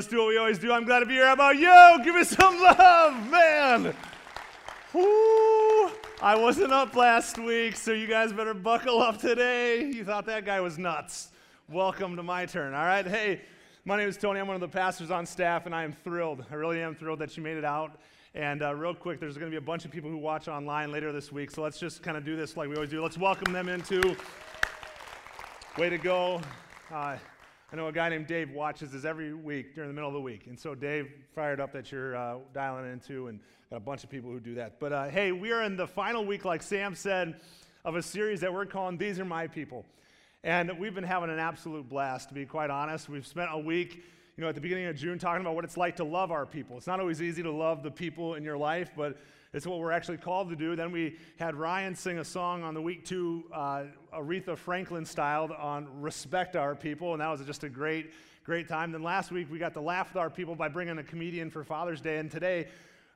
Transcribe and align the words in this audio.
let's 0.00 0.08
do 0.08 0.16
what 0.16 0.28
we 0.28 0.38
always 0.38 0.58
do. 0.58 0.72
I'm 0.72 0.86
glad 0.86 1.00
to 1.00 1.04
be 1.04 1.12
here. 1.12 1.26
How 1.26 1.34
about 1.34 1.58
you? 1.58 2.02
Give 2.02 2.14
me 2.14 2.24
some 2.24 2.58
love, 2.58 3.30
man. 3.30 3.94
Woo! 4.94 5.90
I 6.22 6.38
wasn't 6.38 6.72
up 6.72 6.96
last 6.96 7.36
week, 7.36 7.76
so 7.76 7.92
you 7.92 8.06
guys 8.06 8.32
better 8.32 8.54
buckle 8.54 9.02
up 9.02 9.18
today. 9.18 9.84
You 9.84 10.02
thought 10.06 10.24
that 10.24 10.46
guy 10.46 10.58
was 10.62 10.78
nuts. 10.78 11.32
Welcome 11.68 12.16
to 12.16 12.22
my 12.22 12.46
turn, 12.46 12.72
all 12.72 12.86
right? 12.86 13.06
Hey, 13.06 13.42
my 13.84 13.98
name 13.98 14.08
is 14.08 14.16
Tony. 14.16 14.40
I'm 14.40 14.46
one 14.46 14.54
of 14.54 14.62
the 14.62 14.68
pastors 14.68 15.10
on 15.10 15.26
staff, 15.26 15.66
and 15.66 15.74
I 15.74 15.84
am 15.84 15.92
thrilled. 15.92 16.46
I 16.50 16.54
really 16.54 16.80
am 16.80 16.94
thrilled 16.94 17.18
that 17.18 17.36
you 17.36 17.42
made 17.42 17.58
it 17.58 17.64
out. 17.66 18.00
And 18.34 18.62
uh, 18.62 18.74
real 18.74 18.94
quick, 18.94 19.20
there's 19.20 19.36
going 19.36 19.52
to 19.52 19.54
be 19.54 19.62
a 19.62 19.66
bunch 19.66 19.84
of 19.84 19.90
people 19.90 20.08
who 20.08 20.16
watch 20.16 20.48
online 20.48 20.90
later 20.90 21.12
this 21.12 21.30
week, 21.30 21.50
so 21.50 21.60
let's 21.60 21.78
just 21.78 22.02
kind 22.02 22.16
of 22.16 22.24
do 22.24 22.36
this 22.36 22.56
like 22.56 22.70
we 22.70 22.74
always 22.74 22.88
do. 22.88 23.02
Let's 23.02 23.18
welcome 23.18 23.52
them 23.52 23.68
into. 23.68 24.16
Way 25.76 25.90
to 25.90 25.98
go. 25.98 26.40
Uh, 26.90 27.18
I 27.72 27.76
know 27.76 27.86
a 27.86 27.92
guy 27.92 28.08
named 28.08 28.26
Dave 28.26 28.50
watches 28.50 28.90
this 28.90 29.04
every 29.04 29.32
week 29.32 29.76
during 29.76 29.88
the 29.88 29.94
middle 29.94 30.08
of 30.08 30.14
the 30.14 30.20
week. 30.20 30.48
And 30.48 30.58
so, 30.58 30.74
Dave, 30.74 31.08
fired 31.36 31.60
up 31.60 31.72
that 31.72 31.92
you're 31.92 32.16
uh, 32.16 32.38
dialing 32.52 32.90
into, 32.90 33.28
and 33.28 33.38
got 33.70 33.76
a 33.76 33.80
bunch 33.80 34.02
of 34.02 34.10
people 34.10 34.28
who 34.28 34.40
do 34.40 34.56
that. 34.56 34.80
But 34.80 34.92
uh, 34.92 35.08
hey, 35.08 35.30
we 35.30 35.52
are 35.52 35.62
in 35.62 35.76
the 35.76 35.86
final 35.86 36.24
week, 36.26 36.44
like 36.44 36.64
Sam 36.64 36.96
said, 36.96 37.40
of 37.84 37.94
a 37.94 38.02
series 38.02 38.40
that 38.40 38.52
we're 38.52 38.66
calling 38.66 38.98
These 38.98 39.20
Are 39.20 39.24
My 39.24 39.46
People. 39.46 39.84
And 40.42 40.80
we've 40.80 40.96
been 40.96 41.04
having 41.04 41.30
an 41.30 41.38
absolute 41.38 41.88
blast, 41.88 42.30
to 42.30 42.34
be 42.34 42.44
quite 42.44 42.70
honest. 42.70 43.08
We've 43.08 43.24
spent 43.24 43.50
a 43.52 43.58
week, 43.58 44.02
you 44.36 44.42
know, 44.42 44.48
at 44.48 44.54
the 44.54 44.60
beginning 44.60 44.86
of 44.86 44.96
June 44.96 45.18
talking 45.18 45.40
about 45.40 45.54
what 45.54 45.64
it's 45.64 45.76
like 45.76 45.96
to 45.96 46.04
love 46.04 46.30
our 46.30 46.46
people. 46.46 46.76
It's 46.76 46.86
not 46.86 47.00
always 47.00 47.20
easy 47.20 47.42
to 47.42 47.50
love 47.50 47.82
the 47.82 47.90
people 47.90 48.34
in 48.34 48.44
your 48.44 48.56
life, 48.56 48.90
but 48.96 49.18
it's 49.52 49.66
what 49.66 49.78
we're 49.78 49.90
actually 49.90 50.18
called 50.18 50.48
to 50.50 50.56
do. 50.56 50.76
Then 50.76 50.92
we 50.92 51.16
had 51.38 51.54
Ryan 51.54 51.94
sing 51.94 52.18
a 52.18 52.24
song 52.24 52.62
on 52.62 52.74
the 52.74 52.80
week 52.80 53.04
two, 53.04 53.44
uh, 53.52 53.84
Aretha 54.14 54.56
Franklin 54.56 55.04
styled 55.04 55.50
on 55.50 55.88
respect 56.00 56.56
our 56.56 56.74
people, 56.74 57.12
and 57.12 57.20
that 57.20 57.28
was 57.28 57.40
just 57.42 57.64
a 57.64 57.68
great, 57.68 58.12
great 58.44 58.68
time. 58.68 58.92
Then 58.92 59.02
last 59.02 59.30
week 59.32 59.48
we 59.50 59.58
got 59.58 59.74
to 59.74 59.80
laugh 59.80 60.14
with 60.14 60.20
our 60.20 60.30
people 60.30 60.54
by 60.54 60.68
bringing 60.68 60.98
a 60.98 61.02
comedian 61.02 61.50
for 61.50 61.64
Father's 61.64 62.00
Day, 62.00 62.18
and 62.18 62.30
today 62.30 62.68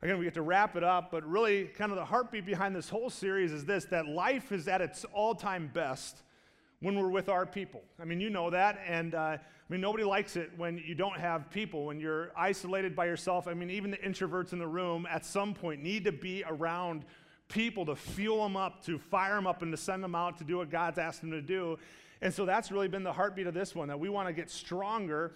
again, 0.05 0.19
we 0.19 0.25
get 0.25 0.35
to 0.35 0.43
wrap 0.43 0.77
it 0.77 0.85
up, 0.85 1.11
but 1.11 1.27
really, 1.27 1.65
kind 1.65 1.91
of 1.91 1.97
the 1.97 2.05
heartbeat 2.05 2.45
behind 2.45 2.77
this 2.77 2.91
whole 2.91 3.09
series 3.09 3.53
is 3.53 3.65
this 3.65 3.87
that 3.87 4.07
life 4.07 4.53
is 4.53 4.69
at 4.69 4.81
its 4.81 5.05
all 5.15 5.35
time 5.35 5.71
best 5.73 6.23
when 6.81 6.99
we're 6.99 7.09
with 7.09 7.31
our 7.31 7.47
people. 7.47 7.83
I 7.99 8.05
mean, 8.05 8.21
you 8.21 8.29
know 8.29 8.51
that, 8.51 8.79
and 8.87 9.15
uh, 9.15 9.39
I 9.69 9.73
mean, 9.73 9.81
nobody 9.81 10.05
likes 10.05 10.37
it 10.37 10.51
when 10.59 10.77
you 10.77 10.95
don't 10.95 11.19
have 11.19 11.51
people, 11.51 11.87
when 11.87 11.99
you're 11.99 12.33
isolated 12.37 12.95
by 12.95 13.07
yourself. 13.07 13.49
I 13.49 13.55
mean, 13.55 13.71
even 13.71 13.91
the 13.91 13.97
introverts 13.97 14.53
in 14.53 14.59
the 14.59 14.67
room 14.67 15.07
at 15.11 15.25
some 15.25 15.55
point 15.55 15.83
need 15.83 16.05
to 16.05 16.13
be 16.13 16.45
around 16.47 17.07
people 17.49 17.87
to 17.87 17.97
fuel 17.97 18.43
them 18.43 18.57
up, 18.57 18.85
to 18.85 18.99
fire 18.99 19.35
them 19.35 19.47
up, 19.47 19.63
and 19.63 19.73
to 19.73 19.79
send 19.79 20.05
them 20.05 20.15
out 20.15 20.37
to 20.39 20.45
do 20.45 20.59
what 20.59 20.71
God's 20.71 20.99
asked 20.99 21.23
them 21.23 21.31
to 21.31 21.41
do. 21.41 21.79
And 22.21 22.33
so 22.33 22.45
that's 22.45 22.71
really 22.71 22.89
been 22.89 23.05
the 23.05 23.13
heartbeat 23.13 23.47
of 23.47 23.55
this 23.55 23.75
one 23.75 23.89
that 23.89 23.99
we 23.99 24.11
want 24.11 24.29
to 24.29 24.35
get 24.35 24.51
stronger 24.51 25.35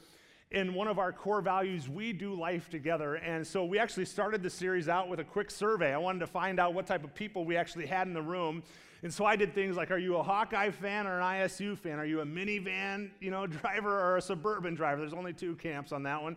in 0.50 0.72
one 0.72 0.88
of 0.88 0.98
our 0.98 1.12
core 1.12 1.42
values, 1.42 1.88
we 1.88 2.12
do 2.12 2.34
life 2.34 2.70
together. 2.70 3.16
And 3.16 3.46
so 3.46 3.64
we 3.64 3.78
actually 3.78 4.06
started 4.06 4.42
the 4.42 4.48
series 4.48 4.88
out 4.88 5.08
with 5.08 5.20
a 5.20 5.24
quick 5.24 5.50
survey. 5.50 5.92
I 5.92 5.98
wanted 5.98 6.20
to 6.20 6.26
find 6.26 6.58
out 6.58 6.72
what 6.72 6.86
type 6.86 7.04
of 7.04 7.14
people 7.14 7.44
we 7.44 7.56
actually 7.56 7.86
had 7.86 8.06
in 8.06 8.14
the 8.14 8.22
room. 8.22 8.62
And 9.02 9.12
so 9.12 9.24
I 9.24 9.36
did 9.36 9.54
things 9.54 9.76
like, 9.76 9.90
are 9.90 9.98
you 9.98 10.16
a 10.16 10.22
Hawkeye 10.22 10.70
fan 10.70 11.06
or 11.06 11.20
an 11.20 11.24
ISU 11.24 11.78
fan? 11.78 11.98
Are 11.98 12.04
you 12.04 12.20
a 12.20 12.24
minivan, 12.26 13.10
you 13.20 13.30
know, 13.30 13.46
driver 13.46 14.00
or 14.00 14.16
a 14.16 14.22
suburban 14.22 14.74
driver? 14.74 15.00
There's 15.00 15.12
only 15.12 15.32
two 15.32 15.54
camps 15.56 15.92
on 15.92 16.02
that 16.04 16.22
one. 16.22 16.36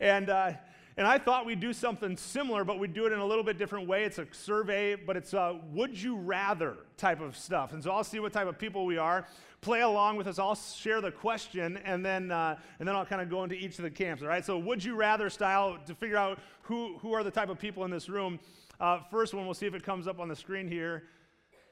And, 0.00 0.28
uh, 0.28 0.52
and 0.96 1.06
I 1.06 1.18
thought 1.18 1.46
we'd 1.46 1.60
do 1.60 1.72
something 1.72 2.16
similar, 2.16 2.62
but 2.64 2.78
we'd 2.78 2.94
do 2.94 3.06
it 3.06 3.12
in 3.12 3.18
a 3.18 3.26
little 3.26 3.42
bit 3.42 3.58
different 3.58 3.88
way. 3.88 4.04
It's 4.04 4.18
a 4.18 4.26
survey, 4.32 4.94
but 4.94 5.16
it's 5.16 5.32
a 5.32 5.58
would 5.72 6.00
you 6.00 6.16
rather 6.16 6.76
type 6.96 7.20
of 7.20 7.36
stuff. 7.36 7.72
And 7.72 7.82
so 7.82 7.90
I'll 7.90 8.04
see 8.04 8.20
what 8.20 8.32
type 8.32 8.46
of 8.46 8.58
people 8.58 8.84
we 8.84 8.98
are. 8.98 9.26
Play 9.60 9.80
along 9.80 10.16
with 10.16 10.26
us. 10.26 10.38
I'll 10.38 10.54
share 10.54 11.00
the 11.00 11.10
question, 11.10 11.78
and 11.86 12.04
then, 12.04 12.30
uh, 12.30 12.58
and 12.78 12.86
then 12.86 12.94
I'll 12.94 13.06
kind 13.06 13.22
of 13.22 13.30
go 13.30 13.44
into 13.44 13.54
each 13.56 13.78
of 13.78 13.84
the 13.84 13.90
camps, 13.90 14.22
all 14.22 14.28
right? 14.28 14.44
So, 14.44 14.58
would 14.58 14.84
you 14.84 14.94
rather 14.94 15.30
style 15.30 15.78
to 15.86 15.94
figure 15.94 16.18
out 16.18 16.38
who, 16.64 16.98
who 16.98 17.12
are 17.12 17.22
the 17.22 17.30
type 17.30 17.48
of 17.48 17.58
people 17.58 17.84
in 17.84 17.90
this 17.90 18.08
room. 18.08 18.40
Uh, 18.80 19.00
first 19.10 19.34
one, 19.34 19.44
we'll 19.44 19.54
see 19.54 19.66
if 19.66 19.74
it 19.74 19.82
comes 19.82 20.08
up 20.08 20.18
on 20.18 20.28
the 20.28 20.36
screen 20.36 20.68
here. 20.68 21.04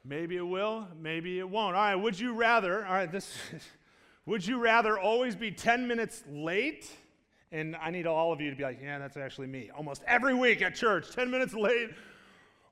Maybe 0.05 0.37
it 0.37 0.47
will, 0.47 0.89
maybe 1.01 1.39
it 1.39 1.49
won't. 1.49 1.77
All 1.77 1.83
right, 1.83 1.95
would 1.95 2.19
you 2.19 2.35
rather, 2.35 2.85
all 2.85 2.93
right, 2.93 3.11
this, 3.11 3.37
would 4.27 4.45
you 4.45 4.59
rather 4.59 4.99
always 4.99 5.37
be 5.37 5.53
10 5.53 5.87
minutes 5.87 6.25
late? 6.29 6.91
And 7.53 7.77
I 7.77 7.91
need 7.91 8.07
all 8.07 8.33
of 8.33 8.41
you 8.41 8.51
to 8.51 8.57
be 8.57 8.65
like, 8.65 8.81
yeah, 8.83 8.99
that's 8.99 9.17
actually 9.17 9.47
me. 9.47 9.71
Almost 9.77 10.03
every 10.07 10.35
week 10.35 10.61
at 10.61 10.75
church, 10.75 11.15
10 11.15 11.31
minutes 11.31 11.55
late, 11.55 11.91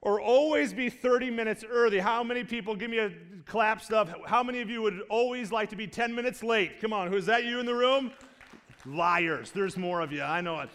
or 0.01 0.21
always 0.21 0.73
be 0.73 0.89
30 0.89 1.31
minutes 1.31 1.63
early. 1.69 2.01
How 2.01 2.25
many 2.25 2.43
people, 2.43 2.75
give 2.75 2.91
me 2.91 2.99
a 2.99 3.13
clap 3.47 3.81
stuff, 3.81 4.13
how 4.27 4.43
many 4.43 4.61
of 4.61 4.69
you 4.69 4.83
would 4.83 5.03
always 5.09 5.53
like 5.53 5.71
to 5.71 5.77
be 5.77 5.87
10 5.87 6.13
minutes 6.13 6.43
late? 6.43 6.81
Come 6.81 6.93
on, 6.93 7.13
who's 7.13 7.27
that 7.27 7.45
you 7.45 7.61
in 7.61 7.67
the 7.67 7.75
room? 7.75 8.11
Liars, 8.85 9.53
there's 9.53 9.77
more 9.77 10.01
of 10.01 10.11
you, 10.11 10.23
I 10.23 10.41
know 10.41 10.61
it. 10.61 10.71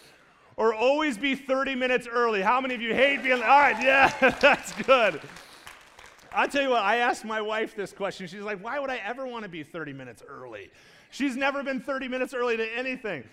Or 0.55 0.73
always 0.73 1.17
be 1.17 1.35
30 1.35 1.75
minutes 1.75 2.07
early. 2.07 2.41
How 2.41 2.61
many 2.61 2.75
of 2.75 2.81
you 2.81 2.93
hate 2.93 3.23
being, 3.23 3.41
all 3.41 3.59
right, 3.59 3.81
yeah, 3.83 4.13
that's 4.39 4.71
good. 4.83 5.19
I'll 6.35 6.49
tell 6.49 6.61
you 6.61 6.69
what, 6.71 6.83
I 6.83 6.97
asked 6.97 7.23
my 7.23 7.41
wife 7.41 7.77
this 7.77 7.93
question. 7.93 8.27
She's 8.27 8.41
like, 8.41 8.61
why 8.61 8.77
would 8.77 8.89
I 8.89 8.97
ever 8.97 9.25
want 9.25 9.43
to 9.43 9.49
be 9.49 9.63
30 9.63 9.93
minutes 9.93 10.21
early? 10.27 10.69
She's 11.09 11.37
never 11.37 11.63
been 11.63 11.79
30 11.79 12.09
minutes 12.09 12.33
early 12.33 12.57
to 12.57 12.77
anything. 12.77 13.23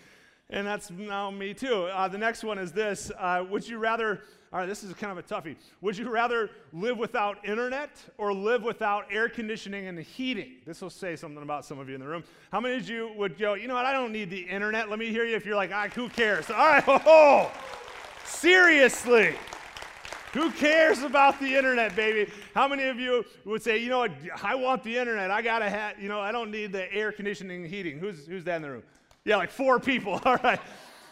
And 0.51 0.65
that's 0.65 0.89
now 0.89 1.29
me 1.33 1.53
too. 1.53 1.85
Uh, 1.87 2.07
the 2.07 2.19
next 2.19 2.45
one 2.45 2.59
is 2.59 2.71
this 2.71 3.11
uh, 3.19 3.45
Would 3.51 3.67
you 3.67 3.79
rather, 3.79 4.23
all 4.53 4.61
right, 4.61 4.67
this 4.67 4.85
is 4.85 4.95
kind 4.95 5.11
of 5.11 5.19
a 5.19 5.23
toughie. 5.25 5.57
Would 5.81 5.99
you 5.99 6.11
rather 6.11 6.51
live 6.73 6.97
without 6.97 7.45
internet 7.45 7.91
or 8.19 8.33
live 8.33 8.63
without 8.63 9.07
air 9.11 9.29
conditioning 9.29 9.89
and 9.89 9.99
heating? 9.99 10.59
This 10.65 10.81
will 10.81 10.91
say 10.91 11.17
something 11.17 11.43
about 11.43 11.65
some 11.65 11.81
of 11.81 11.89
you 11.89 11.97
in 11.97 12.01
the 12.01 12.07
room. 12.07 12.23
How 12.53 12.61
many 12.61 12.77
of 12.77 12.89
you 12.89 13.11
would 13.17 13.37
go, 13.37 13.55
you 13.55 13.67
know 13.67 13.75
what, 13.75 13.87
I 13.87 13.93
don't 13.93 14.13
need 14.13 14.31
the 14.31 14.43
internet? 14.43 14.89
Let 14.89 15.01
me 15.01 15.09
hear 15.09 15.25
you 15.25 15.35
if 15.35 15.45
you're 15.45 15.57
like, 15.57 15.73
ah, 15.75 15.89
who 15.89 16.09
cares? 16.09 16.51
All 16.51 16.57
right, 16.57 16.85
oh, 16.87 17.51
seriously. 18.25 19.35
Who 20.33 20.51
cares 20.51 21.03
about 21.03 21.39
the 21.41 21.55
internet, 21.55 21.95
baby? 21.95 22.31
How 22.55 22.67
many 22.67 22.85
of 22.85 22.99
you 22.99 23.25
would 23.45 23.63
say, 23.63 23.77
you 23.77 23.91
know 23.91 23.99
what, 23.99 24.13
I 24.43 24.55
want 24.55 24.83
the 24.83 24.97
internet. 24.97 25.31
I 25.31 25.43
got 25.43 25.59
to 25.59 25.69
have, 25.69 26.01
you 26.01 26.09
know, 26.09 26.21
I 26.21 26.33
don't 26.33 26.51
need 26.51 26.73
the 26.73 26.93
air 26.93 27.13
conditioning 27.13 27.65
and 27.65 27.71
heating. 27.71 27.99
Who's, 27.99 28.27
who's 28.27 28.45
that 28.45 28.57
in 28.57 28.63
the 28.63 28.71
room? 28.71 28.83
Yeah, 29.25 29.37
like 29.37 29.51
four 29.51 29.79
people. 29.79 30.21
All 30.25 30.37
right. 30.37 30.61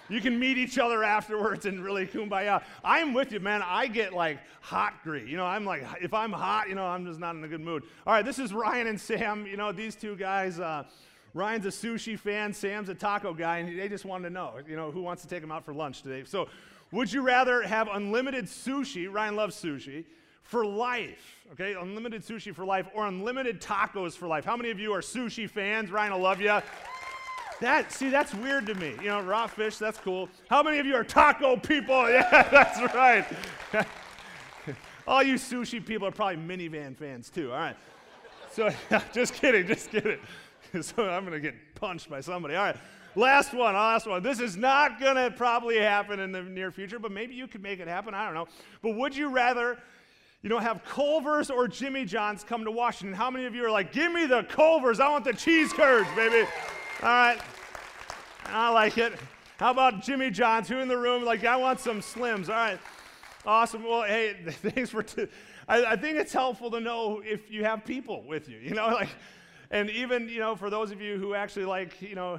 You 0.08 0.20
can 0.20 0.38
meet 0.40 0.58
each 0.58 0.78
other 0.78 1.04
afterwards 1.04 1.66
and 1.66 1.84
really 1.84 2.06
kumbaya. 2.06 2.64
I'm 2.82 3.12
with 3.14 3.30
you, 3.30 3.40
man. 3.40 3.62
I 3.64 3.86
get 3.86 4.12
like 4.12 4.38
hot 4.60 4.94
greet. 5.04 5.28
You 5.28 5.36
know, 5.36 5.46
I'm 5.46 5.64
like, 5.64 5.84
if 6.00 6.12
I'm 6.12 6.32
hot, 6.32 6.68
you 6.68 6.74
know, 6.74 6.84
I'm 6.84 7.04
just 7.04 7.20
not 7.20 7.36
in 7.36 7.44
a 7.44 7.48
good 7.48 7.60
mood. 7.60 7.84
All 8.06 8.14
right, 8.14 8.24
this 8.24 8.38
is 8.38 8.52
Ryan 8.52 8.88
and 8.88 9.00
Sam. 9.00 9.46
You 9.46 9.56
know, 9.56 9.70
these 9.70 9.94
two 9.94 10.16
guys, 10.16 10.58
uh, 10.58 10.84
Ryan's 11.32 11.66
a 11.66 11.68
sushi 11.68 12.18
fan, 12.18 12.52
Sam's 12.52 12.88
a 12.88 12.94
taco 12.94 13.32
guy, 13.32 13.58
and 13.58 13.78
they 13.78 13.88
just 13.88 14.04
wanted 14.04 14.28
to 14.28 14.34
know, 14.34 14.54
you 14.66 14.74
know, 14.74 14.90
who 14.90 15.00
wants 15.00 15.22
to 15.22 15.28
take 15.28 15.42
them 15.42 15.52
out 15.52 15.64
for 15.64 15.72
lunch 15.72 16.02
today. 16.02 16.24
So 16.26 16.48
would 16.92 17.12
you 17.12 17.22
rather 17.22 17.62
have 17.62 17.88
unlimited 17.92 18.46
sushi? 18.46 19.10
Ryan 19.10 19.36
loves 19.36 19.56
sushi 19.56 20.04
for 20.42 20.66
life. 20.66 21.44
Okay, 21.52 21.74
unlimited 21.74 22.22
sushi 22.22 22.54
for 22.54 22.64
life 22.64 22.86
or 22.94 23.06
unlimited 23.06 23.60
tacos 23.60 24.12
for 24.12 24.26
life. 24.26 24.44
How 24.44 24.56
many 24.56 24.70
of 24.70 24.78
you 24.78 24.92
are 24.92 25.00
sushi 25.00 25.48
fans? 25.48 25.90
Ryan, 25.90 26.12
I 26.12 26.16
love 26.16 26.40
you. 26.40 26.60
That 27.60 27.92
see, 27.92 28.08
that's 28.08 28.34
weird 28.34 28.66
to 28.66 28.74
me. 28.74 28.94
You 29.02 29.08
know, 29.08 29.20
raw 29.20 29.46
fish, 29.46 29.76
that's 29.76 29.98
cool. 29.98 30.28
How 30.48 30.62
many 30.62 30.78
of 30.78 30.86
you 30.86 30.94
are 30.94 31.04
taco 31.04 31.56
people? 31.56 32.08
Yeah, 32.10 32.48
that's 32.50 32.94
right. 32.94 33.26
All 35.06 35.22
you 35.22 35.34
sushi 35.34 35.84
people 35.84 36.08
are 36.08 36.12
probably 36.12 36.36
minivan 36.36 36.96
fans 36.96 37.30
too. 37.30 37.52
All 37.52 37.58
right. 37.58 37.76
So 38.52 38.70
just 39.12 39.34
kidding, 39.34 39.66
just 39.66 39.90
kidding. 39.90 40.18
So 40.82 41.08
I'm 41.08 41.24
gonna 41.24 41.40
get 41.40 41.54
punched 41.74 42.08
by 42.08 42.20
somebody. 42.20 42.54
All 42.54 42.64
right. 42.64 42.76
Last 43.16 43.52
one, 43.52 43.74
last 43.74 44.06
one. 44.06 44.22
This 44.22 44.38
is 44.38 44.56
not 44.56 45.00
going 45.00 45.16
to 45.16 45.32
probably 45.36 45.78
happen 45.78 46.20
in 46.20 46.30
the 46.30 46.42
near 46.42 46.70
future, 46.70 47.00
but 47.00 47.10
maybe 47.10 47.34
you 47.34 47.48
could 47.48 47.62
make 47.62 47.80
it 47.80 47.88
happen. 47.88 48.14
I 48.14 48.24
don't 48.24 48.34
know. 48.34 48.46
But 48.82 48.94
would 48.94 49.16
you 49.16 49.28
rather, 49.30 49.78
you 50.42 50.48
know, 50.48 50.58
have 50.58 50.84
Culver's 50.84 51.50
or 51.50 51.66
Jimmy 51.66 52.04
John's 52.04 52.44
come 52.44 52.64
to 52.64 52.70
Washington? 52.70 53.16
How 53.16 53.28
many 53.28 53.46
of 53.46 53.54
you 53.54 53.64
are 53.64 53.70
like, 53.70 53.92
give 53.92 54.12
me 54.12 54.26
the 54.26 54.44
Culver's? 54.44 55.00
I 55.00 55.08
want 55.08 55.24
the 55.24 55.32
cheese 55.32 55.72
curds, 55.72 56.08
baby. 56.14 56.48
All 57.02 57.08
right. 57.08 57.40
I 58.46 58.70
like 58.70 58.96
it. 58.96 59.12
How 59.58 59.72
about 59.72 60.02
Jimmy 60.02 60.30
John's? 60.30 60.68
Who 60.68 60.78
in 60.78 60.86
the 60.86 60.96
room? 60.96 61.24
Like, 61.24 61.44
I 61.44 61.56
want 61.56 61.80
some 61.80 62.00
Slims. 62.00 62.48
All 62.48 62.54
right. 62.54 62.78
Awesome. 63.44 63.82
Well, 63.82 64.02
hey, 64.02 64.36
thanks 64.46 64.90
for. 64.90 65.02
T- 65.02 65.26
I, 65.66 65.84
I 65.84 65.96
think 65.96 66.16
it's 66.16 66.32
helpful 66.32 66.70
to 66.70 66.78
know 66.78 67.22
if 67.24 67.50
you 67.50 67.64
have 67.64 67.84
people 67.84 68.22
with 68.22 68.48
you. 68.48 68.58
You 68.58 68.74
know, 68.74 68.86
like, 68.94 69.08
and 69.72 69.90
even 69.90 70.28
you 70.28 70.38
know, 70.38 70.54
for 70.54 70.70
those 70.70 70.92
of 70.92 71.00
you 71.00 71.18
who 71.18 71.34
actually 71.34 71.64
like, 71.64 72.00
you 72.00 72.14
know 72.14 72.38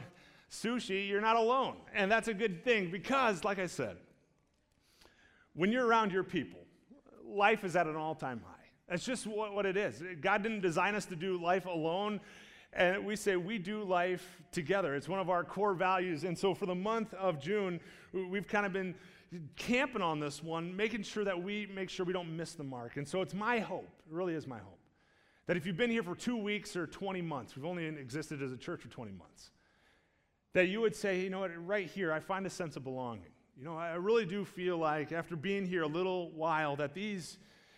sushi, 0.52 1.08
you're 1.08 1.22
not 1.22 1.38
alone. 1.38 1.78
And 1.94 2.12
that's 2.12 2.28
a 2.28 2.34
good 2.34 2.64
thing 2.64 2.92
because, 2.92 3.44
like 3.44 3.58
I 3.58 3.68
said, 3.68 3.98
when 5.54 5.72
you're 5.72 5.86
around 5.86 6.12
your 6.12 6.24
people, 6.24 6.60
life 7.26 7.64
is 7.64 7.76
at 7.76 7.88
an 7.88 7.96
all 7.96 8.16
time 8.16 8.42
high. 8.46 8.56
That's 8.90 9.06
just 9.06 9.26
what, 9.26 9.54
what 9.54 9.66
it 9.66 9.78
is. 9.78 10.04
God 10.20 10.44
didn't 10.44 10.62
design 10.62 10.96
us 10.96 11.06
to 11.06 11.16
do 11.16 11.42
life 11.42 11.66
alone. 11.66 12.20
And 12.74 13.06
we 13.06 13.16
say 13.16 13.36
we 13.36 13.58
do 13.58 13.84
life 13.84 14.42
together. 14.52 14.96
It's 14.96 15.10
one 15.10 15.20
of 15.20 15.30
our 15.30 15.44
core 15.44 15.74
values. 15.74 16.24
And 16.24 16.38
so 16.38 16.54
for 16.54 16.66
the 16.66 16.76
month 16.76 17.14
of 17.14 17.40
June, 17.40 17.80
we've 18.14 18.48
kind 18.48 18.66
of 18.66 18.74
been 18.74 18.96
camping 19.56 20.02
on 20.02 20.20
this 20.20 20.44
one, 20.44 20.76
making 20.76 21.04
sure 21.04 21.24
that 21.24 21.42
we 21.42 21.68
make 21.74 21.90
sure 21.90 22.06
we 22.06 22.14
don't 22.14 22.36
miss 22.36 22.54
the 22.54 22.64
mark. 22.64 22.98
And 22.98 23.08
so 23.08 23.22
it's 23.22 23.34
my 23.34 23.60
hope, 23.60 23.90
it 24.06 24.14
really 24.14 24.34
is 24.34 24.46
my 24.46 24.60
hope, 24.60 24.80
that 25.48 25.58
if 25.58 25.66
you've 25.66 25.78
been 25.78 25.90
here 25.90 26.04
for 26.04 26.16
two 26.16 26.38
weeks 26.38 26.76
or 26.76 26.88
20 26.88 27.22
months, 27.22 27.56
we've 27.56 27.66
only 27.66 27.86
existed 27.86 28.42
as 28.42 28.52
a 28.52 28.58
church 28.58 28.82
for 28.82 28.90
20 28.90 29.12
months, 29.12 29.52
that 30.54 30.68
you 30.68 30.82
would 30.82 30.96
say, 30.96 31.22
you 31.22 31.30
know 31.30 31.40
what, 31.40 31.52
right 31.66 31.88
here, 31.88 32.12
I 32.12 32.20
find 32.20 32.46
a 32.46 32.50
sense 32.50 32.76
of 32.76 32.84
belonging. 32.84 33.32
You 33.58 33.66
know, 33.66 33.78
I 33.78 33.94
really 33.94 34.26
do 34.26 34.44
feel 34.44 34.78
like 34.78 35.12
after 35.12 35.36
being 35.36 35.66
here 35.66 35.84
a 35.84 35.88
little 35.88 36.32
while 36.32 36.76
that 36.78 36.94
these, 36.94 37.38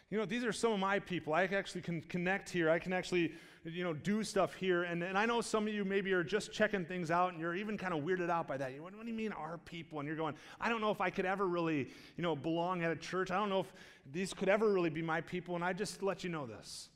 you 0.10 0.18
know, 0.18 0.26
these 0.26 0.44
are 0.46 0.54
some 0.54 0.72
of 0.72 0.80
my 0.80 1.00
people. 1.00 1.34
I 1.34 1.44
actually 1.44 1.82
can 1.82 2.02
connect 2.02 2.50
here. 2.50 2.70
I 2.70 2.80
can 2.80 2.94
actually, 2.94 3.34
you 3.66 3.84
know, 3.84 3.94
do 3.94 4.24
stuff 4.24 4.54
here. 4.54 4.84
And, 4.84 5.04
and 5.04 5.18
I 5.18 5.26
know 5.26 5.42
some 5.42 5.68
of 5.68 5.74
you 5.74 5.84
maybe 5.84 6.14
are 6.14 6.24
just 6.24 6.54
checking 6.54 6.86
things 6.86 7.12
out 7.12 7.34
and 7.34 7.42
you're 7.42 7.56
even 7.56 7.78
kind 7.78 7.94
of 7.94 8.04
weirded 8.04 8.30
out 8.30 8.48
by 8.48 8.58
that. 8.58 8.72
What, 8.80 8.96
what 8.96 9.04
do 9.04 9.12
you 9.12 9.18
mean 9.18 9.34
our 9.34 9.58
people? 9.58 10.00
And 10.00 10.08
you're 10.08 10.16
going, 10.16 10.36
I 10.62 10.70
don't 10.70 10.82
know 10.82 10.92
if 10.92 11.02
I 11.02 11.10
could 11.10 11.26
ever 11.26 11.48
really, 11.48 11.90
you 12.16 12.24
know, 12.24 12.36
belong 12.36 12.84
at 12.84 12.92
a 12.92 12.96
church. 12.96 13.30
I 13.30 13.36
don't 13.36 13.50
know 13.50 13.60
if 13.60 13.74
these 14.12 14.34
could 14.34 14.50
ever 14.50 14.72
really 14.72 14.90
be 14.90 15.02
my 15.02 15.22
people. 15.22 15.56
And 15.56 15.64
I 15.64 15.74
just 15.74 16.02
let 16.02 16.24
you 16.24 16.30
know 16.30 16.46
this 16.46 16.90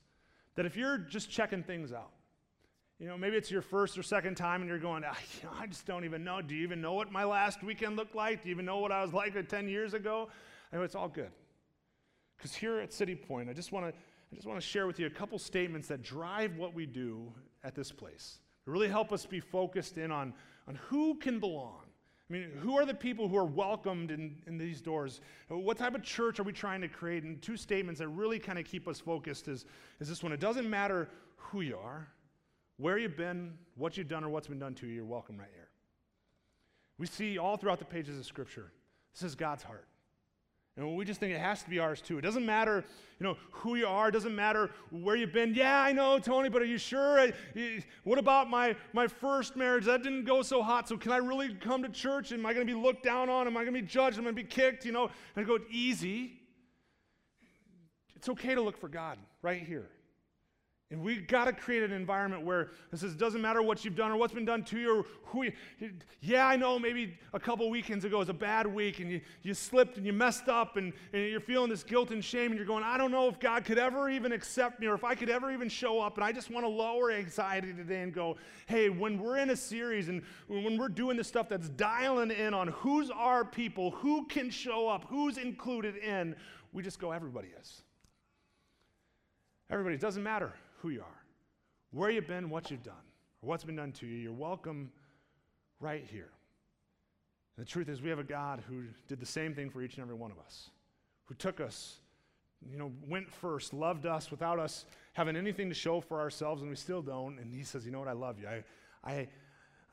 that 0.56 0.66
if 0.66 0.76
you're 0.76 0.98
just 0.98 1.30
checking 1.30 1.62
things 1.62 1.94
out, 1.94 2.10
you 3.00 3.08
know, 3.08 3.18
maybe 3.18 3.38
it's 3.38 3.52
your 3.52 3.62
first 3.62 3.98
or 3.98 4.04
second 4.04 4.36
time 4.36 4.62
and 4.62 4.70
you're 4.70 4.80
going, 4.80 5.04
I 5.04 5.68
just 5.68 5.86
don't 5.86 6.04
even 6.04 6.24
know. 6.24 6.42
Do 6.42 6.56
you 6.56 6.64
even 6.64 6.82
know 6.82 6.94
what 6.94 7.12
my 7.12 7.24
last 7.24 7.64
weekend 7.64 7.96
looked 7.96 8.16
like? 8.16 8.44
Do 8.44 8.50
you 8.50 8.56
even 8.56 8.66
know 8.66 8.80
what 8.80 8.92
I 8.92 9.02
was 9.02 9.14
like 9.14 9.36
uh, 9.36 9.44
10 9.44 9.68
years 9.68 9.94
ago? 9.94 10.30
I 10.74 10.78
it's 10.78 10.96
all 10.96 11.08
good. 11.08 11.32
Because 12.38 12.54
here 12.54 12.80
at 12.80 12.92
City 12.92 13.16
Point, 13.16 13.50
I 13.50 13.54
just 13.54 13.72
want 13.72 13.88
to 13.88 13.94
I 14.32 14.36
just 14.36 14.48
want 14.48 14.60
to 14.60 14.66
share 14.66 14.88
with 14.88 15.00
you 15.00 15.06
a 15.06 15.10
couple 15.10 15.40
statements 15.40 15.88
that 15.88 16.04
drive 16.04 16.58
what 16.58 16.74
we 16.74 16.86
do 16.86 17.32
at 17.64 17.76
this 17.76 17.92
place. 17.92 18.40
To 18.66 18.72
really 18.72 18.90
help 18.90 19.14
us 19.14 19.26
be 19.26 19.40
focused 19.40 19.98
in 19.98 20.12
on, 20.12 20.34
on 20.68 20.76
who 20.76 21.16
can 21.16 21.40
belong. 21.40 21.84
I 22.30 22.34
mean, 22.34 22.52
who 22.60 22.78
are 22.78 22.86
the 22.86 22.94
people 22.94 23.30
who 23.30 23.38
are 23.38 23.46
welcomed 23.46 24.12
in, 24.12 24.36
in 24.46 24.58
these 24.58 24.82
doors? 24.82 25.22
What 25.48 25.78
type 25.78 25.96
of 25.96 26.04
church 26.04 26.42
are 26.42 26.44
we 26.44 26.52
trying 26.52 26.82
to 26.82 26.90
create? 26.90 27.24
And 27.24 27.42
two 27.42 27.56
statements 27.56 28.00
that 28.00 28.10
really 28.10 28.38
kind 28.38 28.60
of 28.60 28.66
keep 28.66 28.86
us 28.90 29.00
focused 29.00 29.48
is, 29.48 29.66
is 30.02 30.10
this 30.10 30.22
one. 30.22 30.34
It 30.34 30.42
doesn't 30.42 30.70
matter 30.70 31.08
who 31.38 31.62
you 31.62 31.78
are, 31.78 32.10
where 32.78 32.98
you've 32.98 33.18
been, 33.18 33.54
what 33.76 33.98
you've 33.98 34.08
done, 34.08 34.24
or 34.24 34.30
what's 34.30 34.48
been 34.48 34.60
done 34.60 34.76
to 34.76 34.88
you, 34.88 34.94
you're 34.94 35.06
welcome 35.06 35.38
right 35.38 35.50
here. 35.54 35.70
We 36.98 37.08
see 37.08 37.38
all 37.38 37.58
throughout 37.58 37.80
the 37.80 37.86
pages 37.86 38.18
of 38.18 38.26
Scripture, 38.26 38.72
this 39.14 39.24
is 39.24 39.36
God's 39.36 39.64
heart. 39.64 39.88
And 40.78 40.96
we 40.96 41.06
just 41.06 41.20
think 41.20 41.34
it 41.34 41.40
has 41.40 41.64
to 41.64 41.70
be 41.72 41.80
ours 41.80 42.02
too. 42.02 42.20
It 42.20 42.22
doesn't 42.22 42.46
matter, 42.46 42.86
you 43.20 43.24
know, 43.24 43.36
who 43.50 43.76
you 43.76 43.88
are. 43.88 44.10
It 44.10 44.12
doesn't 44.12 44.36
matter 44.36 44.70
where 44.92 45.16
you've 45.16 45.34
been. 45.34 45.56
Yeah, 45.56 45.82
I 45.82 45.92
know, 45.92 46.20
Tony, 46.20 46.50
but 46.50 46.62
are 46.62 46.66
you 46.66 46.78
sure? 46.78 47.32
what 48.04 48.20
about 48.20 48.48
my, 48.48 48.76
my 48.94 49.08
first 49.08 49.56
marriage? 49.56 49.86
That 49.86 50.04
didn't 50.04 50.26
go 50.26 50.44
so 50.44 50.62
hot. 50.62 50.88
So 50.88 50.96
can 50.96 51.12
I 51.12 51.18
really 51.18 51.56
come 51.56 51.82
to 51.82 51.90
church? 51.90 52.32
Am 52.32 52.46
I 52.46 52.54
going 52.54 52.68
to 52.68 52.72
be 52.72 52.80
looked 52.80 53.04
down 53.04 53.28
on? 53.28 53.48
Am 53.48 53.58
I 53.58 53.62
going 53.64 53.74
to 53.74 53.82
be 53.82 53.88
judged? 53.88 54.20
Am 54.20 54.26
I 54.26 54.26
going 54.26 54.36
to 54.36 54.44
be 54.44 54.48
kicked? 54.48 54.86
You 54.86 54.92
know, 54.92 55.10
and 55.36 55.44
I 55.44 55.48
go, 55.48 55.58
easy. 55.72 56.34
It's 58.16 58.30
okay 58.30 58.54
to 58.54 58.62
look 58.62 58.78
for 58.78 58.88
God 58.88 59.18
right 59.42 59.64
here. 59.64 59.90
And 60.90 61.02
we 61.02 61.18
got 61.18 61.46
to 61.46 61.54
create 61.54 61.84
an 61.84 61.92
environment 61.92 62.46
where 62.46 62.70
it 62.94 63.00
says, 63.00 63.14
doesn't 63.14 63.42
matter 63.42 63.62
what 63.62 63.84
you've 63.84 63.98
done 63.98 64.10
or 64.10 64.16
what's 64.16 64.34
been 64.34 64.46
done 64.46 64.64
to 64.66 64.80
you 64.80 65.00
or 65.00 65.06
who 65.26 65.44
you, 65.44 65.52
yeah, 66.22 66.48
I 66.48 66.56
know 66.56 66.80
maybe 66.80 67.18
a 67.34 67.40
couple 67.42 67.70
weekends 67.70 68.06
ago 68.06 68.20
was 68.20 68.30
a 68.30 68.34
bad 68.34 68.66
week 68.66 69.00
and 69.00 69.12
you, 69.12 69.20
you 69.44 69.54
slipped 69.54 69.98
and 69.98 70.06
you 70.06 70.14
messed 70.14 70.48
up 70.48 70.78
and, 70.78 70.94
and 71.12 71.26
you're 71.26 71.42
feeling 71.42 71.70
this 71.70 71.84
guilt 71.84 72.12
and 72.12 72.24
shame 72.24 72.52
and 72.52 72.56
you're 72.56 72.66
going, 72.66 72.86
I 72.86 72.98
don't 72.98 73.12
know 73.12 73.28
if 73.28 73.38
God 73.38 73.66
could 73.66 73.78
ever 73.78 74.10
even 74.10 74.32
accept 74.32 74.80
me 74.80 74.88
or 74.88 74.96
if 74.96 75.04
I 75.04 75.14
could 75.14 75.30
ever 75.30 75.52
even 75.52 75.68
show 75.68 76.00
up. 76.00 76.16
And 76.16 76.24
I 76.24 76.32
just 76.32 76.50
want 76.50 76.66
to 76.66 76.70
lower 76.70 77.12
anxiety 77.12 77.74
today 77.74 78.04
and 78.04 78.14
go, 78.14 78.38
hey, 78.68 78.88
when 78.88 79.20
we're 79.20 79.40
in 79.40 79.50
a 79.50 79.58
series 79.58 80.08
and 80.08 80.22
when 80.48 80.78
we're 80.78 80.88
doing 80.88 81.18
this 81.18 81.28
stuff 81.28 81.50
that's 81.50 81.68
dialing 81.68 82.32
in 82.32 82.54
on 82.54 82.70
who's 82.70 83.12
our 83.12 83.44
people, 83.44 83.92
who 83.92 84.24
can 84.28 84.50
show 84.50 84.88
up, 84.88 85.04
who's 85.10 85.38
included 85.38 85.98
in, 85.98 86.34
we 86.72 86.82
just 86.82 86.98
go, 86.98 87.12
everybody 87.12 87.50
is. 87.60 87.82
Everybody, 89.70 89.96
it 89.96 90.02
doesn't 90.02 90.24
matter 90.24 90.54
who 90.78 90.90
you 90.90 91.02
are, 91.02 91.24
where 91.92 92.10
you've 92.10 92.28
been, 92.28 92.50
what 92.50 92.72
you've 92.72 92.84
done, 92.84 92.96
or 93.42 93.50
what's 93.50 93.64
been 93.64 93.76
done 93.76 93.92
to 93.94 94.06
you. 94.06 94.18
You're 94.18 94.32
welcome 94.32 94.92
right 95.80 96.06
here. 96.12 96.30
And 97.56 97.66
the 97.66 97.70
truth 97.70 97.90
is, 97.90 98.02
we 98.02 98.10
have 98.10 98.20
a 98.20 98.24
God 98.24 98.64
who 98.68 98.84
did 99.08 99.20
the 99.20 99.26
same 99.26 99.54
thing 99.54 99.70
for 99.70 99.82
each 99.82 99.96
and 99.96 100.04
every 100.04 100.16
one 100.16 100.32
of 100.32 100.40
us, 100.40 100.70
who 101.26 101.36
took 101.36 101.60
us, 101.60 101.98
you 102.70 102.78
know, 102.78 102.92
went 103.08 103.32
first, 103.32 103.74
loved 103.74 104.06
us 104.06 104.32
without 104.32 104.60
us 104.60 104.86
having 105.14 105.36
anything 105.36 105.70
to 105.70 105.76
show 105.76 106.00
for 106.00 106.20
ourselves, 106.20 106.62
and 106.62 106.70
we 106.70 106.76
still 106.76 107.02
don't. 107.02 107.40
And 107.40 107.54
He 107.54 107.64
says, 107.64 107.86
You 107.86 107.92
know 107.92 108.00
what? 108.00 108.08
I 108.08 108.14
love 108.14 108.40
you. 108.40 108.48
I, 108.48 108.64
I, 109.04 109.28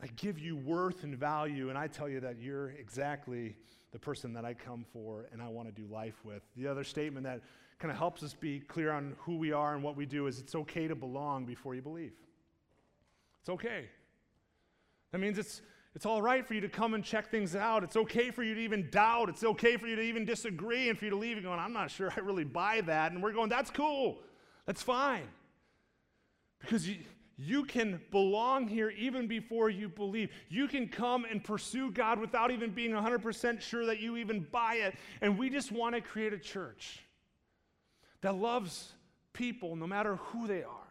I 0.02 0.06
give 0.16 0.38
you 0.38 0.56
worth 0.56 1.04
and 1.04 1.16
value, 1.16 1.70
and 1.70 1.78
I 1.78 1.86
tell 1.86 2.08
you 2.08 2.20
that 2.20 2.38
you're 2.38 2.70
exactly 2.70 3.56
the 3.94 3.98
person 3.98 4.34
that 4.34 4.44
I 4.44 4.52
come 4.52 4.84
for 4.92 5.26
and 5.32 5.40
I 5.40 5.46
want 5.46 5.75
to 5.75 5.81
do 5.81 5.86
life 5.86 6.16
with. 6.25 6.42
The 6.56 6.66
other 6.66 6.82
statement 6.82 7.25
that 7.25 7.40
kind 7.79 7.91
of 7.91 7.99
helps 7.99 8.23
us 8.23 8.35
be 8.35 8.61
clear 8.61 8.93
on 8.93 9.15
who 9.19 9.37
we 9.37 9.53
are 9.53 9.75
and 9.75 9.82
what 9.82 9.97
we 9.97 10.06
do 10.06 10.26
is 10.26 10.38
it's 10.38 10.55
okay 10.55 10.88
to 10.88 10.94
belong 10.94 11.44
before 11.44 11.75
you 11.75 11.82
believe. 11.82 12.12
It's 13.41 13.49
okay. 13.50 13.87
That 15.12 15.19
means 15.19 15.38
it's, 15.38 15.61
it's 15.94 16.06
all 16.06 16.23
right 16.23 16.47
for 16.47 16.55
you 16.55 16.61
to 16.62 16.69
come 16.69 16.94
and 16.94 17.05
check 17.05 17.31
things 17.31 17.55
out. 17.55 17.85
It's 17.85 17.97
okay 17.97 18.31
for 18.31 18.43
you 18.43 18.55
to 18.55 18.61
even 18.61 18.88
doubt. 18.91 19.29
It's 19.29 19.44
okay 19.44 19.76
for 19.76 19.87
you 19.87 19.97
to 19.97 20.03
even 20.03 20.25
disagree 20.25 20.88
and 20.88 20.99
for 20.99 21.05
you 21.05 21.11
to 21.11 21.17
leave 21.17 21.37
and 21.37 21.44
going, 21.44 21.61
I'm 21.61 21.73
not 21.73 21.91
sure 21.91 22.12
I 22.17 22.21
really 22.21 22.44
buy 22.44 22.81
that. 22.82 23.12
And 23.12 23.23
we're 23.23 23.32
going, 23.32 23.49
that's 23.49 23.71
cool. 23.71 24.19
That's 24.67 24.82
fine. 24.82 25.29
Because 26.61 26.88
you, 26.88 26.97
you 27.37 27.65
can 27.65 28.00
belong 28.11 28.67
here 28.67 28.91
even 28.91 29.29
before 29.29 29.69
you 29.69 29.88
believe. 29.88 30.31
You 30.49 30.69
can 30.69 30.88
come 30.88 31.27
and 31.31 31.44
pursue 31.44 31.91
God 31.91 32.19
without 32.19 32.50
even 32.50 32.70
being 32.70 32.93
100% 32.93 33.61
sure 33.61 33.87
that 33.87 34.00
you 34.00 34.17
even 34.17 34.47
buy 34.50 34.77
it. 34.77 34.94
And 35.20 35.38
we 35.38 35.50
just 35.50 35.70
want 35.70 35.94
to 35.94 36.00
create 36.00 36.32
a 36.32 36.38
church 36.38 37.04
that 38.25 38.37
loves 38.37 38.94
people 39.35 39.76
no 39.76 39.87
matter 39.87 40.17
who 40.17 40.47
they 40.47 40.62
are 40.62 40.88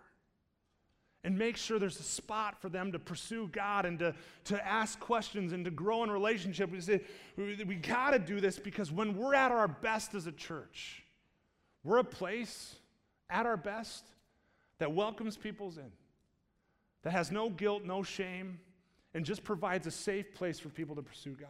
and 1.24 1.35
make 1.35 1.57
sure 1.57 1.80
there's 1.80 2.00
a 2.00 2.03
spot 2.03 2.62
for 2.62 2.69
them 2.69 2.91
to 2.91 3.00
pursue 3.00 3.47
God 3.47 3.88
and 3.88 3.97
to, 3.97 4.13
to 4.44 4.63
ask 4.63 5.00
questions 5.00 5.51
and 5.51 5.65
to 5.65 5.71
grow 5.71 6.03
in 6.03 6.12
relationship. 6.12 6.69
We 6.69 6.80
say, 6.80 7.01
we, 7.35 7.74
got 7.74 8.12
to 8.12 8.19
do 8.19 8.39
this 8.39 8.59
because 8.59 8.91
when 8.91 9.18
we're 9.18 9.33
at 9.33 9.51
our 9.51 9.68
best 9.68 10.13
as 10.13 10.27
a 10.27 10.31
church, 10.31 11.01
we're 11.83 11.97
a 11.97 12.03
place 12.03 12.75
at 13.31 13.47
our 13.47 13.57
best 13.57 14.06
that 14.77 14.91
welcomes 14.91 15.36
people's 15.36 15.79
in, 15.79 15.91
that 17.01 17.13
has 17.13 17.31
no 17.31 17.50
guilt, 17.50 17.83
no 17.83 18.03
shame, 18.03 18.59
and 19.15 19.25
just 19.25 19.44
provides 19.44 19.88
a 19.88 19.91
safe 19.91 20.36
place 20.36 20.59
for 20.59 20.69
people 20.69 20.95
to 20.97 21.01
pursue 21.01 21.31
God. 21.31 21.50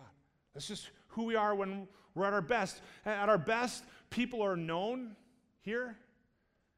That's 0.53 0.65
just 0.65 0.91
who 1.09 1.25
we 1.25 1.35
are 1.35 1.53
when 1.53 1.89
we're 2.15 2.23
at 2.23 2.31
our 2.31 2.41
best. 2.41 2.79
At 3.05 3.27
our 3.27 3.37
best, 3.37 3.83
people 4.11 4.41
are 4.41 4.55
known 4.55 5.17
here. 5.63 5.97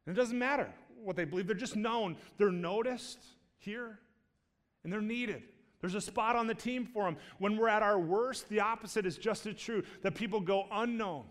And 0.05 0.15
it 0.15 0.19
doesn't 0.19 0.37
matter 0.37 0.69
what 1.03 1.15
they 1.15 1.25
believe, 1.25 1.47
they're 1.47 1.55
just 1.55 1.75
known. 1.75 2.17
They're 2.37 2.51
noticed 2.51 3.19
here, 3.57 3.99
and 4.83 4.91
they're 4.91 5.01
needed. 5.01 5.43
There's 5.81 5.95
a 5.95 6.01
spot 6.01 6.35
on 6.35 6.47
the 6.47 6.55
team 6.55 6.85
for 6.85 7.03
them. 7.03 7.17
When 7.37 7.57
we're 7.57 7.67
at 7.67 7.83
our 7.83 7.99
worst, 7.99 8.49
the 8.49 8.61
opposite 8.61 9.05
is 9.05 9.17
just 9.17 9.45
as 9.45 9.55
true 9.55 9.83
that 10.01 10.15
people 10.15 10.39
go 10.39 10.65
unknown, 10.71 11.25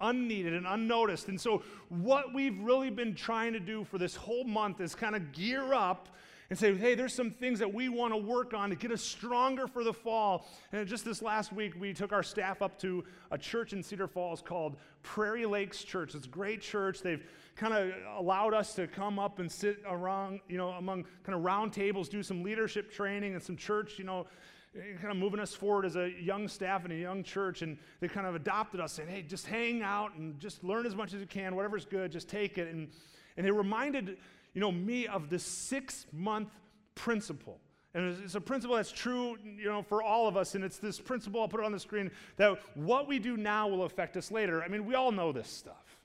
unneeded, 0.00 0.52
and 0.52 0.66
unnoticed. 0.66 1.28
And 1.28 1.40
so, 1.40 1.62
what 1.88 2.34
we've 2.34 2.58
really 2.58 2.90
been 2.90 3.14
trying 3.14 3.52
to 3.54 3.60
do 3.60 3.84
for 3.84 3.96
this 3.96 4.14
whole 4.14 4.44
month 4.44 4.80
is 4.80 4.94
kind 4.94 5.16
of 5.16 5.32
gear 5.32 5.72
up 5.72 6.08
and 6.50 6.58
say, 6.58 6.74
hey, 6.74 6.94
there's 6.94 7.12
some 7.12 7.30
things 7.30 7.58
that 7.58 7.72
we 7.72 7.90
want 7.90 8.12
to 8.12 8.16
work 8.16 8.54
on 8.54 8.70
to 8.70 8.76
get 8.76 8.90
us 8.90 9.02
stronger 9.02 9.66
for 9.66 9.84
the 9.84 9.92
fall. 9.92 10.46
And 10.72 10.86
just 10.88 11.04
this 11.04 11.20
last 11.20 11.52
week, 11.52 11.74
we 11.78 11.92
took 11.92 12.10
our 12.10 12.22
staff 12.22 12.62
up 12.62 12.78
to 12.80 13.04
a 13.30 13.36
church 13.36 13.74
in 13.74 13.82
Cedar 13.82 14.06
Falls 14.06 14.40
called 14.40 14.76
Prairie 15.02 15.44
Lakes 15.44 15.84
Church. 15.84 16.14
It's 16.14 16.26
a 16.26 16.30
great 16.30 16.62
church. 16.62 17.02
They've 17.02 17.22
kind 17.54 17.74
of 17.74 17.92
allowed 18.16 18.54
us 18.54 18.74
to 18.74 18.86
come 18.86 19.18
up 19.18 19.40
and 19.40 19.52
sit 19.52 19.82
around, 19.86 20.40
you 20.48 20.56
know, 20.56 20.70
among 20.70 21.04
kind 21.22 21.36
of 21.36 21.44
round 21.44 21.72
tables, 21.72 22.08
do 22.08 22.22
some 22.22 22.42
leadership 22.42 22.90
training 22.90 23.34
and 23.34 23.42
some 23.42 23.56
church, 23.56 23.98
you 23.98 24.04
know, 24.04 24.26
kind 24.74 25.10
of 25.10 25.16
moving 25.16 25.40
us 25.40 25.52
forward 25.52 25.84
as 25.84 25.96
a 25.96 26.12
young 26.18 26.48
staff 26.48 26.84
and 26.84 26.92
a 26.94 26.96
young 26.96 27.22
church. 27.22 27.60
And 27.60 27.76
they 28.00 28.08
kind 28.08 28.26
of 28.26 28.34
adopted 28.34 28.80
us, 28.80 28.92
saying, 28.92 29.08
hey, 29.10 29.20
just 29.20 29.46
hang 29.46 29.82
out 29.82 30.14
and 30.14 30.38
just 30.40 30.64
learn 30.64 30.86
as 30.86 30.96
much 30.96 31.12
as 31.12 31.20
you 31.20 31.26
can. 31.26 31.56
Whatever's 31.56 31.84
good, 31.84 32.10
just 32.10 32.28
take 32.28 32.56
it. 32.56 32.72
And, 32.72 32.88
and 33.36 33.44
they 33.44 33.50
reminded 33.50 34.16
you 34.54 34.60
know, 34.60 34.72
me 34.72 35.06
of 35.06 35.30
the 35.30 35.38
six 35.38 36.06
month 36.12 36.50
principle. 36.94 37.60
And 37.94 38.16
it's 38.22 38.34
a 38.34 38.40
principle 38.40 38.76
that's 38.76 38.92
true, 38.92 39.36
you 39.42 39.64
know, 39.64 39.82
for 39.82 40.02
all 40.02 40.28
of 40.28 40.36
us. 40.36 40.54
And 40.54 40.62
it's 40.62 40.78
this 40.78 41.00
principle, 41.00 41.40
I'll 41.40 41.48
put 41.48 41.60
it 41.60 41.66
on 41.66 41.72
the 41.72 41.80
screen, 41.80 42.10
that 42.36 42.58
what 42.74 43.08
we 43.08 43.18
do 43.18 43.36
now 43.36 43.66
will 43.66 43.84
affect 43.84 44.16
us 44.16 44.30
later. 44.30 44.62
I 44.62 44.68
mean, 44.68 44.84
we 44.84 44.94
all 44.94 45.10
know 45.10 45.32
this 45.32 45.48
stuff. 45.48 45.98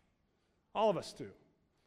All 0.73 0.89
of 0.89 0.97
us 0.97 1.13
do. 1.13 1.29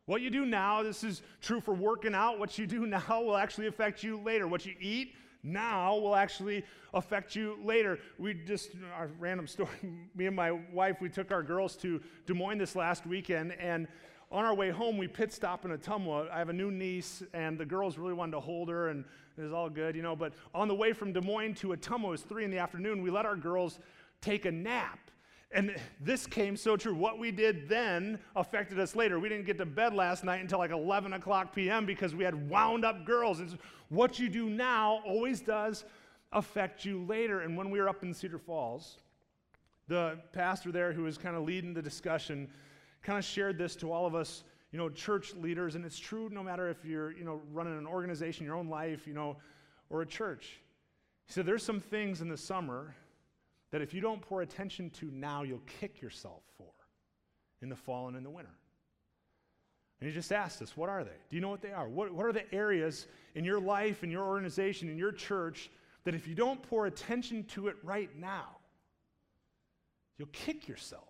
What 0.04 0.20
you 0.22 0.30
do 0.30 0.46
now, 0.46 0.82
this 0.82 1.02
is 1.02 1.22
true 1.40 1.60
for 1.60 1.74
working 1.74 2.14
out. 2.14 2.38
What 2.38 2.58
you 2.58 2.66
do 2.66 2.86
now 2.86 3.22
will 3.22 3.36
actually 3.36 3.66
affect 3.66 4.02
you 4.02 4.20
later. 4.22 4.46
What 4.46 4.64
you 4.66 4.74
eat 4.80 5.14
now 5.42 5.96
will 5.96 6.14
actually 6.14 6.64
affect 6.92 7.34
you 7.34 7.58
later. 7.64 7.98
We 8.18 8.34
just, 8.34 8.70
our 8.96 9.08
random 9.18 9.46
story, 9.48 9.70
me 10.14 10.26
and 10.26 10.36
my 10.36 10.52
wife, 10.72 11.00
we 11.00 11.08
took 11.08 11.32
our 11.32 11.42
girls 11.42 11.76
to 11.76 12.00
Des 12.26 12.34
Moines 12.34 12.58
this 12.58 12.76
last 12.76 13.06
weekend, 13.06 13.52
and 13.52 13.88
on 14.36 14.44
our 14.44 14.54
way 14.54 14.68
home, 14.68 14.98
we 14.98 15.08
pit 15.08 15.32
stop 15.32 15.64
in 15.64 15.70
Ottumwa. 15.70 16.30
I 16.30 16.36
have 16.36 16.50
a 16.50 16.52
new 16.52 16.70
niece, 16.70 17.22
and 17.32 17.56
the 17.56 17.64
girls 17.64 17.96
really 17.96 18.12
wanted 18.12 18.32
to 18.32 18.40
hold 18.40 18.68
her, 18.68 18.90
and 18.90 19.02
it 19.38 19.40
was 19.40 19.50
all 19.50 19.70
good, 19.70 19.96
you 19.96 20.02
know. 20.02 20.14
But 20.14 20.34
on 20.54 20.68
the 20.68 20.74
way 20.74 20.92
from 20.92 21.14
Des 21.14 21.22
Moines 21.22 21.54
to 21.60 21.68
Ottumwa, 21.68 22.08
it 22.08 22.10
was 22.10 22.20
three 22.20 22.44
in 22.44 22.50
the 22.50 22.58
afternoon. 22.58 23.02
We 23.02 23.10
let 23.10 23.24
our 23.24 23.34
girls 23.34 23.78
take 24.20 24.44
a 24.44 24.52
nap. 24.52 24.98
And 25.52 25.74
this 26.02 26.26
came 26.26 26.54
so 26.54 26.76
true. 26.76 26.94
What 26.94 27.18
we 27.18 27.30
did 27.30 27.66
then 27.66 28.18
affected 28.34 28.78
us 28.78 28.94
later. 28.94 29.18
We 29.18 29.30
didn't 29.30 29.46
get 29.46 29.56
to 29.56 29.64
bed 29.64 29.94
last 29.94 30.22
night 30.22 30.42
until 30.42 30.58
like 30.58 30.70
11 30.70 31.14
o'clock 31.14 31.54
p.m. 31.54 31.86
because 31.86 32.14
we 32.14 32.22
had 32.22 32.50
wound 32.50 32.84
up 32.84 33.06
girls. 33.06 33.40
It's 33.40 33.54
what 33.88 34.18
you 34.18 34.28
do 34.28 34.50
now 34.50 35.00
always 35.06 35.40
does 35.40 35.86
affect 36.32 36.84
you 36.84 37.06
later? 37.06 37.40
And 37.40 37.56
when 37.56 37.70
we 37.70 37.80
were 37.80 37.88
up 37.88 38.02
in 38.02 38.12
Cedar 38.12 38.38
Falls, 38.38 38.98
the 39.88 40.18
pastor 40.34 40.72
there 40.72 40.92
who 40.92 41.04
was 41.04 41.16
kind 41.16 41.36
of 41.36 41.44
leading 41.44 41.72
the 41.72 41.80
discussion 41.80 42.50
kind 43.06 43.18
of 43.18 43.24
shared 43.24 43.56
this 43.56 43.76
to 43.76 43.92
all 43.92 44.04
of 44.04 44.16
us, 44.16 44.42
you 44.72 44.78
know, 44.78 44.88
church 44.88 45.32
leaders, 45.34 45.76
and 45.76 45.84
it's 45.84 45.98
true 45.98 46.28
no 46.30 46.42
matter 46.42 46.68
if 46.68 46.84
you're, 46.84 47.12
you 47.12 47.24
know, 47.24 47.40
running 47.52 47.78
an 47.78 47.86
organization, 47.86 48.44
your 48.44 48.56
own 48.56 48.68
life, 48.68 49.06
you 49.06 49.14
know, 49.14 49.36
or 49.90 50.02
a 50.02 50.06
church. 50.06 50.60
He 51.26 51.32
said, 51.32 51.46
There's 51.46 51.62
some 51.62 51.78
things 51.80 52.20
in 52.20 52.28
the 52.28 52.36
summer 52.36 52.96
that 53.70 53.80
if 53.80 53.94
you 53.94 54.00
don't 54.00 54.20
pour 54.20 54.42
attention 54.42 54.90
to 54.90 55.06
now, 55.12 55.44
you'll 55.44 55.62
kick 55.80 56.02
yourself 56.02 56.42
for 56.58 56.66
in 57.62 57.68
the 57.68 57.76
fall 57.76 58.08
and 58.08 58.16
in 58.16 58.24
the 58.24 58.30
winter. 58.30 58.54
And 60.00 60.08
he 60.08 60.14
just 60.14 60.32
asked 60.32 60.60
us, 60.60 60.76
What 60.76 60.88
are 60.88 61.04
they? 61.04 61.16
Do 61.30 61.36
you 61.36 61.40
know 61.40 61.48
what 61.48 61.62
they 61.62 61.72
are? 61.72 61.88
What, 61.88 62.12
what 62.12 62.26
are 62.26 62.32
the 62.32 62.52
areas 62.52 63.06
in 63.36 63.44
your 63.44 63.60
life, 63.60 64.02
in 64.02 64.10
your 64.10 64.24
organization, 64.24 64.90
in 64.90 64.98
your 64.98 65.12
church 65.12 65.70
that 66.02 66.14
if 66.16 66.26
you 66.26 66.34
don't 66.34 66.60
pour 66.60 66.86
attention 66.86 67.44
to 67.44 67.68
it 67.68 67.76
right 67.84 68.10
now, 68.18 68.56
you'll 70.18 70.28
kick 70.32 70.66
yourself? 70.66 71.05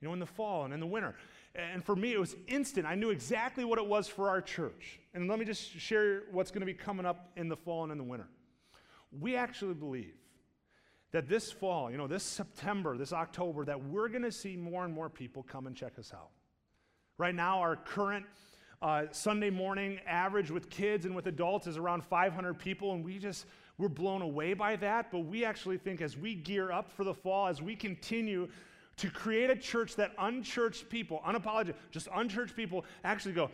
You 0.00 0.08
know, 0.08 0.14
in 0.14 0.20
the 0.20 0.26
fall 0.26 0.64
and 0.64 0.72
in 0.72 0.80
the 0.80 0.86
winter. 0.86 1.14
And 1.54 1.84
for 1.84 1.96
me, 1.96 2.12
it 2.12 2.20
was 2.20 2.36
instant. 2.46 2.86
I 2.86 2.94
knew 2.94 3.10
exactly 3.10 3.64
what 3.64 3.78
it 3.78 3.86
was 3.86 4.08
for 4.08 4.28
our 4.28 4.40
church. 4.40 5.00
And 5.14 5.28
let 5.28 5.38
me 5.38 5.44
just 5.44 5.78
share 5.78 6.22
what's 6.30 6.50
going 6.50 6.60
to 6.60 6.66
be 6.66 6.74
coming 6.74 7.04
up 7.04 7.30
in 7.36 7.48
the 7.48 7.56
fall 7.56 7.82
and 7.82 7.92
in 7.92 7.98
the 7.98 8.04
winter. 8.04 8.28
We 9.18 9.36
actually 9.36 9.74
believe 9.74 10.14
that 11.12 11.28
this 11.28 11.50
fall, 11.50 11.90
you 11.90 11.96
know, 11.96 12.06
this 12.06 12.22
September, 12.22 12.96
this 12.96 13.12
October, 13.12 13.64
that 13.64 13.82
we're 13.82 14.08
going 14.08 14.22
to 14.22 14.32
see 14.32 14.56
more 14.56 14.84
and 14.84 14.94
more 14.94 15.08
people 15.08 15.42
come 15.42 15.66
and 15.66 15.74
check 15.74 15.98
us 15.98 16.12
out. 16.14 16.30
Right 17.18 17.34
now, 17.34 17.58
our 17.58 17.76
current 17.76 18.24
uh, 18.80 19.04
Sunday 19.10 19.50
morning 19.50 19.98
average 20.06 20.50
with 20.50 20.70
kids 20.70 21.04
and 21.04 21.14
with 21.14 21.26
adults 21.26 21.66
is 21.66 21.76
around 21.76 22.04
500 22.04 22.58
people, 22.58 22.94
and 22.94 23.04
we 23.04 23.18
just, 23.18 23.46
we're 23.76 23.88
blown 23.88 24.22
away 24.22 24.54
by 24.54 24.76
that. 24.76 25.10
But 25.10 25.20
we 25.20 25.44
actually 25.44 25.78
think 25.78 26.00
as 26.00 26.16
we 26.16 26.34
gear 26.34 26.70
up 26.70 26.90
for 26.90 27.04
the 27.04 27.12
fall, 27.12 27.48
as 27.48 27.60
we 27.60 27.74
continue 27.74 28.48
to 29.00 29.08
create 29.08 29.48
a 29.48 29.56
church 29.56 29.96
that 29.96 30.12
unchurched 30.18 30.90
people, 30.90 31.22
unapologetic, 31.26 31.74
just 31.90 32.06
unchurched 32.14 32.54
people 32.54 32.84
actually 33.02 33.32
go, 33.32 33.50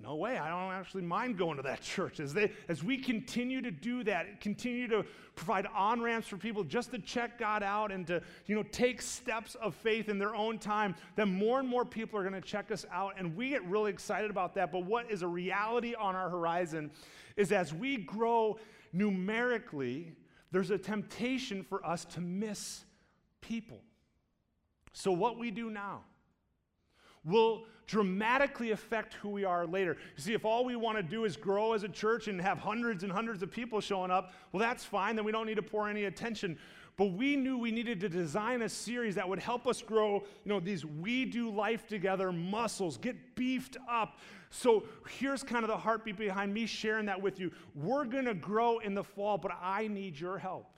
no 0.00 0.14
way, 0.14 0.38
I 0.38 0.48
don't 0.48 0.72
actually 0.72 1.02
mind 1.02 1.36
going 1.36 1.56
to 1.56 1.64
that 1.64 1.80
church. 1.82 2.20
As, 2.20 2.32
they, 2.32 2.52
as 2.68 2.84
we 2.84 2.96
continue 2.96 3.60
to 3.60 3.72
do 3.72 4.04
that, 4.04 4.40
continue 4.40 4.86
to 4.88 5.04
provide 5.34 5.66
on 5.74 6.00
ramps 6.00 6.28
for 6.28 6.36
people 6.36 6.62
just 6.62 6.92
to 6.92 6.98
check 7.00 7.40
God 7.40 7.64
out 7.64 7.90
and 7.90 8.06
to 8.06 8.22
you 8.46 8.54
know, 8.54 8.62
take 8.70 9.02
steps 9.02 9.56
of 9.56 9.74
faith 9.74 10.08
in 10.08 10.16
their 10.16 10.36
own 10.36 10.60
time, 10.60 10.94
then 11.16 11.32
more 11.34 11.58
and 11.58 11.68
more 11.68 11.84
people 11.84 12.18
are 12.20 12.22
going 12.22 12.40
to 12.40 12.46
check 12.46 12.70
us 12.70 12.86
out. 12.92 13.14
And 13.18 13.34
we 13.34 13.48
get 13.48 13.64
really 13.64 13.90
excited 13.90 14.30
about 14.30 14.54
that. 14.54 14.70
But 14.70 14.84
what 14.84 15.10
is 15.10 15.22
a 15.22 15.28
reality 15.28 15.96
on 15.96 16.14
our 16.14 16.30
horizon 16.30 16.92
is 17.36 17.50
as 17.50 17.74
we 17.74 17.96
grow 17.96 18.58
numerically, 18.92 20.12
there's 20.52 20.70
a 20.70 20.78
temptation 20.78 21.64
for 21.64 21.84
us 21.84 22.04
to 22.04 22.20
miss 22.20 22.84
people. 23.40 23.80
So, 24.94 25.12
what 25.12 25.38
we 25.38 25.50
do 25.50 25.68
now, 25.70 26.04
will 27.24 27.64
dramatically 27.86 28.70
affect 28.70 29.14
who 29.14 29.28
we 29.28 29.44
are 29.44 29.66
later. 29.66 29.96
You 30.16 30.22
see, 30.22 30.32
if 30.32 30.44
all 30.44 30.64
we 30.64 30.76
want 30.76 30.96
to 30.96 31.02
do 31.02 31.24
is 31.24 31.36
grow 31.36 31.72
as 31.72 31.82
a 31.82 31.88
church 31.88 32.28
and 32.28 32.40
have 32.40 32.58
hundreds 32.58 33.02
and 33.02 33.12
hundreds 33.12 33.42
of 33.42 33.50
people 33.50 33.80
showing 33.80 34.10
up, 34.10 34.32
well, 34.52 34.60
that's 34.60 34.84
fine. 34.84 35.16
Then 35.16 35.24
we 35.24 35.32
don't 35.32 35.46
need 35.46 35.56
to 35.56 35.62
pour 35.62 35.88
any 35.88 36.04
attention. 36.04 36.58
But 36.96 37.06
we 37.06 37.34
knew 37.34 37.58
we 37.58 37.72
needed 37.72 38.00
to 38.00 38.08
design 38.08 38.62
a 38.62 38.68
series 38.68 39.16
that 39.16 39.28
would 39.28 39.40
help 39.40 39.66
us 39.66 39.82
grow, 39.82 40.22
you 40.44 40.48
know, 40.52 40.60
these 40.60 40.86
we 40.86 41.24
do 41.24 41.50
life 41.50 41.86
together 41.88 42.30
muscles, 42.30 42.96
get 42.96 43.34
beefed 43.34 43.76
up. 43.90 44.18
So 44.50 44.84
here's 45.18 45.42
kind 45.42 45.64
of 45.64 45.68
the 45.68 45.76
heartbeat 45.76 46.16
behind 46.16 46.54
me 46.54 46.66
sharing 46.66 47.06
that 47.06 47.20
with 47.20 47.40
you. 47.40 47.50
We're 47.74 48.04
going 48.04 48.26
to 48.26 48.34
grow 48.34 48.78
in 48.78 48.94
the 48.94 49.02
fall, 49.02 49.38
but 49.38 49.50
I 49.60 49.88
need 49.88 50.18
your 50.18 50.38
help 50.38 50.73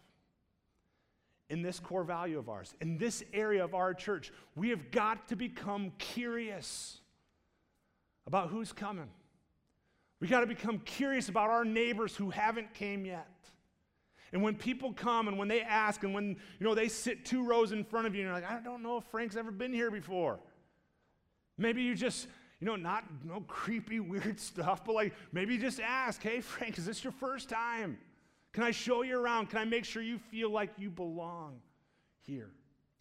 in 1.49 1.63
this 1.63 1.79
core 1.79 2.05
value 2.05 2.39
of 2.39 2.49
ours, 2.49 2.75
in 2.81 2.99
this 2.99 3.23
area 3.33 3.63
of 3.63 3.75
our 3.75 3.95
church. 3.95 4.33
We 4.55 4.71
have 4.71 4.91
got 4.91 5.29
to 5.29 5.37
become 5.37 5.93
curious 5.99 6.99
about 8.27 8.51
who's 8.51 8.73
coming. 8.73 9.09
We 10.21 10.29
got 10.29 10.41
to 10.41 10.47
become 10.47 10.79
curious 10.81 11.29
about 11.29 11.51
our 11.51 11.65
neighbors 11.65 12.17
who 12.17 12.31
haven't 12.31 12.75
came 12.75 13.05
yet. 13.05 13.29
And 14.33 14.43
when 14.43 14.57
people 14.57 14.93
come 14.93 15.29
and 15.29 15.39
when 15.39 15.49
they 15.49 15.63
ask 15.63 16.03
and 16.03 16.13
when 16.13 16.37
you 16.59 16.67
know 16.67 16.75
they 16.75 16.89
sit 16.89 17.25
two 17.25 17.45
rows 17.45 17.73
in 17.73 17.85
front 17.85 18.07
of 18.07 18.15
you 18.15 18.23
and 18.23 18.27
you're 18.27 18.35
like, 18.35 18.51
I 18.51 18.61
don't 18.63 18.83
know 18.83 18.97
if 18.97 19.05
Frank's 19.05 19.37
ever 19.37 19.51
been 19.51 19.73
here 19.73 19.91
before. 19.91 20.41
Maybe 21.59 21.83
you 21.83 21.95
just, 21.95 22.27
you 22.61 22.67
know, 22.67 22.77
not 22.77 23.05
no 23.25 23.41
creepy, 23.43 24.01
weird 24.01 24.41
stuff, 24.41 24.85
but 24.85 24.95
like 24.95 25.15
maybe 25.33 25.57
just 25.59 25.81
ask, 25.81 26.23
hey 26.23 26.41
Frank, 26.41 26.77
is 26.77 26.87
this 26.87 27.05
your 27.05 27.13
first 27.13 27.49
time? 27.49 27.99
Can 28.57 28.65
I 28.65 28.71
show 28.71 29.03
you 29.03 29.19
around? 29.19 29.51
Can 29.51 29.59
I 29.59 29.67
make 29.67 29.85
sure 29.85 30.01
you 30.01 30.17
feel 30.17 30.49
like 30.49 30.71
you 30.79 30.89
belong 30.89 31.61
here? 32.23 32.49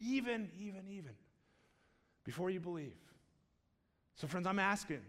Even, 0.01 0.49
even, 0.59 0.81
even 0.89 1.13
before 2.25 2.49
you 2.49 2.59
believe. 2.59 2.97
So, 4.15 4.27
friends, 4.27 4.47
I'm 4.47 4.59
asking 4.59 4.99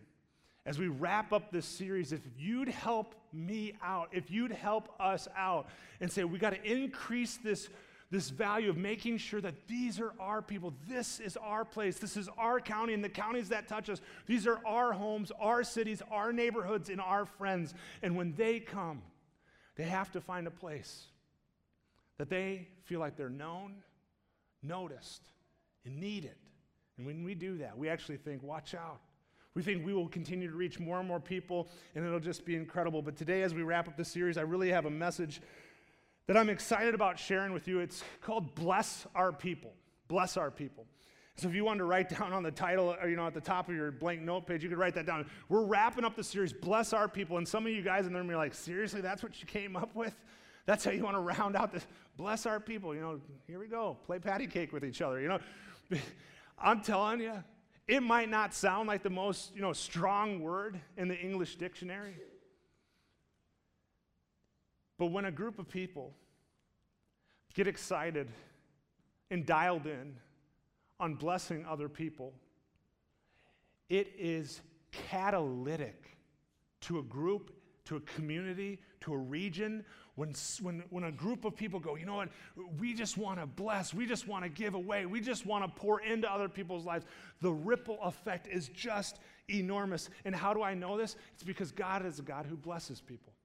as 0.65 0.79
we 0.79 0.87
wrap 0.87 1.33
up 1.33 1.51
this 1.51 1.67
series 1.67 2.13
if 2.13 2.21
you'd 2.39 2.69
help 2.69 3.17
me 3.33 3.73
out, 3.83 4.11
if 4.13 4.31
you'd 4.31 4.53
help 4.53 4.89
us 5.01 5.27
out 5.37 5.67
and 6.01 6.09
say, 6.13 6.23
we 6.23 6.39
got 6.39 6.51
to 6.51 6.63
increase 6.63 7.39
this, 7.39 7.69
this 8.13 8.31
value 8.31 8.71
of 8.71 8.77
making 8.77 9.19
sure 9.19 9.41
that 9.41 9.67
these 9.67 9.99
are 9.99 10.13
our 10.21 10.43
people. 10.43 10.73
This 10.89 11.19
is 11.19 11.37
our 11.39 11.65
place. 11.65 11.99
This 11.99 12.17
is 12.17 12.29
our 12.39 12.61
county 12.61 12.95
and 12.95 13.03
the 13.03 13.09
counties 13.09 13.49
that 13.49 13.67
touch 13.67 13.91
us. 13.91 14.01
These 14.27 14.47
are 14.47 14.65
our 14.65 14.93
homes, 14.93 15.33
our 15.41 15.65
cities, 15.65 16.03
our 16.09 16.33
neighborhoods, 16.33 16.89
and 16.89 17.01
our 17.01 17.27
friends. 17.27 17.75
And 18.01 18.15
when 18.15 18.33
they 18.37 18.61
come, 18.61 19.03
they 19.77 19.85
have 19.85 20.11
to 20.13 20.21
find 20.21 20.47
a 20.47 20.51
place 20.51 21.05
that 22.19 22.29
they 22.29 22.69
feel 22.85 22.99
like 22.99 23.17
they're 23.17 23.29
known, 23.29 23.75
noticed, 24.63 25.23
and 25.85 25.99
needed. 26.01 26.35
And 26.97 27.07
when 27.07 27.25
we 27.25 27.35
do 27.35 27.59
that, 27.59 27.77
we 27.77 27.89
actually 27.89 28.17
think, 28.17 28.43
watch 28.43 28.75
out. 28.75 29.01
We 29.55 29.63
think 29.63 29.87
we 29.87 29.95
will 29.95 30.09
continue 30.09 30.51
to 30.51 30.57
reach 30.57 30.79
more 30.79 30.99
and 30.99 31.09
more 31.09 31.21
people, 31.21 31.69
and 31.95 32.05
it'll 32.05 32.21
just 32.21 32.45
be 32.45 32.57
incredible. 32.57 33.01
But 33.03 33.17
today, 33.17 33.43
as 33.43 33.55
we 33.55 33.63
wrap 33.63 33.89
up 33.89 33.97
the 33.97 34.05
series, 34.05 34.37
I 34.37 34.43
really 34.43 34.71
have 34.71 34.85
a 34.87 34.91
message 34.91 35.41
that 36.27 36.37
I'm 36.37 36.49
excited 36.49 36.95
about 36.95 37.19
sharing 37.19 37.53
with 37.53 37.69
you. 37.69 37.81
It's 37.81 38.03
called 38.21 38.55
Bless 38.55 39.07
Our 39.15 39.33
People. 39.33 39.73
Bless 40.09 40.37
Our 40.37 40.51
People. 40.51 40.87
So 41.37 41.49
if 41.49 41.55
you 41.55 41.65
wanted 41.65 41.79
to 41.79 41.85
write 41.85 42.09
down 42.19 42.33
on 42.33 42.43
the 42.43 42.51
title, 42.51 42.97
or, 43.01 43.09
you 43.09 43.17
know, 43.17 43.27
at 43.27 43.35
the 43.35 43.41
top 43.41 43.69
of 43.69 43.75
your 43.75 43.91
blank 43.91 44.23
note 44.23 44.47
page, 44.47 44.63
you 44.63 44.69
could 44.69 44.79
write 44.79 44.95
that 44.95 45.07
down. 45.07 45.27
We're 45.49 45.65
wrapping 45.65 46.05
up 46.05 46.17
the 46.17 46.25
series, 46.25 46.53
Bless 46.53 46.93
Our 46.93 47.09
People. 47.09 47.39
And 47.39 47.47
some 47.47 47.67
of 47.67 47.73
you 47.73 47.83
guys 47.83 48.07
in 48.07 48.13
the 48.13 48.19
room 48.19 48.31
are 48.31 48.37
like, 48.37 48.55
seriously, 48.55 49.01
that's 49.01 49.23
what 49.23 49.41
you 49.41 49.47
came 49.47 49.77
up 49.77 49.95
with? 49.95 50.15
That's 50.65 50.85
how 50.85 50.91
you 50.91 51.05
want 51.05 51.17
to 51.17 51.21
round 51.21 51.57
out 51.57 51.73
this? 51.73 51.87
Bless 52.17 52.45
our 52.47 52.59
people. 52.59 52.95
You 52.95 53.01
know, 53.01 53.21
here 53.47 53.59
we 53.59 53.69
go. 53.69 53.97
Play 54.05 54.19
patty 54.19 54.47
cake 54.47 54.73
with 54.73 54.85
each 54.85 55.01
other. 55.01 55.21
You 55.21 55.29
know, 55.29 55.39
I'm 56.59 56.81
telling 56.81 57.21
you, 57.21 57.45
it 57.87 58.03
might 58.03 58.29
not 58.29 58.53
sound 58.53 58.89
like 58.89 59.03
the 59.05 59.11
most, 59.11 59.55
you 59.55 59.63
know, 59.63 59.73
strong 59.73 60.41
word 60.41 60.81
in 60.97 61.07
the 61.07 61.17
English 61.17 61.57
dictionary. 61.57 62.17
But 64.99 65.07
when 65.07 65.27
a 65.27 65.31
group 65.31 65.59
of 65.59 65.69
people 65.69 66.15
get 67.55 67.69
excited 67.69 68.29
and 69.31 69.47
dialed 69.47 69.87
in 69.87 70.17
on 70.99 71.15
blessing 71.15 71.65
other 71.69 71.89
people, 71.89 72.33
it 73.89 74.13
is 74.19 74.61
catalytic 74.91 76.17
to 76.83 76.99
a 76.99 77.03
group, 77.03 77.53
to 77.85 77.97
a 77.97 78.01
community, 78.01 78.81
to 79.01 79.13
a 79.13 79.17
region. 79.19 79.85
When, 80.15 80.35
when, 80.63 80.83
when 80.91 81.05
a 81.05 81.13
group 81.13 81.45
of 81.45 81.55
people 81.55 81.79
go, 81.79 81.97
you 81.97 82.07
know 82.07 82.17
what, 82.17 82.31
we 82.79 82.95
just 82.95 83.19
want 83.19 83.39
to 83.39 83.47
bless, 83.47 83.93
we 83.93 84.07
just 84.07 84.27
want 84.27 84.45
to 84.45 84.49
give 84.49 84.75
away, 84.75 85.07
we 85.07 85.21
just 85.21 85.47
want 85.47 85.65
to 85.65 85.81
pour 85.81 86.01
into 86.01 86.31
other 86.31 86.49
people's 86.49 86.85
lives, 86.85 87.05
the 87.43 87.53
ripple 87.53 87.99
effect 88.03 88.49
is 88.49 88.69
just 88.69 89.19
enormous. 89.49 90.09
And 90.25 90.35
how 90.35 90.55
do 90.55 90.63
I 90.63 90.75
know 90.75 90.97
this? 90.97 91.17
It's 91.35 91.43
because 91.43 91.71
God 91.71 92.05
is 92.07 92.19
a 92.19 92.23
God 92.23 92.47
who 92.47 92.57
blesses 92.57 93.01
people. 93.01 93.36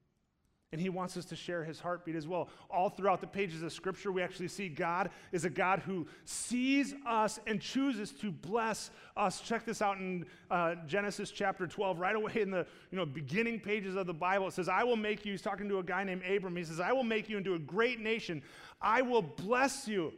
And 0.73 0.79
he 0.79 0.87
wants 0.87 1.17
us 1.17 1.25
to 1.25 1.35
share 1.35 1.65
his 1.65 1.81
heartbeat 1.81 2.15
as 2.15 2.29
well. 2.29 2.47
All 2.69 2.89
throughout 2.89 3.19
the 3.19 3.27
pages 3.27 3.61
of 3.61 3.73
scripture, 3.73 4.09
we 4.09 4.21
actually 4.21 4.47
see 4.47 4.69
God 4.69 5.09
is 5.33 5.43
a 5.43 5.49
God 5.49 5.79
who 5.79 6.07
sees 6.23 6.93
us 7.05 7.41
and 7.45 7.59
chooses 7.59 8.11
to 8.13 8.31
bless 8.31 8.89
us. 9.17 9.41
Check 9.41 9.65
this 9.65 9.81
out 9.81 9.97
in 9.97 10.25
uh, 10.49 10.75
Genesis 10.87 11.29
chapter 11.29 11.67
12, 11.67 11.99
right 11.99 12.15
away 12.15 12.31
in 12.39 12.51
the 12.51 12.65
you 12.89 12.97
know, 12.97 13.05
beginning 13.05 13.59
pages 13.59 13.97
of 13.97 14.07
the 14.07 14.13
Bible. 14.13 14.47
It 14.47 14.53
says, 14.53 14.69
I 14.69 14.85
will 14.85 14.95
make 14.95 15.25
you, 15.25 15.33
he's 15.33 15.41
talking 15.41 15.67
to 15.67 15.79
a 15.79 15.83
guy 15.83 16.05
named 16.05 16.23
Abram. 16.23 16.55
He 16.55 16.63
says, 16.63 16.79
I 16.79 16.93
will 16.93 17.03
make 17.03 17.27
you 17.27 17.37
into 17.37 17.55
a 17.55 17.59
great 17.59 17.99
nation. 17.99 18.41
I 18.81 19.01
will 19.01 19.21
bless 19.21 19.89
you. 19.89 20.13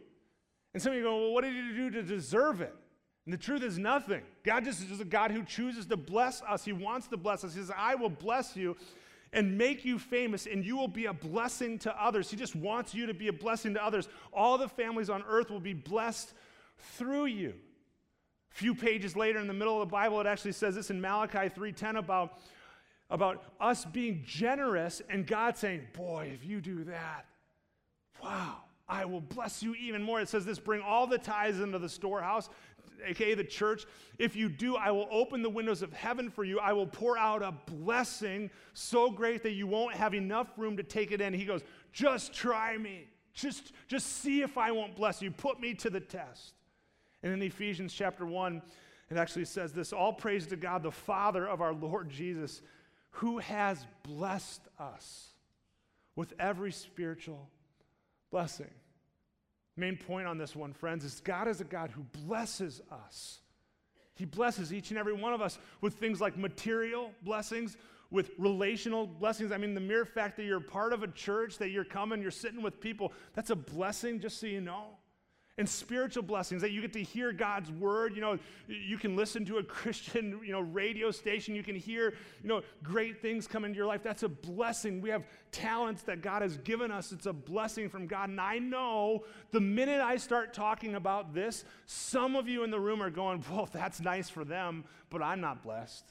And 0.76 0.84
some 0.84 0.92
of 0.92 1.00
you 1.00 1.04
go, 1.04 1.18
well, 1.18 1.34
what 1.34 1.44
did 1.44 1.56
you 1.56 1.74
do 1.74 1.90
to 1.90 2.04
deserve 2.04 2.62
it? 2.62 2.76
And 3.26 3.34
the 3.34 3.38
truth 3.38 3.64
is 3.64 3.80
nothing. 3.80 4.22
God 4.44 4.66
just 4.66 4.84
is 4.84 5.00
a 5.00 5.06
God 5.06 5.32
who 5.32 5.44
chooses 5.44 5.88
to 5.88 5.98
bless 5.98 6.44
us. 6.44 6.66
He 6.66 6.74
wants 6.74 7.08
to 7.08 7.18
bless 7.18 7.44
us. 7.44 7.56
He 7.56 7.62
says, 7.62 7.72
I 7.76 7.96
will 7.96 8.10
bless 8.10 8.56
you 8.56 8.76
and 9.34 9.58
make 9.58 9.84
you 9.84 10.00
famous, 10.00 10.46
and 10.46 10.63
you 10.63 10.78
will 10.78 10.88
be 10.88 11.08
a 11.08 11.13
blessing 11.13 11.80
to 11.80 12.04
others. 12.04 12.30
He 12.30 12.38
just 12.38 12.56
wants 12.56 12.94
you 12.94 13.08
to 13.08 13.13
be 13.13 13.28
a 13.28 13.34
blessing 13.34 13.74
to 13.74 13.84
others. 13.84 14.08
All 14.32 14.58
the 14.58 14.70
families 14.70 15.10
on 15.10 15.24
earth 15.28 15.50
will 15.50 15.60
be 15.60 15.74
blessed 15.74 16.34
through 16.78 17.25
you. 17.25 17.54
A 18.52 18.56
few 18.56 18.75
pages 18.75 19.16
later 19.16 19.40
in 19.40 19.48
the 19.48 19.54
middle 19.54 19.82
of 19.82 19.88
the 19.88 19.92
Bible, 19.92 20.22
it 20.22 20.28
actually 20.28 20.52
says 20.52 20.75
this 20.75 20.92
in 20.92 21.02
Malachi 21.02 21.50
3:10 21.50 21.98
about 21.98 22.40
about 23.10 23.44
us 23.60 23.86
being 23.86 24.24
generous 24.25 25.02
and 25.10 25.28
God 25.28 25.58
saying, 25.58 25.88
Boy, 25.94 26.32
if 26.34 26.46
you 26.46 26.62
do 26.62 26.84
that, 26.86 27.25
wow, 28.24 28.58
I 28.88 29.06
will 29.06 29.22
bless 29.22 29.62
you 29.62 29.75
even 29.75 30.02
more. 30.02 30.20
It 30.22 30.30
says 30.30 30.46
this 30.46 30.60
bring 30.60 30.82
all 30.82 31.08
the 31.08 31.18
tithes 31.18 31.60
into 31.60 31.80
the 31.80 31.90
storehouse, 31.90 32.50
aka 33.06 33.36
the 33.36 33.44
church. 33.44 33.86
If 34.20 34.36
you 34.36 34.50
do, 34.50 34.76
I 34.76 34.92
will 34.92 35.08
open 35.12 35.42
the 35.42 35.50
windows 35.50 35.82
of 35.82 35.94
heaven 35.94 36.30
for 36.30 36.44
you. 36.44 36.60
I 36.60 36.74
will 36.74 36.88
pour 36.88 37.18
out 37.18 37.42
a 37.42 37.52
blessing 37.52 38.50
so 38.74 39.10
great 39.10 39.44
that 39.44 39.52
you 39.52 39.68
won't 39.68 39.96
have 39.96 40.14
enough 40.14 40.48
room 40.58 40.78
to 40.78 40.84
take 40.84 41.12
it 41.12 41.22
in. 41.22 41.34
He 41.34 41.46
goes, 41.46 41.62
Just 41.92 42.34
try 42.34 42.78
me. 42.78 43.08
Just, 43.34 43.74
just 43.88 44.22
see 44.22 44.42
if 44.42 44.58
I 44.58 44.72
won't 44.72 44.96
bless 44.96 45.22
you. 45.22 45.32
Put 45.32 45.60
me 45.60 45.74
to 45.76 45.90
the 45.90 46.00
test. 46.00 46.54
And 47.24 47.34
in 47.34 47.42
Ephesians 47.42 47.94
chapter 47.94 48.26
1, 48.26 48.62
it 49.10 49.18
actually 49.18 49.46
says 49.46 49.74
this 49.74 49.94
All 49.94 50.14
praise 50.14 50.48
to 50.48 50.56
God, 50.56 50.84
the 50.84 50.92
Father 50.92 51.48
of 51.48 51.62
our 51.62 51.74
Lord 51.74 52.10
Jesus, 52.10 52.62
who 53.12 53.40
has 53.40 53.86
blessed 54.04 54.62
us 54.80 55.30
with 56.16 56.34
every 56.40 56.72
spiritual 56.72 57.50
blessing. 58.32 58.70
Main 59.75 59.98
point 59.98 60.27
on 60.27 60.38
this 60.38 60.56
one, 60.56 60.74
friends, 60.74 61.03
is 61.03 61.20
God 61.22 61.48
is 61.48 61.62
a 61.62 61.63
God 61.63 61.92
who 61.92 62.03
blesses 62.25 62.82
us. 62.92 63.39
He 64.15 64.25
blesses 64.25 64.72
each 64.72 64.92
and 64.92 65.00
every 65.00 65.13
one 65.13 65.34
of 65.34 65.42
us 65.42 65.58
with 65.82 65.96
things 65.96 66.22
like 66.22 66.38
material 66.38 67.12
blessings, 67.24 67.77
with 68.12 68.32
relational 68.38 69.08
blessings. 69.08 69.51
I 69.51 69.58
mean, 69.58 69.74
the 69.74 69.82
mere 69.82 70.06
fact 70.06 70.38
that 70.38 70.44
you're 70.44 70.60
part 70.60 70.94
of 70.94 71.01
a 71.01 71.08
church, 71.08 71.58
that 71.58 71.70
you're 71.70 71.84
coming, 71.84 72.22
you're 72.22 72.30
sitting 72.30 72.62
with 72.62 72.80
people, 72.80 73.12
that's 73.34 73.50
a 73.50 73.56
blessing, 73.56 74.20
just 74.20 74.39
so 74.39 74.46
you 74.46 74.62
know 74.62 74.98
and 75.58 75.70
spiritual 75.70 76.24
blessings 76.24 76.64
that 76.64 76.72
you 76.72 76.82
get 76.82 76.94
to 76.94 77.04
hear 77.04 77.32
God's 77.32 77.72
word. 77.72 78.16
You 78.16 78.22
know, 78.22 78.40
you 78.68 78.98
can 78.98 79.16
listen 79.16 79.46
to 79.46 79.58
a 79.58 79.64
Christian, 79.64 80.40
you 80.44 80.52
know, 80.52 80.62
radio 80.62 81.12
station. 81.12 81.56
You 81.56 81.64
can 81.64 81.76
hear, 81.76 82.16
you 82.42 82.50
know, 82.50 82.62
great 82.82 83.22
things 83.22 83.46
come 83.46 83.64
into 83.64 83.78
your 83.78 83.86
life. 83.86 84.02
That's 84.02 84.24
a 84.24 84.30
blessing. 84.30 85.00
We 85.00 85.12
have 85.12 85.24
talents 85.52 86.02
that 86.04 86.22
God 86.22 86.42
has 86.42 86.58
given 86.58 86.92
us. 86.92 87.12
It's 87.12 87.28
a 87.28 87.34
blessing 87.34 87.88
from 87.88 88.08
God. 88.08 88.30
And 88.30 88.42
I 88.42 88.58
know 88.58 89.26
the 89.52 89.62
minute 89.62 90.02
I 90.02 90.18
start 90.18 90.54
talking 90.54 90.96
about 90.96 91.36
this, 91.36 91.66
some 91.86 92.36
of 92.36 92.48
you 92.48 92.64
in 92.64 92.72
the 92.72 92.80
room 92.80 93.02
are 93.04 93.12
going, 93.12 93.44
well, 93.52 93.70
that's 93.72 94.02
nice 94.02 94.30
for 94.30 94.44
them, 94.44 94.86
but 95.12 95.22
I'm 95.22 95.40
not 95.40 95.62
blessed. 95.62 96.06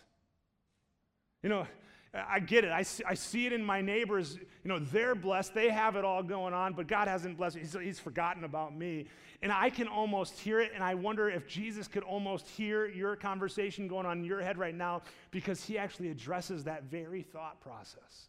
You 1.43 1.49
know, 1.49 1.67
I 2.14 2.40
get 2.40 2.64
it. 2.64 2.73
I 2.73 2.83
see, 2.83 3.02
I 3.04 3.14
see 3.14 3.47
it 3.47 3.54
in 3.54 3.64
my 3.64 3.81
neighbors. 3.81 4.37
You 4.37 4.69
know, 4.69 4.78
they're 4.78 5.14
blessed. 5.14 5.54
They 5.54 5.71
have 5.71 5.97
it 5.97 6.04
all 6.04 6.23
going 6.23 6.52
on, 6.52 6.75
but 6.75 6.87
God 6.87 7.09
hasn't 7.09 7.38
blessed 7.38 7.57
me. 7.57 7.62
He's, 7.62 7.73
he's 7.73 7.99
forgotten 7.99 8.45
about 8.45 8.76
me. 8.76 9.07
And 9.40 9.50
I 9.50 9.71
can 9.71 9.88
almost 9.88 10.38
hear 10.38 10.61
it, 10.61 10.73
and 10.75 10.85
I 10.85 10.95
wonder 10.95 11.28
if 11.28 11.49
Jesus 11.49 11.88
could 11.88 12.02
almost 12.02 12.47
hear 12.49 12.87
your 12.87 13.16
conversation 13.16 13.88
going 13.88 14.07
on 14.07 14.19
in 14.19 14.25
your 14.25 14.42
head 14.42 14.59
right 14.59 14.75
now 14.75 15.02
because 15.31 15.64
he 15.64 15.78
actually 15.78 16.11
addresses 16.11 16.64
that 16.64 16.85
very 16.85 17.23
thought 17.23 17.61
process. 17.61 18.28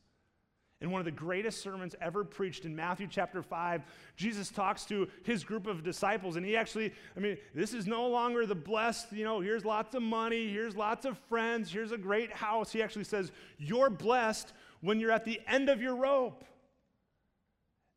In 0.83 0.91
one 0.91 0.99
of 0.99 1.05
the 1.05 1.11
greatest 1.11 1.61
sermons 1.61 1.95
ever 2.01 2.25
preached 2.25 2.65
in 2.65 2.75
Matthew 2.75 3.07
chapter 3.09 3.41
5, 3.41 3.83
Jesus 4.17 4.49
talks 4.49 4.83
to 4.87 5.07
his 5.23 5.45
group 5.45 5.65
of 5.65 5.81
disciples, 5.81 6.35
and 6.35 6.45
he 6.45 6.57
actually, 6.57 6.93
I 7.15 7.21
mean, 7.21 7.37
this 7.55 7.73
is 7.73 7.87
no 7.87 8.05
longer 8.09 8.45
the 8.45 8.53
blessed, 8.53 9.13
you 9.13 9.23
know, 9.23 9.39
here's 9.39 9.63
lots 9.63 9.95
of 9.95 10.01
money, 10.01 10.51
here's 10.51 10.75
lots 10.75 11.05
of 11.05 11.17
friends, 11.29 11.71
here's 11.71 11.93
a 11.93 11.97
great 11.97 12.33
house. 12.33 12.73
He 12.73 12.83
actually 12.83 13.05
says, 13.05 13.31
You're 13.57 13.89
blessed 13.89 14.51
when 14.81 14.99
you're 14.99 15.13
at 15.13 15.23
the 15.23 15.39
end 15.47 15.69
of 15.69 15.81
your 15.81 15.95
rope. 15.95 16.43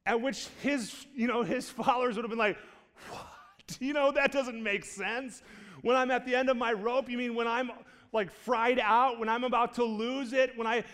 At 0.07 0.21
which 0.21 0.47
his, 0.63 1.07
you 1.13 1.27
know, 1.27 1.43
his 1.43 1.69
followers 1.83 2.15
would 2.15 2.23
have 2.23 2.31
been 2.31 2.39
like, 2.39 2.57
what? 3.11 3.79
You 3.81 3.95
know, 3.95 4.13
that 4.13 4.31
doesn't 4.31 4.63
make 4.63 4.85
sense. 4.85 5.43
When 5.83 5.97
I'm 5.97 6.13
at 6.13 6.25
the 6.25 6.37
end 6.37 6.51
of 6.51 6.57
my 6.57 6.73
rope, 6.73 7.11
you 7.11 7.19
mean 7.19 7.35
when 7.35 7.49
I'm 7.49 7.73
like 8.13 8.31
fried 8.31 8.79
out, 8.79 9.19
when 9.19 9.29
I'm 9.29 9.43
about 9.45 9.75
to 9.75 9.85
lose 9.85 10.33
it, 10.33 10.57
when 10.57 10.67
I, 10.67 10.85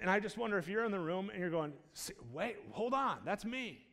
and 0.00 0.10
I 0.10 0.20
just 0.20 0.36
wonder 0.36 0.58
if 0.58 0.68
you're 0.68 0.84
in 0.84 0.92
the 0.92 0.98
room 0.98 1.30
and 1.30 1.40
you're 1.40 1.50
going, 1.50 1.72
wait, 2.32 2.56
hold 2.70 2.94
on, 2.94 3.18
that's 3.24 3.44
me. 3.44 3.84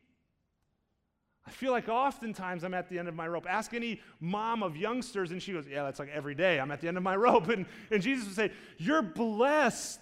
I 1.46 1.50
feel 1.50 1.72
like 1.72 1.88
oftentimes 1.88 2.62
I'm 2.62 2.74
at 2.74 2.88
the 2.88 2.98
end 2.98 3.08
of 3.08 3.14
my 3.14 3.26
rope. 3.26 3.46
Ask 3.48 3.74
any 3.74 4.00
mom 4.20 4.62
of 4.62 4.76
youngsters, 4.76 5.32
and 5.32 5.42
she 5.42 5.52
goes, 5.52 5.66
Yeah, 5.66 5.82
that's 5.82 5.98
like 5.98 6.08
every 6.10 6.36
day. 6.36 6.60
I'm 6.60 6.70
at 6.70 6.80
the 6.80 6.86
end 6.86 6.96
of 6.96 7.02
my 7.02 7.16
rope. 7.26 7.48
And, 7.48 7.66
and 7.90 8.00
Jesus 8.00 8.26
would 8.26 8.36
say, 8.36 8.52
You're 8.78 9.02
blessed. 9.02 10.00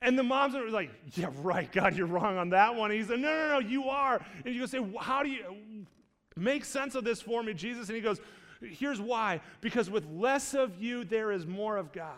And 0.00 0.16
the 0.16 0.22
moms 0.22 0.54
are 0.54 0.68
like, 0.68 0.90
Yeah, 1.14 1.30
right, 1.36 1.72
God, 1.72 1.96
you're 1.96 2.06
wrong 2.06 2.36
on 2.36 2.50
that 2.50 2.74
one. 2.74 2.90
And 2.90 3.00
he 3.00 3.06
said, 3.06 3.18
No, 3.18 3.28
no, 3.28 3.60
no, 3.60 3.66
you 3.66 3.84
are. 3.84 4.20
And 4.44 4.54
you 4.54 4.60
go 4.60 4.66
say, 4.66 4.86
How 5.00 5.22
do 5.22 5.30
you, 5.30 5.86
Make 6.36 6.64
sense 6.64 6.94
of 6.94 7.02
this 7.02 7.20
for 7.20 7.42
me, 7.42 7.52
Jesus. 7.52 7.88
And 7.88 7.96
he 7.96 8.02
goes, 8.02 8.20
Here's 8.60 9.00
why 9.00 9.40
because 9.60 9.88
with 9.88 10.06
less 10.10 10.54
of 10.54 10.80
you, 10.82 11.04
there 11.04 11.32
is 11.32 11.46
more 11.46 11.76
of 11.76 11.92
God. 11.92 12.14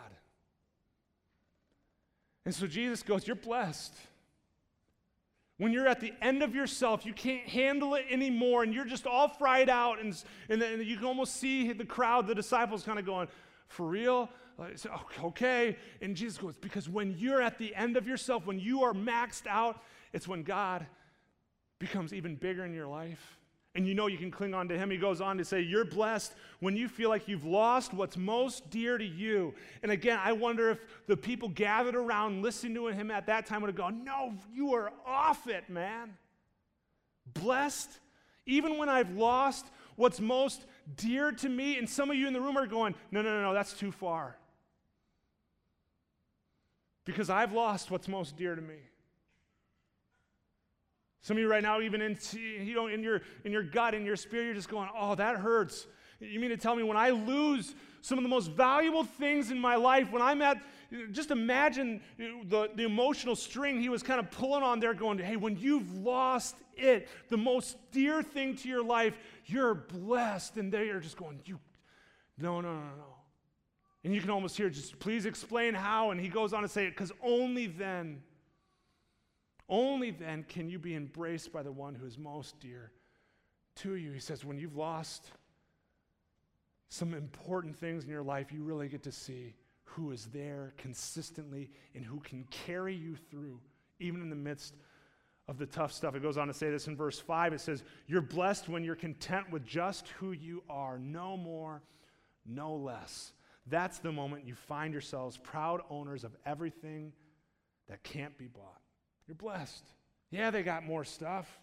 And 2.51 2.55
so 2.57 2.67
Jesus 2.67 3.01
goes, 3.01 3.25
You're 3.25 3.37
blessed. 3.37 3.95
When 5.57 5.71
you're 5.71 5.87
at 5.87 6.01
the 6.01 6.11
end 6.21 6.43
of 6.43 6.53
yourself, 6.53 7.05
you 7.05 7.13
can't 7.13 7.47
handle 7.47 7.95
it 7.95 8.03
anymore, 8.09 8.63
and 8.63 8.73
you're 8.73 8.83
just 8.83 9.07
all 9.07 9.29
fried 9.29 9.69
out, 9.69 10.01
and, 10.01 10.21
and 10.49 10.61
then 10.61 10.83
you 10.83 10.97
can 10.97 11.05
almost 11.05 11.37
see 11.37 11.71
the 11.71 11.85
crowd, 11.85 12.27
the 12.27 12.35
disciples 12.35 12.83
kind 12.83 12.99
of 12.99 13.05
going, 13.05 13.29
For 13.69 13.87
real? 13.87 14.29
okay. 15.23 15.77
And 16.01 16.13
Jesus 16.13 16.37
goes, 16.39 16.57
Because 16.57 16.89
when 16.89 17.15
you're 17.17 17.41
at 17.41 17.57
the 17.57 17.73
end 17.73 17.95
of 17.95 18.05
yourself, 18.05 18.45
when 18.45 18.59
you 18.59 18.83
are 18.83 18.91
maxed 18.91 19.47
out, 19.47 19.81
it's 20.11 20.27
when 20.27 20.43
God 20.43 20.85
becomes 21.79 22.13
even 22.13 22.35
bigger 22.35 22.65
in 22.65 22.73
your 22.73 22.87
life 22.87 23.37
and 23.73 23.87
you 23.87 23.93
know 23.93 24.07
you 24.07 24.17
can 24.17 24.31
cling 24.31 24.53
on 24.53 24.67
to 24.67 24.77
him. 24.77 24.89
He 24.89 24.97
goes 24.97 25.21
on 25.21 25.37
to 25.37 25.45
say, 25.45 25.61
You're 25.61 25.85
blessed 25.85 26.33
when 26.59 26.75
you 26.75 26.87
feel 26.87 27.09
like 27.09 27.27
you've 27.27 27.45
lost 27.45 27.93
what's 27.93 28.17
most 28.17 28.69
dear 28.69 28.97
to 28.97 29.05
you. 29.05 29.53
And 29.81 29.91
again, 29.91 30.19
I 30.21 30.33
wonder 30.33 30.71
if 30.71 30.79
the 31.07 31.15
people 31.15 31.49
gathered 31.49 31.95
around 31.95 32.41
listening 32.41 32.75
to 32.75 32.87
him 32.87 33.11
at 33.11 33.27
that 33.27 33.45
time 33.45 33.61
would 33.61 33.69
have 33.69 33.75
gone, 33.75 34.03
No, 34.03 34.33
you 34.53 34.73
are 34.73 34.91
off 35.05 35.47
it, 35.47 35.69
man. 35.69 36.17
Blessed, 37.33 37.89
even 38.45 38.77
when 38.77 38.89
I've 38.89 39.11
lost 39.11 39.65
what's 39.95 40.19
most 40.19 40.65
dear 40.97 41.31
to 41.31 41.47
me. 41.47 41.77
And 41.77 41.89
some 41.89 42.09
of 42.09 42.17
you 42.17 42.27
in 42.27 42.33
the 42.33 42.41
room 42.41 42.57
are 42.57 42.67
going, 42.67 42.93
No, 43.09 43.21
no, 43.21 43.29
no, 43.29 43.41
no, 43.41 43.53
that's 43.53 43.73
too 43.73 43.91
far. 43.91 44.35
Because 47.05 47.29
I've 47.29 47.53
lost 47.53 47.89
what's 47.89 48.07
most 48.09 48.35
dear 48.35 48.53
to 48.53 48.61
me. 48.61 48.75
Some 51.21 51.37
of 51.37 51.41
you 51.41 51.47
right 51.47 51.61
now, 51.61 51.81
even 51.81 52.01
in, 52.01 52.17
you 52.33 52.73
know, 52.73 52.87
in, 52.87 53.03
your, 53.03 53.21
in 53.43 53.51
your 53.51 53.63
gut, 53.63 53.93
in 53.93 54.05
your 54.05 54.15
spirit, 54.15 54.45
you're 54.45 54.55
just 54.55 54.69
going, 54.69 54.89
oh, 54.97 55.15
that 55.15 55.37
hurts. 55.37 55.85
You 56.19 56.39
mean 56.39 56.49
to 56.49 56.57
tell 56.57 56.75
me 56.75 56.83
when 56.83 56.97
I 56.97 57.11
lose 57.11 57.75
some 58.01 58.17
of 58.17 58.23
the 58.23 58.29
most 58.29 58.51
valuable 58.51 59.03
things 59.03 59.51
in 59.51 59.59
my 59.59 59.75
life, 59.75 60.11
when 60.11 60.21
I'm 60.21 60.41
at, 60.41 60.61
just 61.11 61.29
imagine 61.29 62.01
the, 62.17 62.69
the 62.75 62.83
emotional 62.83 63.35
string 63.35 63.79
he 63.79 63.89
was 63.89 64.01
kind 64.01 64.19
of 64.19 64.31
pulling 64.31 64.63
on 64.63 64.79
there, 64.79 64.95
going, 64.95 65.19
hey, 65.19 65.35
when 65.35 65.57
you've 65.57 65.93
lost 65.95 66.55
it, 66.75 67.07
the 67.29 67.37
most 67.37 67.77
dear 67.91 68.23
thing 68.23 68.55
to 68.57 68.67
your 68.67 68.83
life, 68.83 69.17
you're 69.45 69.75
blessed. 69.75 70.57
And 70.57 70.71
they 70.71 70.89
are 70.89 70.99
just 70.99 71.17
going, 71.17 71.39
you, 71.45 71.59
no, 72.37 72.61
no, 72.61 72.73
no, 72.73 72.81
no. 72.97 73.15
And 74.03 74.15
you 74.15 74.21
can 74.21 74.31
almost 74.31 74.57
hear, 74.57 74.69
just 74.71 74.97
please 74.97 75.27
explain 75.27 75.75
how. 75.75 76.09
And 76.09 76.19
he 76.19 76.29
goes 76.29 76.53
on 76.53 76.63
to 76.63 76.67
say 76.67 76.85
it, 76.85 76.91
because 76.91 77.11
only 77.21 77.67
then 77.67 78.23
only 79.71 80.11
then 80.11 80.43
can 80.47 80.69
you 80.69 80.77
be 80.77 80.93
embraced 80.93 81.51
by 81.51 81.63
the 81.63 81.71
one 81.71 81.95
who 81.95 82.05
is 82.05 82.17
most 82.17 82.59
dear 82.59 82.91
to 83.77 83.95
you. 83.95 84.11
He 84.11 84.19
says, 84.19 84.45
when 84.45 84.57
you've 84.57 84.75
lost 84.75 85.31
some 86.89 87.13
important 87.13 87.75
things 87.75 88.03
in 88.03 88.09
your 88.09 88.21
life, 88.21 88.51
you 88.51 88.63
really 88.63 88.89
get 88.89 89.03
to 89.03 89.11
see 89.11 89.55
who 89.83 90.11
is 90.11 90.25
there 90.27 90.73
consistently 90.77 91.69
and 91.95 92.05
who 92.05 92.19
can 92.19 92.45
carry 92.51 92.93
you 92.93 93.15
through, 93.15 93.59
even 93.99 94.21
in 94.21 94.29
the 94.29 94.35
midst 94.35 94.75
of 95.47 95.57
the 95.57 95.65
tough 95.65 95.91
stuff. 95.91 96.15
It 96.15 96.21
goes 96.21 96.37
on 96.37 96.47
to 96.47 96.53
say 96.53 96.69
this 96.69 96.87
in 96.87 96.95
verse 96.95 97.19
5. 97.19 97.53
It 97.53 97.61
says, 97.61 97.83
You're 98.07 98.21
blessed 98.21 98.69
when 98.69 98.83
you're 98.83 98.95
content 98.95 99.49
with 99.51 99.65
just 99.65 100.09
who 100.09 100.31
you 100.31 100.63
are, 100.69 100.97
no 100.99 101.35
more, 101.37 101.81
no 102.45 102.75
less. 102.75 103.33
That's 103.67 103.99
the 103.99 104.11
moment 104.11 104.45
you 104.45 104.55
find 104.55 104.93
yourselves 104.93 105.37
proud 105.37 105.81
owners 105.89 106.23
of 106.23 106.35
everything 106.45 107.13
that 107.87 108.03
can't 108.03 108.37
be 108.37 108.47
bought. 108.47 108.80
You're 109.27 109.35
blessed. 109.35 109.83
Yeah, 110.29 110.51
they 110.51 110.63
got 110.63 110.85
more 110.85 111.03
stuff. 111.03 111.59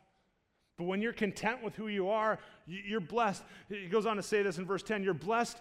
But 0.76 0.84
when 0.84 1.02
you're 1.02 1.12
content 1.12 1.62
with 1.62 1.74
who 1.74 1.88
you 1.88 2.08
are, 2.08 2.38
you're 2.66 3.00
blessed. 3.00 3.42
He 3.68 3.88
goes 3.88 4.06
on 4.06 4.16
to 4.16 4.22
say 4.22 4.42
this 4.42 4.58
in 4.58 4.66
verse 4.66 4.82
10 4.82 5.02
you're 5.02 5.14
blessed 5.14 5.58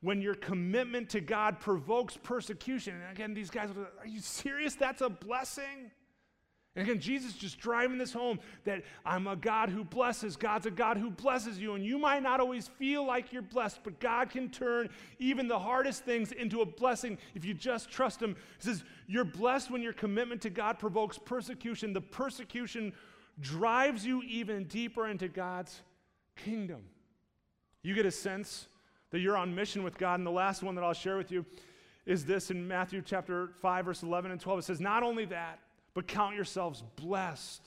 when 0.00 0.22
your 0.22 0.34
commitment 0.34 1.10
to 1.10 1.20
God 1.20 1.60
provokes 1.60 2.16
persecution. 2.16 2.94
And 2.94 3.12
again, 3.12 3.34
these 3.34 3.50
guys, 3.50 3.70
are 4.00 4.06
you 4.06 4.20
serious? 4.20 4.74
That's 4.74 5.02
a 5.02 5.10
blessing? 5.10 5.90
And 6.76 6.84
again, 6.86 7.00
Jesus 7.00 7.32
just 7.32 7.58
driving 7.58 7.98
this 7.98 8.12
home 8.12 8.38
that 8.64 8.84
I'm 9.04 9.26
a 9.26 9.34
God 9.34 9.70
who 9.70 9.82
blesses. 9.82 10.36
God's 10.36 10.66
a 10.66 10.70
God 10.70 10.96
who 10.96 11.10
blesses 11.10 11.58
you. 11.58 11.74
And 11.74 11.84
you 11.84 11.98
might 11.98 12.22
not 12.22 12.38
always 12.38 12.68
feel 12.68 13.04
like 13.04 13.32
you're 13.32 13.42
blessed, 13.42 13.80
but 13.82 13.98
God 13.98 14.30
can 14.30 14.50
turn 14.50 14.88
even 15.18 15.48
the 15.48 15.58
hardest 15.58 16.04
things 16.04 16.30
into 16.30 16.60
a 16.60 16.66
blessing 16.66 17.18
if 17.34 17.44
you 17.44 17.54
just 17.54 17.90
trust 17.90 18.22
Him. 18.22 18.36
He 18.60 18.68
says, 18.68 18.84
You're 19.08 19.24
blessed 19.24 19.70
when 19.70 19.82
your 19.82 19.92
commitment 19.92 20.42
to 20.42 20.50
God 20.50 20.78
provokes 20.78 21.18
persecution. 21.18 21.92
The 21.92 22.00
persecution 22.00 22.92
drives 23.40 24.06
you 24.06 24.22
even 24.22 24.64
deeper 24.64 25.08
into 25.08 25.26
God's 25.26 25.80
kingdom. 26.36 26.82
You 27.82 27.94
get 27.94 28.06
a 28.06 28.12
sense 28.12 28.68
that 29.10 29.18
you're 29.18 29.36
on 29.36 29.54
mission 29.56 29.82
with 29.82 29.98
God. 29.98 30.20
And 30.20 30.26
the 30.26 30.30
last 30.30 30.62
one 30.62 30.76
that 30.76 30.84
I'll 30.84 30.92
share 30.92 31.16
with 31.16 31.32
you 31.32 31.44
is 32.06 32.24
this 32.24 32.52
in 32.52 32.68
Matthew 32.68 33.02
chapter 33.04 33.48
5, 33.60 33.84
verse 33.86 34.02
11 34.04 34.30
and 34.30 34.40
12. 34.40 34.60
It 34.60 34.62
says, 34.62 34.80
Not 34.80 35.02
only 35.02 35.24
that, 35.26 35.58
but 35.94 36.06
count 36.06 36.34
yourselves 36.34 36.82
blessed 36.96 37.62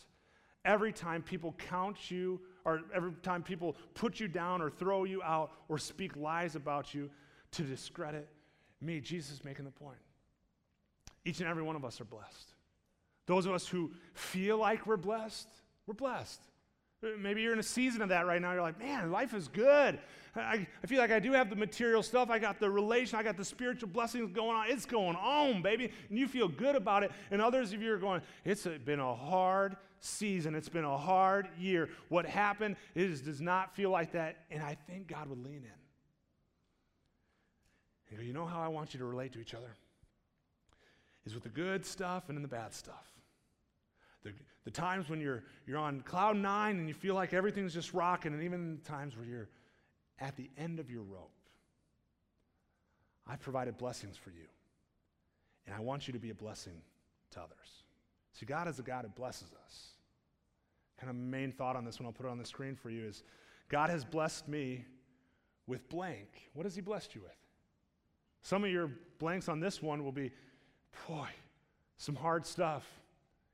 every 0.66 0.94
time 0.94 1.22
people 1.22 1.54
count 1.58 2.10
you, 2.10 2.40
or 2.66 2.82
every 2.94 3.12
time 3.22 3.44
people 3.44 3.76
put 3.94 4.20
you 4.20 4.28
down 4.28 4.62
or 4.62 4.70
throw 4.70 5.04
you 5.04 5.22
out 5.22 5.52
or 5.68 5.78
speak 5.78 6.16
lies 6.16 6.56
about 6.56 6.94
you 6.94 7.10
to 7.52 7.64
discredit 7.64 8.28
me. 8.82 9.02
Jesus 9.02 9.44
making 9.44 9.66
the 9.66 9.72
point. 9.72 9.98
Each 11.26 11.40
and 11.40 11.50
every 11.50 11.64
one 11.64 11.76
of 11.76 11.84
us 11.84 12.00
are 12.00 12.06
blessed. 12.06 12.54
Those 13.26 13.46
of 13.46 13.54
us 13.54 13.68
who 13.68 13.92
feel 14.14 14.58
like 14.58 14.86
we're 14.86 14.98
blessed, 14.98 15.48
we're 15.88 15.94
blessed. 15.94 16.42
Maybe 17.20 17.42
you're 17.42 17.54
in 17.54 17.60
a 17.60 17.64
season 17.64 18.02
of 18.02 18.10
that 18.10 18.26
right 18.26 18.42
now. 18.42 18.54
You're 18.54 18.62
like, 18.62 18.80
man, 18.80 19.12
life 19.12 19.34
is 19.34 19.48
good. 19.48 20.00
I, 20.36 20.68
I, 20.84 20.88
feel 20.88 21.00
like 21.00 21.12
I 21.12 21.20
do 21.20 21.32
have 21.34 21.50
the 21.50 21.56
material 21.56 22.02
stuff. 22.02 22.30
I 22.30 22.40
got 22.40 22.60
the 22.60 22.70
relation. 22.70 23.20
I 23.20 23.24
got 23.24 23.38
the 23.38 23.46
spiritual 23.46 23.90
blessings 23.90 24.32
going 24.32 24.56
on. 24.56 24.70
It's 24.70 24.86
going 24.86 25.16
on, 25.16 25.62
baby. 25.62 25.92
And 26.10 26.18
you 26.18 26.28
feel 26.28 26.48
good 26.48 26.76
about 26.76 27.04
it. 27.04 27.12
And 27.30 27.42
others 27.42 27.74
of 27.74 27.82
you 27.82 27.94
are 27.94 27.98
going, 27.98 28.22
it's 28.46 28.68
been 28.86 29.00
a 29.00 29.16
hard 29.16 29.76
season. 30.00 30.56
It's 30.56 30.70
been 30.70 30.86
a 30.86 30.98
hard 30.98 31.50
year. 31.60 31.90
What 32.10 32.26
happened 32.26 32.78
is 32.96 33.22
does 33.22 33.42
not 33.42 33.76
feel 33.76 33.90
like 33.90 34.14
that. 34.14 34.46
And 34.50 34.64
I 34.64 34.76
think 34.88 35.08
God 35.08 35.30
would 35.30 35.44
lean 35.44 35.64
in. 35.64 35.84
You 38.22 38.34
know 38.34 38.46
how 38.46 38.62
I 38.62 38.68
want 38.68 38.94
you 38.94 39.00
to 39.00 39.06
relate 39.06 39.34
to 39.34 39.40
each 39.40 39.54
other? 39.54 39.76
Is 41.26 41.34
with 41.34 41.44
the 41.44 41.50
good 41.50 41.86
stuff 41.86 42.30
and 42.30 42.38
in 42.38 42.42
the 42.42 42.48
bad 42.48 42.74
stuff. 42.74 43.13
The, 44.24 44.32
the 44.64 44.72
times 44.72 45.10
when 45.10 45.20
you're, 45.20 45.44
you're 45.68 45.78
on 45.78 46.02
cloud 46.02 46.38
nine 46.38 46.78
and 46.78 46.88
you 46.88 46.94
feel 46.94 47.16
like 47.16 47.34
everything's 47.34 47.74
just 47.74 47.94
rocking, 47.94 48.34
and 48.34 48.44
even 48.44 48.80
the 48.82 48.90
times 48.90 49.18
where 49.18 49.26
you're 49.26 49.50
at 50.20 50.36
the 50.38 50.50
end 50.58 50.80
of 50.80 50.90
your 50.90 51.04
rope. 51.04 51.32
I've 53.28 53.40
provided 53.40 53.78
blessings 53.78 54.18
for 54.18 54.32
you, 54.32 54.46
and 55.66 55.76
I 55.76 55.80
want 55.80 56.08
you 56.08 56.14
to 56.14 56.20
be 56.20 56.30
a 56.30 56.36
blessing 56.36 56.82
to 57.32 57.40
others. 57.40 57.84
See, 58.34 58.46
God 58.46 58.68
is 58.68 58.80
a 58.80 58.84
God 58.84 59.06
who 59.06 59.10
blesses 59.10 59.50
us. 59.66 59.90
Kind 61.00 61.10
of 61.10 61.16
main 61.16 61.52
thought 61.52 61.76
on 61.76 61.86
this 61.86 62.00
one, 62.00 62.08
I'll 62.08 62.14
put 62.14 62.26
it 62.26 62.30
on 62.30 62.38
the 62.38 62.46
screen 62.46 62.76
for 62.76 62.90
you, 62.90 63.06
is 63.06 63.24
God 63.70 63.90
has 63.90 64.04
blessed 64.04 64.48
me 64.48 64.86
with 65.68 65.88
blank. 65.90 66.28
What 66.54 66.66
has 66.66 66.76
He 66.76 66.82
blessed 66.82 67.16
you 67.16 67.22
with? 67.22 67.32
Some 68.42 68.64
of 68.64 68.70
your 68.70 68.92
blanks 69.20 69.48
on 69.48 69.60
this 69.60 69.82
one 69.82 70.04
will 70.04 70.12
be, 70.12 70.32
boy, 71.08 71.28
some 71.98 72.16
hard 72.16 72.46
stuff. 72.46 72.86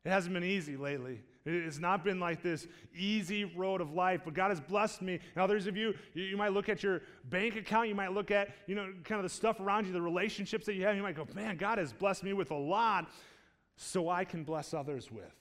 It 0.09 0.11
hasn't 0.11 0.33
been 0.33 0.43
easy 0.43 0.75
lately. 0.75 1.19
It's 1.45 1.77
not 1.77 2.03
been 2.03 2.19
like 2.19 2.41
this 2.41 2.67
easy 2.97 3.43
road 3.43 3.79
of 3.79 3.93
life, 3.93 4.21
but 4.25 4.33
God 4.33 4.49
has 4.49 4.59
blessed 4.59 5.03
me. 5.03 5.19
And 5.35 5.43
others 5.43 5.67
of 5.67 5.77
you, 5.77 5.93
you 6.15 6.35
might 6.35 6.51
look 6.51 6.67
at 6.67 6.81
your 6.81 7.03
bank 7.25 7.55
account, 7.55 7.89
you 7.89 7.93
might 7.95 8.11
look 8.11 8.31
at, 8.31 8.49
you 8.65 8.73
know, 8.73 8.91
kind 9.03 9.19
of 9.19 9.23
the 9.23 9.29
stuff 9.29 9.59
around 9.59 9.85
you, 9.85 9.93
the 9.93 10.01
relationships 10.01 10.65
that 10.65 10.73
you 10.73 10.83
have. 10.83 10.95
You 10.95 11.03
might 11.03 11.15
go, 11.15 11.27
man, 11.35 11.57
God 11.57 11.77
has 11.77 11.93
blessed 11.93 12.23
me 12.23 12.33
with 12.33 12.49
a 12.49 12.55
lot, 12.55 13.11
so 13.75 14.09
I 14.09 14.25
can 14.25 14.43
bless 14.43 14.73
others 14.73 15.11
with. 15.11 15.31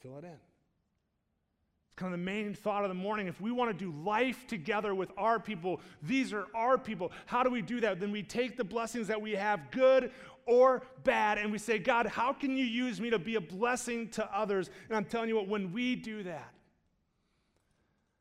Fill 0.00 0.16
it 0.16 0.24
in. 0.24 0.30
It's 0.30 1.94
kind 1.96 2.14
of 2.14 2.18
the 2.18 2.24
main 2.24 2.54
thought 2.54 2.84
of 2.84 2.88
the 2.88 2.94
morning. 2.94 3.26
If 3.26 3.38
we 3.38 3.52
want 3.52 3.70
to 3.70 3.84
do 3.84 3.92
life 4.02 4.46
together 4.46 4.94
with 4.94 5.12
our 5.18 5.38
people, 5.38 5.82
these 6.02 6.32
are 6.32 6.46
our 6.54 6.78
people. 6.78 7.12
How 7.26 7.42
do 7.42 7.50
we 7.50 7.60
do 7.60 7.82
that? 7.82 8.00
Then 8.00 8.12
we 8.12 8.22
take 8.22 8.56
the 8.56 8.64
blessings 8.64 9.08
that 9.08 9.20
we 9.20 9.32
have, 9.32 9.70
good 9.70 10.10
or 10.46 10.82
bad, 11.04 11.38
and 11.38 11.52
we 11.52 11.58
say, 11.58 11.78
God, 11.78 12.06
how 12.06 12.32
can 12.32 12.56
you 12.56 12.64
use 12.64 13.00
me 13.00 13.10
to 13.10 13.18
be 13.18 13.36
a 13.36 13.40
blessing 13.40 14.08
to 14.10 14.36
others? 14.36 14.70
And 14.88 14.96
I'm 14.96 15.04
telling 15.04 15.28
you 15.28 15.36
what, 15.36 15.48
when 15.48 15.72
we 15.72 15.96
do 15.96 16.22
that, 16.24 16.52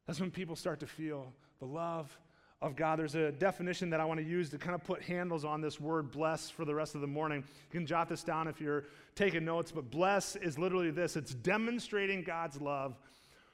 that's 0.07 0.19
when 0.19 0.31
people 0.31 0.55
start 0.55 0.79
to 0.79 0.87
feel 0.87 1.33
the 1.59 1.65
love 1.65 2.17
of 2.61 2.75
God. 2.75 2.99
There's 2.99 3.15
a 3.15 3.31
definition 3.31 3.89
that 3.91 3.99
I 3.99 4.05
want 4.05 4.19
to 4.19 4.25
use 4.25 4.49
to 4.49 4.57
kind 4.57 4.75
of 4.75 4.83
put 4.83 5.01
handles 5.01 5.45
on 5.45 5.61
this 5.61 5.79
word 5.79 6.11
bless 6.11 6.49
for 6.49 6.65
the 6.65 6.75
rest 6.75 6.95
of 6.95 7.01
the 7.01 7.07
morning. 7.07 7.43
You 7.71 7.79
can 7.79 7.85
jot 7.85 8.09
this 8.09 8.23
down 8.23 8.47
if 8.47 8.59
you're 8.59 8.85
taking 9.15 9.45
notes, 9.45 9.71
but 9.71 9.89
bless 9.89 10.35
is 10.35 10.57
literally 10.57 10.91
this 10.91 11.15
it's 11.15 11.33
demonstrating 11.33 12.23
God's 12.23 12.61
love 12.61 12.97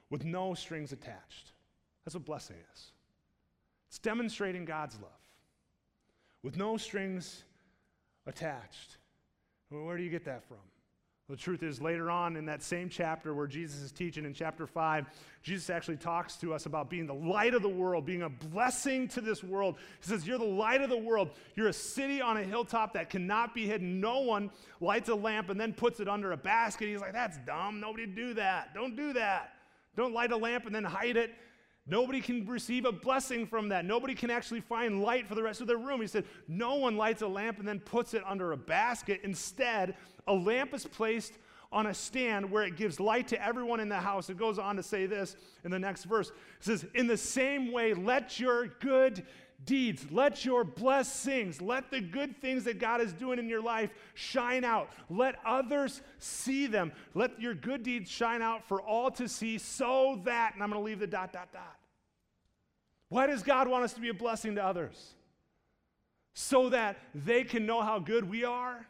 with 0.10 0.26
no 0.26 0.54
strings 0.54 0.92
attached. 0.92 1.52
That's 2.04 2.16
what 2.16 2.26
blessing 2.26 2.58
is. 2.74 2.92
It's 3.90 4.00
demonstrating 4.00 4.66
God's 4.66 4.96
love 4.96 5.12
with 6.44 6.58
no 6.58 6.78
strings 6.78 7.45
attached. 8.28 8.98
Well, 9.72 9.84
where 9.84 9.98
do 9.98 10.04
you 10.04 10.10
get 10.10 10.26
that 10.26 10.44
from? 10.48 10.58
The 11.28 11.36
truth 11.36 11.64
is, 11.64 11.82
later 11.82 12.12
on 12.12 12.36
in 12.36 12.46
that 12.46 12.62
same 12.62 12.88
chapter 12.88 13.34
where 13.34 13.48
Jesus 13.48 13.82
is 13.82 13.92
teaching 13.92 14.26
in 14.26 14.34
chapter 14.36 14.68
5, 14.68 15.08
Jesus 15.42 15.72
actually 15.72 15.98
talks 15.98 16.36
to 16.38 16.54
us 16.54 16.68
about 16.68 16.88
being 16.88 17.08
the 17.08 17.16
light 17.16 17.56
of 17.56 17.64
the 17.64 17.70
world, 17.70 18.06
being 18.06 18.22
a 18.22 18.30
blessing 18.30 19.08
to 19.08 19.22
this 19.22 19.44
world. 19.44 19.78
He 20.02 20.08
says, 20.08 20.28
You're 20.28 20.38
the 20.38 20.46
light 20.46 20.84
of 20.84 20.92
the 20.92 20.98
world. 20.98 21.32
You're 21.56 21.70
a 21.70 21.74
city 21.74 22.22
on 22.22 22.38
a 22.38 22.44
hilltop 22.44 22.94
that 22.94 23.10
cannot 23.10 23.56
be 23.56 23.66
hidden. 23.66 24.00
No 24.00 24.20
one 24.20 24.52
lights 24.80 25.10
a 25.10 25.16
lamp 25.16 25.50
and 25.50 25.60
then 25.60 25.74
puts 25.74 26.00
it 26.00 26.08
under 26.08 26.32
a 26.32 26.38
basket. 26.38 26.90
He's 26.90 27.02
like, 27.02 27.14
That's 27.14 27.40
dumb. 27.40 27.80
Nobody 27.80 28.06
do 28.06 28.36
that. 28.36 28.76
Don't 28.76 28.96
do 28.96 29.12
that. 29.14 29.56
Don't 29.98 30.14
light 30.14 30.32
a 30.32 30.38
lamp 30.38 30.68
and 30.68 30.76
then 30.76 30.84
hide 30.84 31.18
it. 31.18 31.32
Nobody 31.88 32.20
can 32.20 32.48
receive 32.48 32.86
a 32.86 32.92
blessing 32.92 33.46
from 33.46 33.70
that. 33.70 33.86
Nobody 33.86 34.16
can 34.16 34.32
actually 34.32 34.62
find 34.62 35.04
light 35.04 35.28
for 35.28 35.36
the 35.36 35.44
rest 35.44 35.62
of 35.62 35.68
their 35.68 35.78
room. 35.78 36.02
He 36.02 36.08
said, 36.08 36.26
No 36.48 36.76
one 36.76 36.98
lights 36.98 37.22
a 37.22 37.28
lamp 37.28 37.60
and 37.60 37.68
then 37.68 37.80
puts 37.80 38.14
it 38.16 38.24
under 38.26 38.54
a 38.54 38.58
basket. 38.58 39.22
Instead, 39.24 39.96
a 40.28 40.34
lamp 40.34 40.74
is 40.74 40.86
placed 40.86 41.34
on 41.72 41.88
a 41.88 41.94
stand 41.94 42.50
where 42.50 42.64
it 42.64 42.76
gives 42.76 43.00
light 43.00 43.28
to 43.28 43.46
everyone 43.46 43.80
in 43.80 43.90
the 43.90 43.96
house. 43.96 44.30
It 44.30 44.38
goes 44.38 44.58
on 44.58 44.78
to 44.78 44.84
say 44.84 45.06
this 45.06 45.36
in 45.64 45.72
the 45.72 45.78
next 45.78 46.06
verse. 46.06 46.30
It 46.30 46.36
says, 46.62 46.86
In 46.96 47.06
the 47.06 47.18
same 47.18 47.72
way, 47.72 47.94
let 47.94 48.40
your 48.40 48.68
good 48.68 49.24
deeds, 49.64 50.06
let 50.12 50.44
your 50.44 50.64
blessings, 50.64 51.62
let 51.62 51.92
the 51.92 52.02
good 52.02 52.40
things 52.42 52.64
that 52.64 52.80
God 52.80 53.02
is 53.02 53.14
doing 53.14 53.40
in 53.40 53.48
your 53.48 53.62
life 53.62 53.92
shine 54.14 54.64
out. 54.64 54.90
Let 55.10 55.36
others 55.46 56.02
see 56.20 56.68
them. 56.68 56.92
Let 57.14 57.40
your 57.40 57.54
good 57.54 57.84
deeds 57.84 58.10
shine 58.10 58.42
out 58.42 58.68
for 58.68 58.82
all 58.82 59.12
to 59.12 59.28
see 59.28 59.58
so 59.58 60.22
that, 60.26 60.54
and 60.54 60.64
I'm 60.64 60.70
going 60.70 60.82
to 60.82 60.86
leave 60.86 61.00
the 61.00 61.08
dot, 61.08 61.32
dot, 61.32 61.52
dot. 61.54 61.75
Why 63.10 63.28
does 63.28 63.44
God 63.44 63.68
want 63.68 63.84
us 63.84 63.94
to 63.94 64.02
be 64.02 64.10
a 64.10 64.14
blessing 64.14 64.56
to 64.56 64.64
others? 64.64 65.14
So 66.34 66.70
that 66.70 66.98
they 67.14 67.44
can 67.44 67.66
know 67.66 67.82
how 67.82 68.00
good 68.00 68.30
we 68.30 68.44
are. 68.44 68.86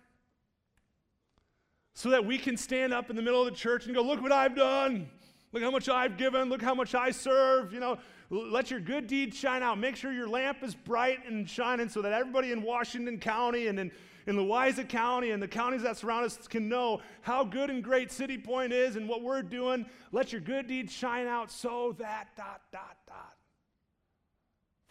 So 1.94 2.10
that 2.10 2.26
we 2.26 2.38
can 2.38 2.58
stand 2.58 2.94
up 2.94 3.10
in 3.10 3.16
the 3.16 3.22
middle 3.22 3.46
of 3.46 3.46
the 3.46 3.58
church 3.58 3.86
and 3.86 3.96
go, 3.96 4.02
Look 4.02 4.22
what 4.22 4.32
I've 4.32 4.56
done. 4.56 5.10
Look 5.56 5.64
how 5.64 5.72
much 5.72 5.88
I've 5.88 6.18
given. 6.18 6.50
Look 6.50 6.62
how 6.62 6.76
much 6.76 6.96
I 6.96 7.12
serve. 7.12 7.72
You 7.72 7.80
know, 7.80 7.98
let 8.30 8.70
your 8.70 8.82
good 8.82 9.08
deeds 9.08 9.38
shine 9.38 9.64
out. 9.64 9.78
Make 9.78 9.96
sure 9.96 10.12
your 10.12 10.28
lamp 10.28 10.64
is 10.64 10.76
bright 10.76 11.26
and 11.26 11.50
shining 11.50 11.88
so 11.88 12.02
that 12.02 12.12
everybody 12.12 12.52
in 12.52 12.62
Washington 12.62 13.20
County 13.20 13.68
and 13.68 13.80
in, 13.80 13.92
in 14.28 14.38
Louisa 14.38 14.84
County 14.84 15.32
and 15.32 15.42
the 15.42 15.48
counties 15.48 15.84
that 15.84 15.96
surround 15.96 16.26
us 16.26 16.38
can 16.50 16.68
know 16.68 17.00
how 17.22 17.46
good 17.46 17.70
and 17.70 17.82
great 17.82 18.12
City 18.12 18.38
Point 18.38 18.74
is 18.74 18.98
and 18.98 19.08
what 19.08 19.22
we're 19.22 19.42
doing. 19.42 19.86
Let 20.12 20.34
your 20.34 20.42
good 20.42 20.68
deeds 20.68 20.92
shine 20.92 21.28
out 21.28 21.50
so 21.50 21.96
that 22.00 22.36
dot, 22.36 22.62
dot. 22.74 22.98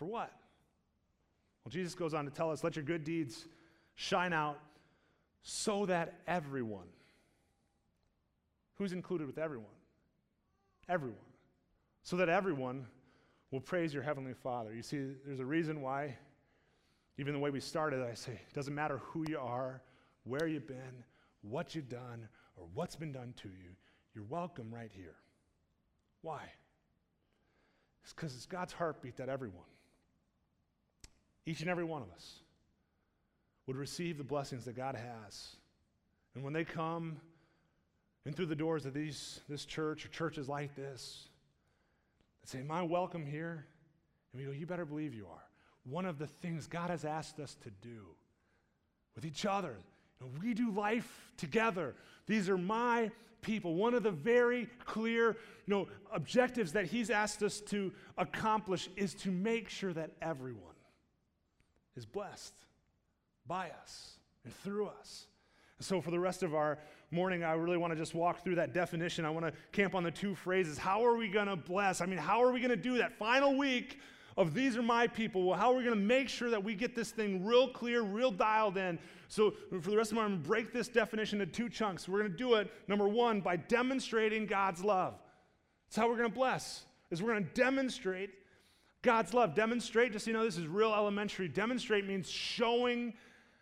For 0.05 0.11
what? 0.11 0.33
Well, 1.64 1.71
Jesus 1.71 1.95
goes 1.95 2.12
on 2.12 2.27
to 2.27 2.31
tell 2.31 2.51
us 2.51 2.62
let 2.62 2.77
your 2.77 2.85
good 2.85 3.05
deeds 3.05 3.47
shine 3.95 4.35
out 4.35 4.59
so 5.40 5.87
that 5.87 6.21
everyone, 6.27 6.88
who's 8.75 8.93
included 8.93 9.27
with 9.27 9.38
everyone? 9.38 9.64
Everyone. 10.90 11.17
So 12.03 12.17
that 12.17 12.29
everyone 12.29 12.85
will 13.51 13.62
praise 13.62 13.95
your 13.95 14.03
Heavenly 14.03 14.35
Father. 14.35 14.75
You 14.75 14.83
see, 14.83 15.12
there's 15.25 15.40
a 15.40 15.47
reason 15.47 15.81
why, 15.81 16.19
even 17.17 17.33
the 17.33 17.40
way 17.40 17.49
we 17.49 17.61
started, 17.61 18.03
I 18.03 18.12
say, 18.12 18.33
it 18.33 18.53
doesn't 18.53 18.75
matter 18.75 18.99
who 18.99 19.25
you 19.27 19.38
are, 19.38 19.81
where 20.25 20.47
you've 20.47 20.69
been, 20.69 21.03
what 21.40 21.75
you've 21.75 21.88
done, 21.88 22.29
or 22.57 22.67
what's 22.75 22.95
been 22.95 23.12
done 23.12 23.33
to 23.38 23.49
you, 23.49 23.71
you're 24.14 24.25
welcome 24.25 24.71
right 24.71 24.90
here. 24.93 25.17
Why? 26.21 26.43
It's 28.03 28.12
because 28.12 28.35
it's 28.35 28.45
God's 28.45 28.75
heartbeat 28.75 29.17
that 29.17 29.31
everyone, 29.31 29.64
each 31.46 31.61
and 31.61 31.70
every 31.70 31.85
one 31.85 32.02
of 32.02 32.11
us, 32.12 32.40
would 33.66 33.76
receive 33.76 34.18
the 34.18 34.24
blessings 34.24 34.64
that 34.64 34.76
God 34.76 34.94
has. 34.94 35.57
And 36.35 36.44
when 36.44 36.52
they 36.52 36.64
come 36.64 37.16
in 38.26 38.33
through 38.33 38.46
the 38.46 38.57
doors 38.57 38.87
of 38.87 38.94
these, 38.94 39.40
this 39.48 39.64
church 39.64 40.04
or 40.04 40.09
churches 40.09 40.48
like 40.48 40.74
this, 40.74 41.28
and 42.42 42.50
say, 42.50 42.59
Am 42.61 42.70
I 42.70 42.83
welcome 42.83 43.24
here? 43.24 43.66
And 44.33 44.40
we 44.40 44.46
go, 44.46 44.52
You 44.52 44.66
better 44.66 44.85
believe 44.85 45.14
you 45.14 45.26
are. 45.26 45.44
One 45.85 46.07
of 46.07 46.18
the 46.18 46.26
things 46.26 46.66
God 46.66 46.90
has 46.90 47.04
asked 47.04 47.40
us 47.40 47.57
to 47.62 47.70
do 47.83 48.07
with 49.14 49.24
each 49.24 49.44
other, 49.46 49.76
you 50.20 50.26
know, 50.26 50.33
we 50.42 50.54
do 50.54 50.70
life 50.70 51.33
together. 51.37 51.94
These 52.26 52.48
are 52.48 52.59
my 52.59 53.11
people. 53.42 53.74
One 53.74 53.94
of 53.94 54.02
the 54.02 54.11
very 54.11 54.68
clear 54.85 55.37
you 55.66 55.74
know, 55.74 55.88
objectives 56.12 56.72
that 56.72 56.87
He's 56.87 57.11
asked 57.11 57.42
us 57.42 57.61
to 57.68 57.92
accomplish 58.18 58.88
is 58.96 59.14
to 59.16 59.30
make 59.30 59.68
sure 59.68 59.92
that 59.92 60.11
everyone 60.22 60.73
is 61.96 62.07
blessed 62.07 62.54
by 63.46 63.70
us 63.83 64.14
and 64.44 64.54
through 64.57 64.87
us. 64.87 65.26
So, 65.80 66.00
for 66.00 66.11
the 66.11 66.20
rest 66.20 66.42
of 66.42 66.54
our 66.54 66.78
morning, 67.11 67.44
I 67.44 67.52
really 67.52 67.76
want 67.76 67.92
to 67.92 67.98
just 67.98 68.14
walk 68.14 68.42
through 68.42 68.54
that 68.57 68.72
definition. 68.72 69.24
I 69.24 69.30
want 69.30 69.46
to 69.46 69.52
camp 69.72 69.94
on 69.94 70.02
the 70.02 70.11
two 70.11 70.35
phrases. 70.35 70.78
How 70.78 71.04
are 71.04 71.16
we 71.16 71.28
going 71.28 71.46
to 71.46 71.57
bless? 71.57 72.00
I 72.00 72.07
mean, 72.07 72.18
how 72.18 72.42
are 72.42 72.52
we 72.52 72.61
going 72.61 72.70
to 72.70 72.76
do 72.76 72.98
that? 72.98 73.18
Final 73.18 73.57
week 73.57 73.98
of 74.37 74.54
these 74.54 74.76
are 74.76 74.83
my 74.83 75.07
people. 75.07 75.44
Well, 75.44 75.59
how 75.59 75.72
are 75.72 75.76
we 75.76 75.85
going 75.85 75.96
to 75.96 76.00
make 76.00 76.28
sure 76.28 76.48
that 76.50 76.62
we 76.62 76.74
get 76.74 76.94
this 76.94 77.11
thing 77.11 77.44
real 77.44 77.68
clear, 77.68 78.02
real 78.02 78.30
dialed 78.30 78.76
in? 78.76 78.98
So, 79.28 79.52
for 79.80 79.90
the 79.90 79.96
rest 79.96 80.12
of 80.12 80.16
my, 80.16 80.28
to 80.28 80.37
break 80.37 80.72
this 80.72 80.88
definition 80.88 81.40
into 81.40 81.52
two 81.52 81.68
chunks. 81.68 82.09
We're 82.09 82.20
going 82.20 82.33
to 82.33 82.38
do 82.38 82.54
it, 82.54 82.70
number 82.88 83.09
one, 83.09 83.40
by 83.40 83.57
demonstrating 83.57 84.46
God's 84.46 84.83
love. 84.83 85.14
That's 85.87 85.96
how 85.96 86.09
we're 86.09 86.16
going 86.16 86.30
to 86.30 86.35
bless, 86.35 86.85
is 87.11 87.22
we're 87.22 87.33
going 87.33 87.44
to 87.44 87.54
demonstrate 87.54 88.30
God's 89.05 89.33
love. 89.33 89.55
Demonstrate, 89.55 90.12
just 90.12 90.25
so 90.25 90.33
you 90.33 90.37
know, 90.37 90.45
this 90.45 90.59
is 90.59 90.67
real 90.67 90.93
elementary. 90.93 91.47
Demonstrate 91.47 92.07
means 92.07 92.29
showing 92.29 93.14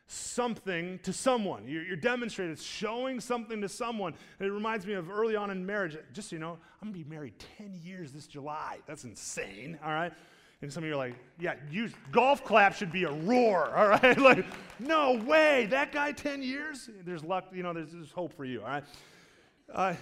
something 0.06 0.98
to 1.00 1.12
someone. 1.12 1.66
You're, 1.66 1.84
you're 1.84 1.96
demonstrating, 1.96 2.56
showing 2.56 3.20
something 3.20 3.60
to 3.60 3.68
someone. 3.68 4.14
And 4.38 4.48
it 4.48 4.52
reminds 4.52 4.86
me 4.86 4.94
of 4.94 5.10
early 5.10 5.36
on 5.36 5.50
in 5.50 5.66
marriage. 5.66 5.98
Just 6.12 6.30
so 6.30 6.36
you 6.36 6.40
know, 6.40 6.58
I'm 6.80 6.92
going 6.92 7.02
to 7.02 7.08
be 7.08 7.14
married 7.14 7.34
10 7.58 7.78
years 7.82 8.12
this 8.12 8.26
July. 8.26 8.78
That's 8.86 9.04
insane, 9.04 9.78
all 9.84 9.90
right? 9.90 10.12
And 10.62 10.72
some 10.72 10.84
of 10.84 10.88
you 10.88 10.94
are 10.94 10.98
like, 10.98 11.16
yeah, 11.40 11.54
you, 11.70 11.90
golf 12.12 12.44
clap 12.44 12.74
should 12.74 12.92
be 12.92 13.02
a 13.02 13.10
roar, 13.10 13.74
all 13.74 13.88
right? 13.88 14.18
like, 14.20 14.46
no 14.78 15.14
way, 15.26 15.66
that 15.70 15.90
guy 15.90 16.12
10 16.12 16.42
years? 16.42 16.88
There's 17.04 17.24
luck, 17.24 17.46
you 17.52 17.64
know, 17.64 17.72
there's, 17.72 17.90
there's 17.90 18.12
hope 18.12 18.32
for 18.32 18.44
you, 18.44 18.60
all 18.60 18.68
right? 18.68 18.84
Uh, 19.74 19.94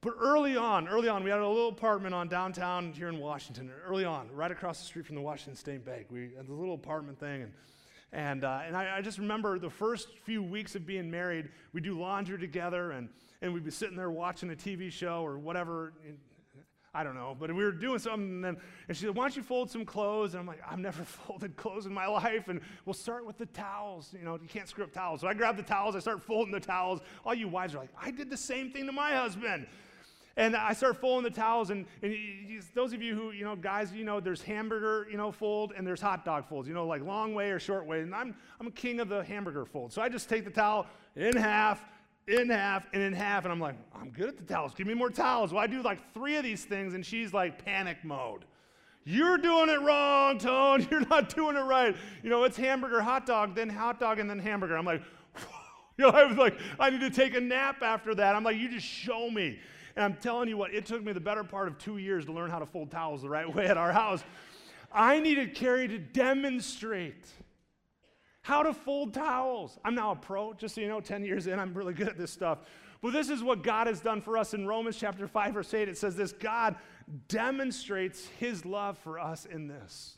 but 0.00 0.14
early 0.20 0.56
on, 0.56 0.86
early 0.86 1.08
on, 1.08 1.24
we 1.24 1.30
had 1.30 1.40
a 1.40 1.48
little 1.48 1.70
apartment 1.70 2.14
on 2.14 2.28
downtown 2.28 2.92
here 2.92 3.08
in 3.08 3.18
Washington. 3.18 3.70
Early 3.84 4.04
on, 4.04 4.30
right 4.32 4.50
across 4.50 4.78
the 4.78 4.84
street 4.84 5.04
from 5.04 5.16
the 5.16 5.22
Washington 5.22 5.56
State 5.56 5.84
Bank, 5.84 6.06
we 6.08 6.30
had 6.36 6.48
a 6.48 6.52
little 6.52 6.74
apartment 6.74 7.18
thing, 7.18 7.42
and 7.42 7.52
and 8.12 8.44
uh, 8.44 8.60
and 8.64 8.76
I, 8.76 8.98
I, 8.98 9.02
just 9.02 9.18
remember 9.18 9.58
the 9.58 9.68
first 9.68 10.08
few 10.24 10.42
weeks 10.42 10.76
of 10.76 10.86
being 10.86 11.10
married, 11.10 11.50
we 11.72 11.80
do 11.80 11.98
laundry 11.98 12.38
together, 12.38 12.92
and 12.92 13.08
and 13.42 13.52
we'd 13.52 13.64
be 13.64 13.72
sitting 13.72 13.96
there 13.96 14.10
watching 14.10 14.50
a 14.50 14.54
TV 14.54 14.90
show 14.92 15.22
or 15.24 15.36
whatever. 15.36 15.92
I 16.94 17.04
don't 17.04 17.14
know, 17.14 17.36
but 17.38 17.54
we 17.54 17.62
were 17.62 17.70
doing 17.72 17.98
something, 17.98 18.30
and, 18.30 18.44
then, 18.44 18.56
and 18.88 18.96
she 18.96 19.04
said, 19.04 19.14
Why 19.14 19.24
don't 19.24 19.36
you 19.36 19.42
fold 19.42 19.70
some 19.70 19.84
clothes? 19.84 20.32
And 20.32 20.40
I'm 20.40 20.46
like, 20.46 20.60
I've 20.68 20.78
never 20.78 21.04
folded 21.26 21.56
clothes 21.56 21.86
in 21.86 21.92
my 21.92 22.06
life, 22.06 22.48
and 22.48 22.60
we'll 22.86 22.94
start 22.94 23.26
with 23.26 23.36
the 23.36 23.46
towels. 23.46 24.14
You 24.16 24.24
know, 24.24 24.38
you 24.40 24.48
can't 24.48 24.68
screw 24.68 24.84
up 24.84 24.92
towels. 24.92 25.20
So 25.20 25.28
I 25.28 25.34
grab 25.34 25.56
the 25.56 25.62
towels, 25.62 25.96
I 25.96 25.98
start 25.98 26.22
folding 26.22 26.52
the 26.52 26.60
towels. 26.60 27.00
All 27.26 27.34
you 27.34 27.48
wives 27.48 27.74
are 27.74 27.78
like, 27.78 27.90
I 28.00 28.10
did 28.10 28.30
the 28.30 28.36
same 28.36 28.70
thing 28.70 28.86
to 28.86 28.92
my 28.92 29.12
husband. 29.12 29.66
And 30.38 30.54
I 30.54 30.72
start 30.72 31.00
folding 31.00 31.24
the 31.24 31.36
towels, 31.36 31.70
and, 31.70 31.84
and 32.00 32.16
those 32.72 32.92
of 32.92 33.02
you 33.02 33.16
who, 33.16 33.32
you 33.32 33.42
know, 33.42 33.56
guys, 33.56 33.92
you 33.92 34.04
know, 34.04 34.20
there's 34.20 34.40
hamburger, 34.40 35.08
you 35.10 35.16
know, 35.16 35.32
fold, 35.32 35.72
and 35.76 35.84
there's 35.84 36.00
hot 36.00 36.24
dog 36.24 36.48
folds, 36.48 36.68
you 36.68 36.74
know, 36.74 36.86
like 36.86 37.02
long 37.02 37.34
way 37.34 37.50
or 37.50 37.58
short 37.58 37.86
way. 37.86 38.02
And 38.02 38.14
I'm, 38.14 38.36
I'm 38.60 38.68
a 38.68 38.70
king 38.70 39.00
of 39.00 39.08
the 39.08 39.24
hamburger 39.24 39.64
fold. 39.64 39.92
So 39.92 40.00
I 40.00 40.08
just 40.08 40.28
take 40.28 40.44
the 40.44 40.50
towel 40.50 40.86
in 41.16 41.36
half, 41.36 41.84
in 42.28 42.50
half 42.50 42.86
and 42.92 43.02
in 43.02 43.12
half. 43.12 43.46
And 43.46 43.52
I'm 43.52 43.58
like, 43.58 43.74
I'm 43.92 44.10
good 44.10 44.28
at 44.28 44.36
the 44.36 44.44
towels. 44.44 44.74
Give 44.76 44.86
me 44.86 44.94
more 44.94 45.10
towels. 45.10 45.52
Well, 45.52 45.60
I 45.60 45.66
do 45.66 45.82
like 45.82 46.14
three 46.14 46.36
of 46.36 46.44
these 46.44 46.64
things, 46.64 46.94
and 46.94 47.04
she's 47.04 47.34
like 47.34 47.64
panic 47.64 48.04
mode. 48.04 48.44
You're 49.04 49.38
doing 49.38 49.70
it 49.70 49.80
wrong, 49.80 50.38
Tone. 50.38 50.86
You're 50.90 51.04
not 51.08 51.34
doing 51.34 51.56
it 51.56 51.62
right. 51.62 51.96
You 52.22 52.30
know, 52.30 52.44
it's 52.44 52.56
hamburger, 52.56 53.00
hot 53.00 53.26
dog, 53.26 53.56
then 53.56 53.68
hot 53.68 53.98
dog, 53.98 54.20
and 54.20 54.30
then 54.30 54.38
hamburger. 54.38 54.78
I'm 54.78 54.86
like, 54.86 55.02
you 55.98 56.04
know, 56.04 56.10
I 56.10 56.26
was 56.26 56.36
like, 56.36 56.56
I 56.78 56.90
need 56.90 57.00
to 57.00 57.10
take 57.10 57.34
a 57.34 57.40
nap 57.40 57.82
after 57.82 58.14
that. 58.14 58.36
I'm 58.36 58.44
like, 58.44 58.56
you 58.56 58.70
just 58.70 58.86
show 58.86 59.28
me. 59.28 59.58
And 59.98 60.04
I'm 60.04 60.14
telling 60.20 60.48
you 60.48 60.56
what, 60.56 60.72
it 60.72 60.86
took 60.86 61.02
me 61.02 61.12
the 61.12 61.18
better 61.18 61.42
part 61.42 61.66
of 61.66 61.76
two 61.76 61.98
years 61.98 62.24
to 62.26 62.32
learn 62.32 62.50
how 62.50 62.60
to 62.60 62.66
fold 62.66 62.88
towels 62.88 63.22
the 63.22 63.28
right 63.28 63.52
way 63.52 63.66
at 63.66 63.76
our 63.76 63.92
house. 63.92 64.22
I 64.92 65.18
needed 65.18 65.56
Carrie 65.56 65.88
to 65.88 65.98
demonstrate 65.98 67.26
how 68.42 68.62
to 68.62 68.72
fold 68.72 69.12
towels. 69.12 69.76
I'm 69.84 69.96
now 69.96 70.12
a 70.12 70.14
pro, 70.14 70.52
just 70.52 70.76
so 70.76 70.82
you 70.82 70.86
know, 70.86 71.00
10 71.00 71.24
years 71.24 71.48
in, 71.48 71.58
I'm 71.58 71.74
really 71.74 71.94
good 71.94 72.06
at 72.06 72.16
this 72.16 72.30
stuff. 72.30 72.60
But 73.02 73.12
this 73.12 73.28
is 73.28 73.42
what 73.42 73.64
God 73.64 73.88
has 73.88 74.00
done 74.00 74.20
for 74.20 74.38
us 74.38 74.54
in 74.54 74.68
Romans 74.68 74.96
chapter 74.96 75.26
5, 75.26 75.54
verse 75.54 75.74
8. 75.74 75.88
It 75.88 75.98
says 75.98 76.14
this 76.14 76.32
God 76.32 76.76
demonstrates 77.26 78.28
his 78.38 78.64
love 78.64 78.98
for 78.98 79.18
us 79.18 79.46
in 79.46 79.66
this 79.66 80.16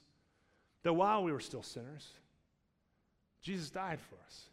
that 0.82 0.92
while 0.92 1.24
we 1.24 1.32
were 1.32 1.40
still 1.40 1.62
sinners, 1.62 2.06
Jesus 3.40 3.70
died 3.70 3.98
for 3.98 4.16
us. 4.26 4.44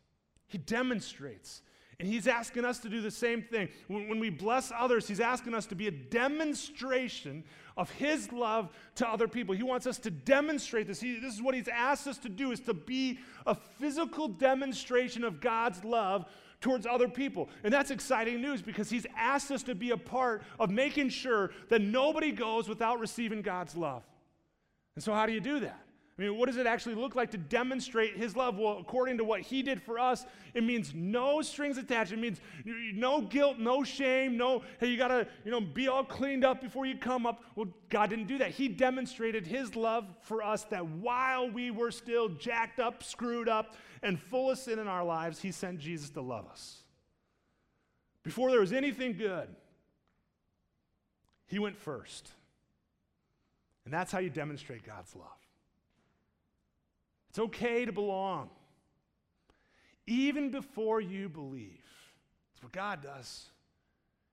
He 0.48 0.58
demonstrates 0.58 1.64
and 2.00 2.08
he's 2.08 2.28
asking 2.28 2.64
us 2.64 2.78
to 2.80 2.90
do 2.90 3.02
the 3.02 3.10
same 3.10 3.42
thing. 3.42 3.70
When, 3.88 4.20
we 4.20 4.30
bless 4.30 4.72
others, 4.76 5.08
he's 5.08 5.20
asking 5.20 5.56
us 5.56 5.66
to 5.68 5.76
be 5.76 5.88
a 5.88 5.92
demonstration 5.92 7.44
of 7.76 7.90
his 7.92 8.32
love 8.32 8.70
to 8.96 9.08
other 9.08 9.28
people. 9.28 9.56
He 9.56 9.64
wants 9.64 9.88
us 9.88 9.98
to 10.00 10.12
demonstrate 10.12 10.86
this. 10.86 11.00
He, 11.00 11.20
this 11.20 11.34
is 11.34 11.42
what 11.42 11.56
he's 11.56 11.68
asked 11.68 12.06
us 12.06 12.20
to 12.20 12.30
do 12.30 12.52
is 12.52 12.60
to 12.62 12.76
be 12.76 13.18
a 13.48 13.56
physical 13.56 14.28
demonstration 14.28 15.24
of 15.24 15.42
God's 15.42 15.84
love 15.84 16.26
towards 16.62 16.86
other 16.86 17.08
people. 17.08 17.50
And 17.64 17.74
that's 17.74 17.90
exciting 17.90 18.42
news 18.42 18.62
because 18.62 18.92
he's 18.92 19.08
asked 19.18 19.50
us 19.50 19.64
to 19.64 19.74
be 19.74 19.90
a 19.90 19.98
part 19.98 20.44
of 20.60 20.70
making 20.70 21.10
sure 21.10 21.50
that 21.70 21.82
nobody 21.82 22.32
goes 22.32 22.70
without 22.70 23.00
receiving 23.00 23.42
God's 23.42 23.76
love. 23.76 24.04
And 24.94 25.04
so 25.04 25.14
how 25.14 25.26
do 25.26 25.34
you 25.34 25.42
do 25.42 25.62
that? 25.62 25.87
I 26.18 26.24
mean, 26.24 26.38
what 26.38 26.48
does 26.48 26.58
it 26.58 26.66
actually 26.66 26.96
look 26.96 27.16
like 27.16 27.30
to 27.32 27.38
demonstrate 27.38 28.18
his 28.18 28.36
love? 28.36 28.58
Well, 28.58 28.80
according 28.80 29.20
to 29.20 29.24
what 29.24 29.42
he 29.42 29.62
did 29.62 29.80
for 29.80 30.00
us, 30.00 30.26
it 30.56 30.64
means 30.64 30.94
no 30.96 31.44
strings 31.44 31.78
attached. 31.78 32.12
It 32.12 32.18
means 32.18 32.42
no 32.66 33.22
guilt, 33.22 33.60
no 33.60 33.84
shame, 33.84 34.36
no, 34.36 34.64
hey, 34.80 34.88
you 34.88 34.98
got 34.98 35.10
to, 35.10 35.28
you 35.46 35.52
know, 35.52 35.62
be 35.62 35.88
all 35.88 36.04
cleaned 36.04 36.44
up 36.44 36.60
before 36.60 36.88
you 36.88 36.98
come 36.98 37.28
up. 37.28 37.44
Well, 37.56 37.68
God 37.90 38.10
didn't 38.10 38.26
do 38.26 38.40
that. 38.40 38.50
He 38.50 38.68
demonstrated 38.68 39.46
his 39.46 39.76
love 39.76 40.06
for 40.22 40.42
us 40.42 40.64
that 40.66 40.88
while 40.88 41.52
we 41.52 41.70
were 41.70 41.92
still 41.92 42.30
jacked 42.30 42.80
up, 42.80 43.04
screwed 43.04 43.48
up, 43.48 43.76
and 44.02 44.20
full 44.20 44.50
of 44.50 44.58
sin 44.58 44.80
in 44.80 44.88
our 44.88 45.04
lives, 45.04 45.40
he 45.40 45.52
sent 45.52 45.80
Jesus 45.80 46.10
to 46.12 46.22
love 46.22 46.48
us. 46.50 46.82
Before 48.24 48.50
there 48.50 48.60
was 48.60 48.74
anything 48.74 49.14
good, 49.14 49.48
he 51.46 51.60
went 51.60 51.78
first. 51.78 52.32
And 53.86 53.94
that's 53.94 54.12
how 54.12 54.20
you 54.20 54.32
demonstrate 54.32 54.84
God's 54.84 55.16
love. 55.16 55.37
It's 57.38 57.44
okay 57.44 57.86
to 57.86 57.92
belong. 57.92 58.50
Even 60.08 60.50
before 60.50 61.00
you 61.00 61.30
believe. 61.30 61.84
That's 62.50 62.64
what 62.64 62.72
God 62.72 63.04
does. 63.04 63.46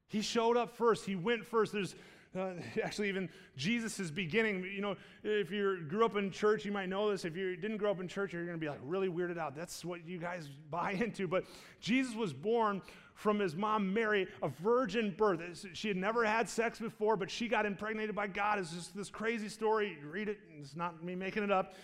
He 0.08 0.22
showed 0.22 0.56
up 0.56 0.74
first. 0.74 1.04
He 1.04 1.14
went 1.14 1.44
first. 1.44 1.74
There's 1.74 1.96
uh, 2.34 2.52
actually 2.82 3.10
even 3.10 3.28
Jesus' 3.58 4.10
beginning. 4.10 4.64
You 4.74 4.80
know, 4.80 4.96
if 5.22 5.50
you 5.50 5.82
grew 5.86 6.06
up 6.06 6.16
in 6.16 6.30
church, 6.30 6.64
you 6.64 6.72
might 6.72 6.88
know 6.88 7.10
this. 7.10 7.26
If 7.26 7.36
you 7.36 7.56
didn't 7.56 7.76
grow 7.76 7.90
up 7.90 8.00
in 8.00 8.08
church, 8.08 8.32
you're 8.32 8.46
going 8.46 8.58
to 8.58 8.60
be 8.60 8.70
like 8.70 8.80
really 8.82 9.08
weirded 9.08 9.36
out. 9.36 9.54
That's 9.54 9.84
what 9.84 10.08
you 10.08 10.16
guys 10.16 10.48
buy 10.70 10.92
into. 10.92 11.28
But 11.28 11.44
Jesus 11.80 12.14
was 12.14 12.32
born 12.32 12.80
from 13.12 13.38
his 13.38 13.54
mom 13.54 13.92
Mary, 13.92 14.28
a 14.42 14.48
virgin 14.48 15.14
birth. 15.14 15.66
She 15.74 15.88
had 15.88 15.98
never 15.98 16.24
had 16.24 16.48
sex 16.48 16.78
before, 16.78 17.18
but 17.18 17.30
she 17.30 17.48
got 17.48 17.66
impregnated 17.66 18.14
by 18.14 18.28
God. 18.28 18.58
It's 18.60 18.72
just 18.72 18.96
this 18.96 19.10
crazy 19.10 19.50
story. 19.50 19.98
Read 20.10 20.30
it, 20.30 20.38
it's 20.58 20.74
not 20.74 21.04
me 21.04 21.14
making 21.14 21.42
it 21.42 21.50
up. 21.50 21.74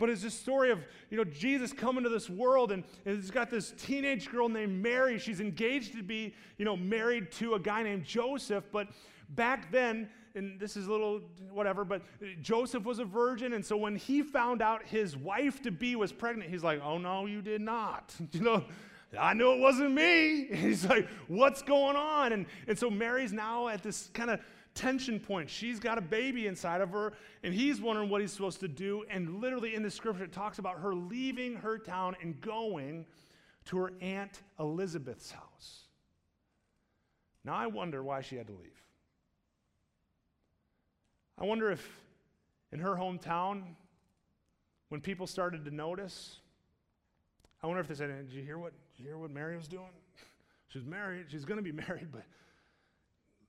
But 0.00 0.08
it's 0.08 0.22
this 0.22 0.34
story 0.34 0.70
of, 0.70 0.80
you 1.10 1.18
know, 1.18 1.24
Jesus 1.24 1.74
coming 1.74 2.02
to 2.04 2.08
this 2.08 2.30
world 2.30 2.72
and, 2.72 2.82
and 3.04 3.16
he's 3.16 3.30
got 3.30 3.50
this 3.50 3.74
teenage 3.76 4.30
girl 4.30 4.48
named 4.48 4.82
Mary. 4.82 5.18
She's 5.18 5.40
engaged 5.40 5.92
to 5.92 6.02
be, 6.02 6.34
you 6.56 6.64
know, 6.64 6.74
married 6.74 7.30
to 7.32 7.54
a 7.54 7.60
guy 7.60 7.82
named 7.82 8.04
Joseph. 8.04 8.64
But 8.72 8.88
back 9.28 9.70
then, 9.70 10.08
and 10.34 10.58
this 10.58 10.76
is 10.76 10.86
a 10.86 10.90
little 10.90 11.20
whatever, 11.52 11.84
but 11.84 12.02
Joseph 12.40 12.84
was 12.84 12.98
a 12.98 13.04
virgin. 13.04 13.52
And 13.52 13.64
so 13.64 13.76
when 13.76 13.94
he 13.94 14.22
found 14.22 14.62
out 14.62 14.86
his 14.86 15.18
wife 15.18 15.60
to 15.62 15.70
be 15.70 15.96
was 15.96 16.12
pregnant, 16.12 16.50
he's 16.50 16.64
like, 16.64 16.80
oh 16.82 16.96
no, 16.96 17.26
you 17.26 17.42
did 17.42 17.60
not. 17.60 18.14
you 18.32 18.40
know, 18.40 18.64
I 19.18 19.34
knew 19.34 19.52
it 19.52 19.60
wasn't 19.60 19.92
me. 19.92 20.46
he's 20.54 20.86
like, 20.86 21.06
what's 21.28 21.60
going 21.60 21.96
on? 21.96 22.32
And, 22.32 22.46
and 22.66 22.78
so 22.78 22.90
Mary's 22.90 23.34
now 23.34 23.68
at 23.68 23.82
this 23.82 24.08
kind 24.14 24.30
of 24.30 24.40
tension 24.74 25.20
point. 25.20 25.48
She's 25.50 25.80
got 25.80 25.98
a 25.98 26.00
baby 26.00 26.46
inside 26.46 26.80
of 26.80 26.90
her, 26.90 27.12
and 27.42 27.52
he's 27.52 27.80
wondering 27.80 28.08
what 28.08 28.20
he's 28.20 28.32
supposed 28.32 28.60
to 28.60 28.68
do. 28.68 29.04
And 29.10 29.40
literally 29.40 29.74
in 29.74 29.82
the 29.82 29.90
scripture, 29.90 30.24
it 30.24 30.32
talks 30.32 30.58
about 30.58 30.80
her 30.80 30.94
leaving 30.94 31.56
her 31.56 31.78
town 31.78 32.16
and 32.22 32.40
going 32.40 33.06
to 33.66 33.78
her 33.78 33.92
Aunt 34.00 34.42
Elizabeth's 34.58 35.30
house. 35.30 35.84
Now, 37.44 37.54
I 37.54 37.66
wonder 37.66 38.02
why 38.02 38.20
she 38.20 38.36
had 38.36 38.46
to 38.48 38.52
leave. 38.52 38.82
I 41.38 41.44
wonder 41.44 41.70
if 41.70 41.88
in 42.72 42.80
her 42.80 42.94
hometown, 42.94 43.62
when 44.90 45.00
people 45.00 45.26
started 45.26 45.64
to 45.64 45.74
notice, 45.74 46.38
I 47.62 47.66
wonder 47.66 47.80
if 47.80 47.88
they 47.88 47.94
said, 47.94 48.28
Did 48.28 48.34
you 48.34 48.42
hear 48.42 48.58
what, 48.58 48.72
you 48.98 49.06
hear 49.06 49.16
what 49.16 49.30
Mary 49.30 49.56
was 49.56 49.68
doing? 49.68 49.90
She's 50.68 50.84
married, 50.84 51.26
she's 51.28 51.44
going 51.44 51.56
to 51.56 51.64
be 51.64 51.72
married, 51.88 52.08
but 52.12 52.22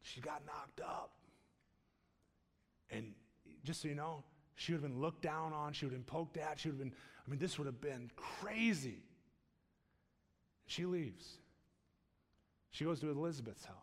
she 0.02 0.22
got 0.22 0.42
knocked 0.46 0.82
up. 0.82 1.12
And 2.90 3.14
just 3.64 3.82
so 3.82 3.88
you 3.88 3.96
know, 3.96 4.24
she 4.56 4.74
would 4.74 4.82
have 4.82 4.92
been 4.92 5.02
looked 5.02 5.22
down 5.22 5.54
on, 5.54 5.74
she 5.74 5.86
would 5.86 5.94
have 5.94 6.06
been 6.06 6.12
poked 6.12 6.38
at, 6.38 6.60
she 6.60 6.70
would 6.70 6.80
have 6.80 6.90
been, 6.90 6.94
I 7.26 7.30
mean, 7.30 7.40
this 7.40 7.58
would 7.58 7.66
have 7.66 7.82
been 7.82 8.12
crazy. 8.16 9.00
She 10.66 10.86
leaves. 10.86 11.38
She 12.72 12.86
goes 12.86 13.00
to 13.02 13.10
Elizabeth's 13.10 13.66
house. 13.66 13.76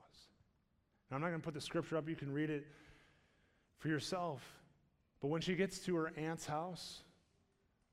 Now, 1.10 1.16
I'm 1.16 1.22
not 1.22 1.28
going 1.28 1.40
to 1.40 1.44
put 1.44 1.54
the 1.54 1.60
scripture 1.60 1.96
up, 1.96 2.08
you 2.08 2.16
can 2.16 2.32
read 2.32 2.50
it 2.50 2.66
for 3.78 3.88
yourself. 3.88 4.42
But 5.20 5.28
when 5.28 5.40
she 5.40 5.54
gets 5.54 5.78
to 5.80 5.96
her 5.96 6.12
aunt's 6.16 6.46
house, 6.46 7.02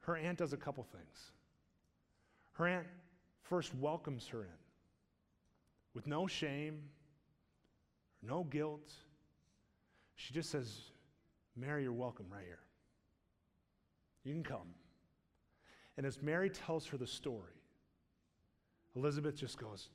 her 0.02 0.16
aunt 0.16 0.38
does 0.38 0.54
a 0.54 0.58
couple 0.58 0.84
things. 0.84 1.32
Her 2.54 2.68
aunt 2.68 2.88
first 3.42 3.74
welcomes 3.76 4.28
her 4.28 4.42
in 4.44 4.50
with 5.94 6.08
no 6.08 6.28
shame, 6.28 6.84
no 8.28 8.44
guilt. 8.44 8.92
She 10.16 10.34
just 10.34 10.50
says, 10.50 10.92
Mary, 11.56 11.84
you're 11.84 11.94
welcome 11.94 12.28
right 12.32 12.44
here. 12.46 12.60
You 14.24 14.34
can 14.34 14.44
come. 14.44 14.74
And 15.98 16.06
as 16.06 16.22
Mary 16.22 16.50
tells 16.50 16.86
her 16.88 16.98
the 16.98 17.08
story, 17.08 17.54
Elizabeth 18.96 19.36
just 19.36 19.58
goes, 19.58 19.90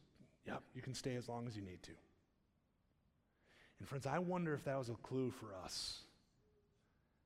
Yep, 0.46 0.62
you 0.74 0.82
can 0.82 0.94
stay 0.94 1.16
as 1.16 1.28
long 1.28 1.46
as 1.46 1.56
you 1.56 1.62
need 1.62 1.82
to. 1.82 1.92
And 3.78 3.88
friends, 3.88 4.06
I 4.06 4.18
wonder 4.18 4.54
if 4.54 4.64
that 4.64 4.78
was 4.78 4.88
a 4.88 4.94
clue 4.94 5.30
for 5.30 5.48
us. 5.64 6.00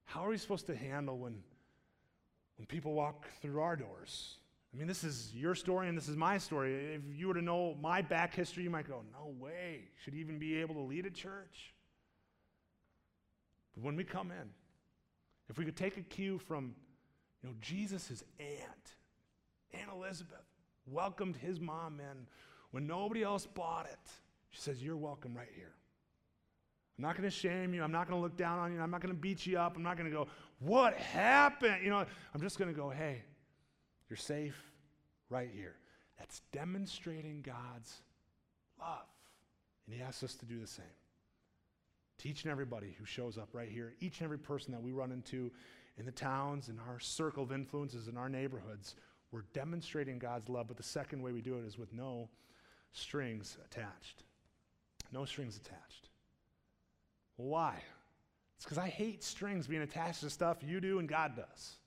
How 0.05 0.25
are 0.25 0.31
we 0.31 0.37
supposed 0.37 0.67
to 0.67 0.77
handle 0.77 1.19
when, 1.19 1.43
when 2.57 2.67
people 2.67 2.93
walk 2.93 3.27
through 3.41 3.61
our 3.61 3.77
doors? 3.77 4.37
I 4.75 4.77
mean, 4.77 4.89
this 4.89 5.05
is 5.05 5.31
your 5.33 5.55
story 5.55 5.89
and 5.89 5.97
this 5.97 6.09
is 6.09 6.17
my 6.17 6.37
story. 6.37 6.95
If 6.95 7.03
you 7.17 7.29
were 7.29 7.35
to 7.35 7.43
know 7.43 7.77
my 7.81 8.03
back 8.03 8.35
history, 8.35 8.65
you 8.65 8.71
might 8.71 8.89
go, 8.89 9.03
no 9.13 9.33
way. 9.39 9.91
Should 10.03 10.15
even 10.15 10.39
be 10.39 10.61
able 10.61 10.75
to 10.75 10.81
lead 10.81 11.07
a 11.07 11.11
church? 11.11 11.75
But 13.75 13.85
when 13.85 13.95
we 13.95 14.03
come 14.03 14.33
in, 14.33 14.51
if 15.49 15.59
we 15.59 15.65
could 15.65 15.77
take 15.77 15.97
a 15.97 16.01
cue 16.01 16.39
from, 16.39 16.75
you 17.43 17.51
know, 17.51 17.55
Jesus' 17.61 18.25
aunt, 18.41 18.97
Aunt 19.73 19.91
Elizabeth, 19.95 20.45
welcomed 20.87 21.37
his 21.37 21.61
mom 21.61 22.01
in 22.01 22.27
when 22.73 22.87
nobody 22.87 23.23
else 23.23 23.47
bought 23.47 23.87
it. 23.87 24.11
She 24.51 24.61
says, 24.61 24.83
You're 24.83 24.97
welcome 24.97 25.37
right 25.37 25.51
here. 25.55 25.73
I'm 26.99 27.03
not 27.03 27.17
going 27.17 27.29
to 27.29 27.35
shame 27.35 27.75
you. 27.75 27.83
I'm 27.83 27.93
not 27.93 28.09
going 28.09 28.19
to 28.19 28.23
look 28.23 28.37
down 28.37 28.59
on 28.59 28.73
you. 28.73 28.81
I'm 28.81 28.91
not 28.91 29.01
going 29.01 29.15
to 29.15 29.21
beat 29.21 29.47
you 29.47 29.59
up. 29.59 29.77
I'm 29.77 29.83
not 29.83 29.97
going 29.97 30.11
to 30.11 30.17
go, 30.17 30.27
What 30.59 30.97
happened? 30.97 31.85
You 31.85 31.91
know, 31.91 32.05
I'm 32.35 32.41
just 32.41 32.59
going 32.59 32.73
to 32.73 32.79
go, 32.79 32.91
Hey, 32.91 33.23
you're 34.15 34.19
safe 34.19 34.63
right 35.29 35.51
here. 35.53 35.75
That's 36.21 36.41
demonstrating 36.53 37.43
God's 37.43 38.01
love. 38.79 39.09
And 39.87 39.97
He 39.97 40.01
asks 40.01 40.23
us 40.23 40.35
to 40.37 40.47
do 40.47 40.61
the 40.61 40.69
same. 40.69 40.85
To 42.19 42.29
each 42.29 42.45
and 42.45 42.53
everybody 42.53 42.95
who 42.97 43.05
shows 43.05 43.39
up 43.39 43.49
right 43.53 43.69
here, 43.69 43.95
each 43.99 44.21
and 44.21 44.25
every 44.25 44.39
person 44.39 44.71
that 44.71 44.81
we 44.81 44.93
run 44.93 45.11
into 45.11 45.51
in 45.99 46.07
the 46.07 46.13
towns, 46.13 46.69
in 46.69 46.79
our 46.89 47.01
circle 47.01 47.43
of 47.43 47.51
influences, 47.51 48.07
in 48.07 48.17
our 48.17 48.29
neighborhoods, 48.29 48.95
we're 49.33 49.47
demonstrating 49.53 50.21
God's 50.21 50.49
love. 50.49 50.69
But 50.69 50.77
the 50.77 50.85
second 50.85 51.21
way 51.21 51.33
we 51.33 51.41
do 51.41 51.59
it 51.59 51.65
is 51.67 51.77
with 51.77 51.93
no 51.93 52.29
strings 52.93 53.59
attached. 53.65 54.23
No 55.11 55.25
strings 55.25 55.57
attached. 55.57 56.09
Why? 57.35 57.83
It's 58.59 58.65
because 58.65 58.79
I 58.79 58.87
hate 58.87 59.25
strings 59.25 59.67
being 59.67 59.83
attached 59.83 60.21
to 60.21 60.31
stuff 60.31 60.59
you 60.65 60.81
do 60.81 61.01
and 61.01 61.09
God 61.09 61.35
does. 61.35 61.79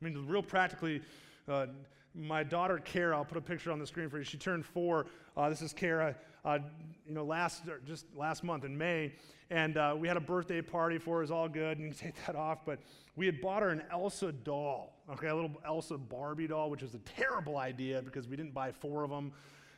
I 0.00 0.04
mean, 0.06 0.26
real 0.26 0.42
practically, 0.42 1.02
uh, 1.48 1.66
my 2.14 2.42
daughter 2.42 2.78
Kara, 2.78 3.16
I'll 3.16 3.24
put 3.24 3.36
a 3.36 3.42
picture 3.42 3.70
on 3.70 3.78
the 3.78 3.86
screen 3.86 4.08
for 4.08 4.18
you. 4.18 4.24
She 4.24 4.38
turned 4.38 4.64
four. 4.64 5.06
Uh, 5.36 5.50
this 5.50 5.62
is 5.62 5.72
Kara. 5.72 6.16
Uh, 6.44 6.58
you 7.06 7.14
know, 7.14 7.24
last 7.24 7.62
just 7.84 8.06
last 8.16 8.42
month 8.44 8.64
in 8.64 8.76
May, 8.76 9.12
and 9.50 9.76
uh, 9.76 9.94
we 9.98 10.08
had 10.08 10.16
a 10.16 10.20
birthday 10.20 10.62
party 10.62 10.98
for 10.98 11.16
her. 11.16 11.20
It 11.20 11.24
was 11.24 11.30
all 11.30 11.48
good, 11.48 11.78
and 11.78 11.88
you 11.88 11.94
take 11.98 12.14
that 12.26 12.36
off. 12.36 12.64
But 12.64 12.78
we 13.16 13.26
had 13.26 13.40
bought 13.40 13.62
her 13.62 13.70
an 13.70 13.82
Elsa 13.90 14.32
doll, 14.32 14.94
okay, 15.12 15.28
a 15.28 15.34
little 15.34 15.50
Elsa 15.66 15.98
Barbie 15.98 16.46
doll, 16.46 16.70
which 16.70 16.82
was 16.82 16.94
a 16.94 17.00
terrible 17.00 17.58
idea 17.58 18.00
because 18.02 18.28
we 18.28 18.36
didn't 18.36 18.54
buy 18.54 18.72
four 18.72 19.02
of 19.04 19.10
them, 19.10 19.32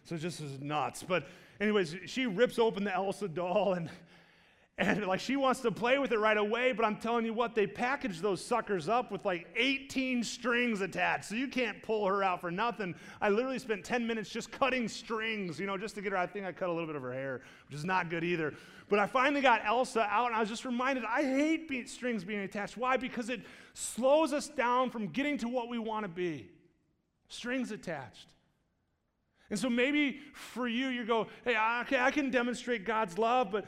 so 0.05 0.17
just 0.17 0.41
was 0.41 0.61
nuts. 0.61 1.03
But 1.03 1.27
anyways, 1.61 1.97
she 2.07 2.27
rips 2.27 2.59
open 2.59 2.85
the 2.85 2.95
Elsa 2.95 3.29
doll 3.29 3.75
and 3.75 3.91
and 4.79 5.05
like 5.07 5.19
she 5.19 5.35
wants 5.35 5.61
to 5.61 5.73
play 5.73 5.99
with 5.99 6.13
it 6.13 6.19
right 6.19 6.37
away, 6.37 6.71
but 6.71 6.85
I'm 6.85 6.97
telling 6.97 7.25
you 7.25 7.35
what, 7.35 7.57
they 7.57 7.67
package 7.67 8.21
those 8.21 8.45
suckers 8.45 8.89
up 8.89 9.11
with 9.11 9.25
like 9.25 9.49
18 9.57 10.23
strings 10.23 10.81
attached. 10.81 11.25
So 11.25 11.35
you 11.35 11.49
can't 11.49 11.83
pull 11.83 12.07
her 12.07 12.23
out 12.23 12.41
for 12.41 12.53
nothing. 12.53 12.95
I 13.21 13.29
literally 13.29 13.59
spent 13.59 13.85
10 13.85 14.07
minutes 14.07 14.31
just 14.31 14.53
cutting 14.53 14.87
strings, 14.87 15.59
you 15.59 15.67
know, 15.67 15.77
just 15.77 15.97
to 15.97 16.01
get 16.01 16.13
her. 16.13 16.19
I 16.19 16.27
think 16.27 16.47
I 16.47 16.53
cut 16.53 16.69
a 16.69 16.73
little 16.73 16.87
bit 16.87 16.95
of 16.95 17.03
her 17.03 17.13
hair, 17.13 17.43
which 17.67 17.77
is 17.77 17.85
not 17.85 18.09
good 18.09 18.23
either. 18.23 18.55
But 18.89 19.01
I 19.01 19.07
finally 19.07 19.41
got 19.41 19.63
Elsa 19.65 20.07
out, 20.09 20.29
and 20.29 20.37
I 20.37 20.41
was 20.41 20.49
just 20.49 20.65
reminded 20.65 21.05
I 21.05 21.23
hate 21.23 21.69
be- 21.69 21.85
strings 21.87 22.23
being 22.23 22.41
attached. 22.41 22.77
Why? 22.77 22.97
Because 22.97 23.31
it 23.31 23.43
slows 23.75 24.33
us 24.33 24.49
down 24.49 24.91
from 24.91 25.09
getting 25.09 25.39
to 25.39 25.49
what 25.49 25.69
we 25.69 25.79
want 25.79 26.05
to 26.05 26.09
be. 26.09 26.49
Strings 27.29 27.73
attached. 27.73 28.29
And 29.51 29.59
so 29.59 29.71
maybe 29.71 30.21
for 30.35 30.69
you, 30.69 30.89
you 30.89 31.07
go, 31.07 31.27
hey, 31.45 31.57
okay, 31.81 31.99
I 31.99 32.11
can 32.11 32.31
demonstrate 32.31 32.85
God's 32.85 33.17
love, 33.17 33.51
but 33.51 33.65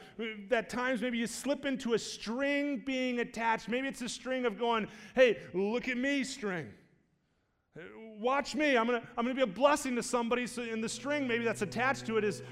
at 0.51 0.69
times 0.69 1.01
maybe 1.01 1.17
you 1.17 1.25
slip 1.25 1.65
into 1.65 1.95
a 1.95 1.99
string 1.99 2.83
being 2.85 3.19
attached. 3.19 3.67
Maybe 3.67 3.87
it's 3.87 4.01
a 4.03 4.09
string 4.09 4.45
of 4.45 4.59
going, 4.59 4.87
hey, 5.15 5.39
look 5.53 5.87
at 5.87 5.97
me, 5.97 6.23
string. 6.23 6.67
Watch 8.19 8.53
me. 8.53 8.77
I'm 8.77 8.85
going 8.85 9.01
to 9.01 9.07
I'm 9.17 9.25
to 9.25 9.33
be 9.33 9.41
a 9.41 9.47
blessing 9.47 9.95
to 9.95 10.03
somebody. 10.03 10.45
So 10.45 10.61
in 10.61 10.81
the 10.81 10.89
string, 10.89 11.27
maybe 11.27 11.43
that's 11.43 11.63
attached 11.63 12.05
to 12.07 12.17
it 12.17 12.23
is, 12.23 12.43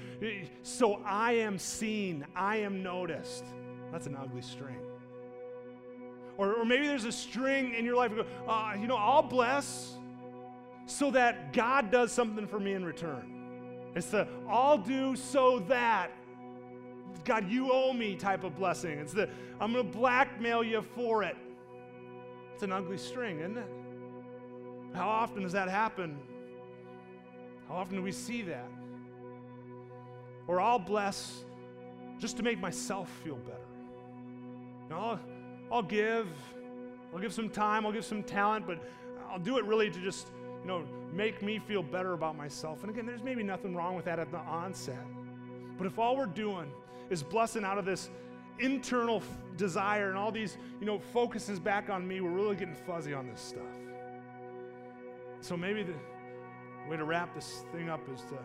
so 0.62 1.00
I 1.04 1.32
am 1.32 1.56
seen, 1.56 2.26
I 2.34 2.56
am 2.56 2.82
noticed. 2.82 3.44
That's 3.92 4.06
an 4.06 4.16
ugly 4.16 4.42
string. 4.42 4.80
Or, 6.36 6.54
or 6.54 6.64
maybe 6.64 6.88
there's 6.88 7.04
a 7.04 7.12
string 7.12 7.74
in 7.74 7.84
your 7.84 7.96
life, 7.96 8.10
you, 8.10 8.24
go, 8.24 8.50
uh, 8.50 8.74
you 8.80 8.88
know, 8.88 8.96
I'll 8.96 9.22
bless 9.22 9.98
so 10.90 11.10
that 11.12 11.52
God 11.52 11.90
does 11.90 12.12
something 12.12 12.46
for 12.46 12.58
me 12.58 12.74
in 12.74 12.84
return. 12.84 13.90
It's 13.94 14.08
the 14.08 14.26
I'll 14.48 14.78
do 14.78 15.16
so 15.16 15.60
that 15.68 16.10
God, 17.24 17.50
you 17.50 17.70
owe 17.72 17.92
me 17.92 18.16
type 18.16 18.44
of 18.44 18.56
blessing. 18.56 18.98
It's 18.98 19.12
the 19.12 19.28
I'm 19.60 19.72
going 19.72 19.90
to 19.90 19.98
blackmail 19.98 20.64
you 20.64 20.82
for 20.82 21.22
it. 21.22 21.36
It's 22.54 22.62
an 22.62 22.72
ugly 22.72 22.98
string, 22.98 23.40
isn't 23.40 23.58
it? 23.58 23.70
How 24.94 25.08
often 25.08 25.42
does 25.42 25.52
that 25.52 25.68
happen? 25.68 26.18
How 27.68 27.76
often 27.76 27.96
do 27.96 28.02
we 28.02 28.12
see 28.12 28.42
that? 28.42 28.68
Or 30.46 30.60
I'll 30.60 30.78
bless 30.78 31.44
just 32.18 32.36
to 32.38 32.42
make 32.42 32.58
myself 32.58 33.08
feel 33.22 33.36
better. 33.36 33.58
You 34.84 34.90
know, 34.90 34.98
I'll, 34.98 35.20
I'll 35.70 35.82
give, 35.82 36.26
I'll 37.14 37.20
give 37.20 37.32
some 37.32 37.48
time, 37.48 37.86
I'll 37.86 37.92
give 37.92 38.04
some 38.04 38.22
talent, 38.22 38.66
but 38.66 38.82
I'll 39.30 39.38
do 39.38 39.58
it 39.58 39.64
really 39.64 39.90
to 39.90 40.00
just 40.00 40.28
you 40.62 40.68
know, 40.68 40.84
make 41.12 41.42
me 41.42 41.58
feel 41.58 41.82
better 41.82 42.12
about 42.12 42.36
myself. 42.36 42.82
And 42.82 42.90
again, 42.90 43.06
there's 43.06 43.22
maybe 43.22 43.42
nothing 43.42 43.74
wrong 43.74 43.96
with 43.96 44.04
that 44.04 44.18
at 44.18 44.30
the 44.30 44.38
onset. 44.38 45.04
But 45.78 45.86
if 45.86 45.98
all 45.98 46.16
we're 46.16 46.26
doing 46.26 46.70
is 47.08 47.22
blessing 47.22 47.64
out 47.64 47.78
of 47.78 47.84
this 47.84 48.10
internal 48.58 49.16
f- 49.16 49.56
desire 49.56 50.10
and 50.10 50.18
all 50.18 50.30
these, 50.30 50.58
you 50.78 50.86
know, 50.86 50.98
focuses 50.98 51.58
back 51.58 51.88
on 51.88 52.06
me, 52.06 52.20
we're 52.20 52.30
really 52.30 52.56
getting 52.56 52.74
fuzzy 52.74 53.14
on 53.14 53.26
this 53.26 53.40
stuff. 53.40 53.62
So 55.40 55.56
maybe 55.56 55.82
the 55.82 55.94
way 56.88 56.96
to 56.96 57.04
wrap 57.04 57.34
this 57.34 57.64
thing 57.72 57.88
up 57.88 58.00
is 58.14 58.20
to, 58.22 58.38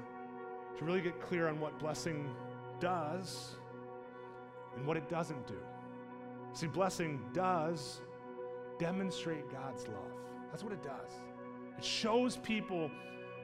to 0.78 0.86
really 0.86 1.01
get 1.01 1.19
clear 1.19 1.49
on 1.49 1.60
what 1.60 1.78
blessing 1.78 2.34
does 2.80 3.56
and 4.75 4.86
what 4.88 4.95
it 4.95 5.10
doesn't 5.10 5.45
do. 5.47 5.60
See, 6.54 6.67
blessing 6.67 7.19
does 7.34 7.99
demonstrate 8.80 9.51
God's 9.51 9.88
love. 9.88 10.13
That's 10.51 10.63
what 10.63 10.71
it 10.71 10.84
does. 10.84 11.12
It 11.78 11.84
shows 11.84 12.38
people 12.38 12.90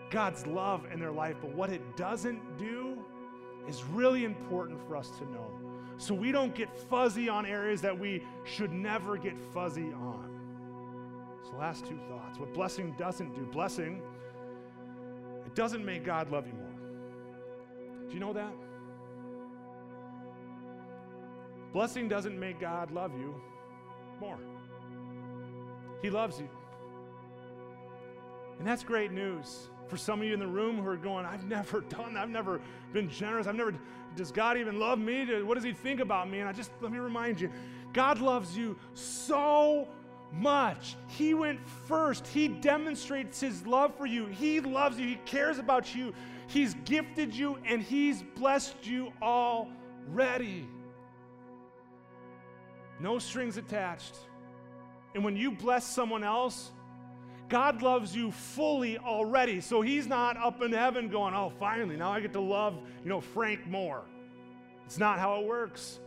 God's 0.09 0.45
love 0.45 0.85
in 0.91 0.99
their 0.99 1.11
life, 1.11 1.37
but 1.41 1.53
what 1.53 1.69
it 1.69 1.97
doesn't 1.97 2.57
do 2.57 2.97
is 3.67 3.83
really 3.83 4.25
important 4.25 4.79
for 4.87 4.95
us 4.95 5.09
to 5.19 5.23
know. 5.31 5.51
So 5.97 6.13
we 6.13 6.31
don't 6.31 6.55
get 6.55 6.75
fuzzy 6.89 7.29
on 7.29 7.45
areas 7.45 7.81
that 7.81 7.97
we 7.97 8.23
should 8.43 8.71
never 8.71 9.17
get 9.17 9.39
fuzzy 9.53 9.93
on. 9.93 10.31
So, 11.43 11.57
last 11.57 11.85
two 11.85 11.99
thoughts. 12.09 12.39
What 12.39 12.53
blessing 12.53 12.95
doesn't 12.97 13.33
do, 13.35 13.41
blessing, 13.51 14.01
it 15.45 15.55
doesn't 15.55 15.83
make 15.85 16.03
God 16.03 16.31
love 16.31 16.47
you 16.47 16.53
more. 16.53 18.07
Do 18.07 18.13
you 18.13 18.19
know 18.19 18.33
that? 18.33 18.53
Blessing 21.73 22.07
doesn't 22.07 22.37
make 22.37 22.59
God 22.59 22.91
love 22.91 23.11
you 23.17 23.35
more. 24.19 24.39
He 26.01 26.09
loves 26.09 26.39
you. 26.39 26.49
And 28.61 28.67
that's 28.67 28.83
great 28.83 29.11
news 29.11 29.69
for 29.87 29.97
some 29.97 30.21
of 30.21 30.27
you 30.27 30.35
in 30.35 30.39
the 30.39 30.45
room 30.45 30.77
who 30.77 30.87
are 30.87 30.95
going, 30.95 31.25
I've 31.25 31.45
never 31.45 31.81
done 31.89 32.13
that. 32.13 32.21
I've 32.21 32.29
never 32.29 32.61
been 32.93 33.09
generous. 33.09 33.47
I've 33.47 33.55
never, 33.55 33.73
does 34.15 34.31
God 34.31 34.55
even 34.55 34.77
love 34.77 34.99
me? 34.99 35.41
What 35.41 35.55
does 35.55 35.63
He 35.63 35.73
think 35.73 35.99
about 35.99 36.29
me? 36.29 36.41
And 36.41 36.47
I 36.47 36.53
just, 36.53 36.69
let 36.79 36.91
me 36.91 36.99
remind 36.99 37.41
you, 37.41 37.49
God 37.91 38.19
loves 38.19 38.55
you 38.55 38.77
so 38.93 39.87
much. 40.31 40.95
He 41.07 41.33
went 41.33 41.59
first. 41.87 42.27
He 42.27 42.49
demonstrates 42.49 43.39
His 43.39 43.65
love 43.65 43.97
for 43.97 44.05
you. 44.05 44.27
He 44.27 44.59
loves 44.59 44.99
you. 44.99 45.07
He 45.07 45.19
cares 45.25 45.57
about 45.57 45.95
you. 45.95 46.13
He's 46.45 46.75
gifted 46.85 47.33
you 47.33 47.57
and 47.65 47.81
He's 47.81 48.21
blessed 48.21 48.85
you 48.85 49.11
already. 49.23 50.67
No 52.99 53.17
strings 53.17 53.57
attached. 53.57 54.17
And 55.15 55.23
when 55.23 55.35
you 55.35 55.49
bless 55.49 55.83
someone 55.83 56.23
else, 56.23 56.69
God 57.51 57.81
loves 57.81 58.15
you 58.15 58.31
fully 58.31 58.97
already. 58.97 59.59
So 59.59 59.81
he's 59.81 60.07
not 60.07 60.37
up 60.37 60.61
in 60.61 60.71
heaven 60.71 61.09
going, 61.09 61.33
oh, 61.33 61.51
finally, 61.59 61.97
now 61.97 62.09
I 62.09 62.21
get 62.21 62.31
to 62.31 62.39
love, 62.39 62.79
you 63.03 63.09
know, 63.09 63.19
Frank 63.19 63.67
more. 63.67 64.03
It's 64.85 64.97
not 64.97 65.19
how 65.19 65.41
it 65.41 65.45
works. 65.45 65.99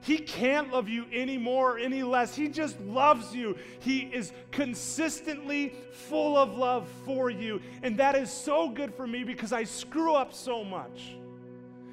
He 0.00 0.16
can't 0.16 0.72
love 0.72 0.88
you 0.88 1.04
any 1.12 1.36
more, 1.36 1.78
any 1.78 2.02
less. 2.02 2.34
He 2.34 2.48
just 2.48 2.80
loves 2.80 3.34
you. 3.34 3.58
He 3.80 4.00
is 4.00 4.32
consistently 4.52 5.74
full 5.92 6.38
of 6.38 6.56
love 6.56 6.88
for 7.04 7.28
you. 7.28 7.60
And 7.82 7.98
that 7.98 8.14
is 8.14 8.32
so 8.32 8.70
good 8.70 8.94
for 8.94 9.06
me 9.06 9.22
because 9.22 9.52
I 9.52 9.64
screw 9.64 10.14
up 10.14 10.32
so 10.32 10.64
much. 10.64 11.14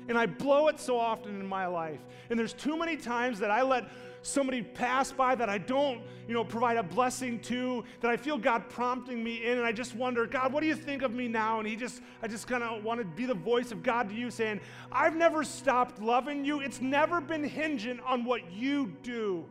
And 0.08 0.18
I 0.18 0.26
blow 0.26 0.68
it 0.68 0.80
so 0.80 0.98
often 0.98 1.40
in 1.40 1.46
my 1.46 1.68
life. 1.68 2.00
And 2.30 2.40
there's 2.40 2.54
too 2.54 2.78
many 2.78 2.96
times 2.96 3.40
that 3.40 3.52
I 3.52 3.62
let 3.62 3.90
somebody 4.22 4.62
pass 4.62 5.12
by 5.12 5.36
that 5.36 5.50
I 5.50 5.58
don't, 5.58 6.02
you 6.28 6.34
know, 6.34 6.44
provide 6.44 6.78
a 6.78 6.84
blessing 6.84 7.40
to, 7.42 7.84
that 8.02 8.12
I 8.12 8.18
feel 8.18 8.38
God 8.38 8.70
prompting 8.70 9.24
me 9.24 9.46
in, 9.46 9.58
and 9.58 9.66
I 9.66 9.72
just 9.72 9.96
wonder, 9.96 10.26
God, 10.26 10.52
what 10.52 10.62
do 10.62 10.68
you 10.68 10.76
think 10.76 11.02
of 11.02 11.14
me 11.14 11.28
now? 11.28 11.60
And 11.60 11.68
He 11.68 11.76
just, 11.76 12.02
I 12.22 12.28
just 12.28 12.48
kind 12.48 12.64
of 12.64 12.84
want 12.84 13.00
to 13.00 13.06
be 13.06 13.26
the 13.26 13.34
voice 13.34 13.72
of 13.72 13.84
God 13.84 14.10
to 14.10 14.16
you, 14.16 14.30
saying, 14.30 14.60
I've 14.92 15.16
never 15.16 15.44
stopped 15.44 16.02
loving 16.02 16.44
you. 16.44 16.60
It's 16.60 16.82
never 16.82 17.22
been 17.22 17.44
hinging 17.44 18.00
on 18.06 18.26
what 18.26 18.52
you 18.52 18.94
do. 19.04 19.46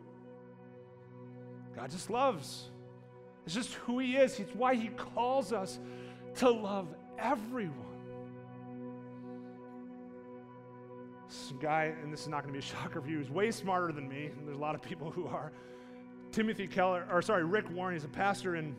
God 1.75 1.91
just 1.91 2.11
loves. 2.11 2.71
It's 3.45 3.55
just 3.55 3.75
who 3.75 3.99
He 3.99 4.17
is. 4.17 4.39
It's 4.39 4.55
why 4.55 4.75
He 4.75 4.89
calls 4.89 5.53
us 5.53 5.79
to 6.37 6.51
love 6.51 6.89
everyone. 7.19 7.86
Some 11.29 11.59
guy, 11.59 11.95
and 12.03 12.13
this 12.13 12.23
is 12.23 12.29
not 12.29 12.43
going 12.43 12.55
to 12.55 12.61
be 12.61 12.65
a 12.65 12.69
shocker 12.69 13.01
for 13.01 13.09
you, 13.09 13.21
is 13.21 13.31
way 13.31 13.51
smarter 13.51 13.93
than 13.93 14.09
me. 14.09 14.27
And 14.27 14.47
there's 14.47 14.57
a 14.57 14.61
lot 14.61 14.75
of 14.75 14.83
people 14.83 15.11
who 15.11 15.27
are. 15.27 15.53
Timothy 16.33 16.67
Keller, 16.67 17.07
or 17.11 17.23
sorry, 17.23 17.45
Rick 17.45 17.71
Warren, 17.71 17.95
he's 17.95 18.05
a 18.05 18.09
pastor 18.09 18.57
in, 18.57 18.77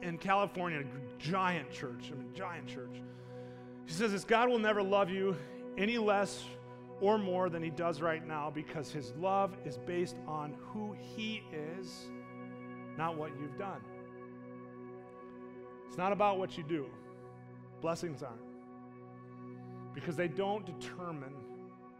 in 0.00 0.18
California, 0.18 0.80
a 0.80 1.18
giant 1.18 1.70
church. 1.70 2.10
I 2.10 2.14
mean, 2.14 2.32
giant 2.34 2.66
church. 2.66 3.02
He 3.86 3.92
says 3.92 4.12
this 4.12 4.24
God 4.24 4.48
will 4.48 4.58
never 4.58 4.82
love 4.82 5.10
you 5.10 5.36
any 5.76 5.98
less 5.98 6.44
or 7.00 7.18
more 7.18 7.50
than 7.50 7.62
he 7.62 7.70
does 7.70 8.00
right 8.00 8.26
now 8.26 8.50
because 8.50 8.90
his 8.90 9.12
love 9.18 9.56
is 9.64 9.76
based 9.76 10.16
on 10.26 10.54
who 10.60 10.94
he 10.98 11.42
is, 11.52 12.06
not 12.96 13.16
what 13.16 13.30
you've 13.40 13.58
done. 13.58 13.80
It's 15.88 15.98
not 15.98 16.12
about 16.12 16.38
what 16.38 16.56
you 16.56 16.64
do. 16.64 16.86
Blessings 17.80 18.22
aren't. 18.22 18.40
Because 19.94 20.16
they 20.16 20.28
don't 20.28 20.64
determine 20.64 21.34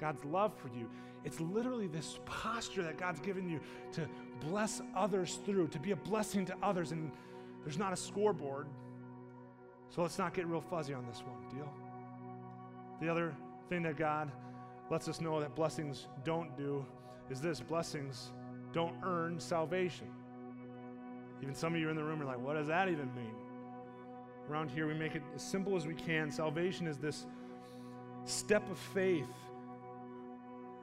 God's 0.02 0.24
love 0.24 0.52
for 0.56 0.66
you. 0.76 0.90
It's 1.24 1.38
literally 1.38 1.86
this 1.86 2.18
posture 2.24 2.82
that 2.82 2.98
God's 2.98 3.20
given 3.20 3.48
you 3.48 3.60
to 3.92 4.08
bless 4.40 4.82
others 4.96 5.38
through, 5.46 5.68
to 5.68 5.78
be 5.78 5.92
a 5.92 5.96
blessing 5.96 6.44
to 6.46 6.56
others. 6.60 6.90
And 6.90 7.12
there's 7.64 7.78
not 7.78 7.92
a 7.92 7.96
scoreboard. 7.96 8.66
So 9.90 10.02
let's 10.02 10.18
not 10.18 10.34
get 10.34 10.48
real 10.48 10.60
fuzzy 10.60 10.92
on 10.92 11.06
this 11.06 11.22
one, 11.24 11.56
deal? 11.56 11.72
The 13.00 13.08
other 13.08 13.32
thing 13.68 13.82
that 13.82 13.96
God 13.96 14.32
lets 14.90 15.06
us 15.06 15.20
know 15.20 15.38
that 15.38 15.54
blessings 15.54 16.08
don't 16.24 16.56
do 16.56 16.84
is 17.30 17.40
this 17.40 17.60
blessings 17.60 18.32
don't 18.72 18.96
earn 19.04 19.38
salvation. 19.38 20.08
Even 21.42 21.54
some 21.54 21.74
of 21.74 21.80
you 21.80 21.90
in 21.90 21.96
the 21.96 22.02
room 22.02 22.20
are 22.22 22.24
like, 22.24 22.40
what 22.40 22.54
does 22.54 22.66
that 22.66 22.88
even 22.88 23.14
mean? 23.14 23.36
Around 24.50 24.72
here, 24.72 24.88
we 24.88 24.94
make 24.94 25.14
it 25.14 25.22
as 25.36 25.42
simple 25.42 25.76
as 25.76 25.86
we 25.86 25.94
can. 25.94 26.32
Salvation 26.32 26.88
is 26.88 26.98
this 26.98 27.24
step 28.24 28.68
of 28.68 28.78
faith 28.78 29.30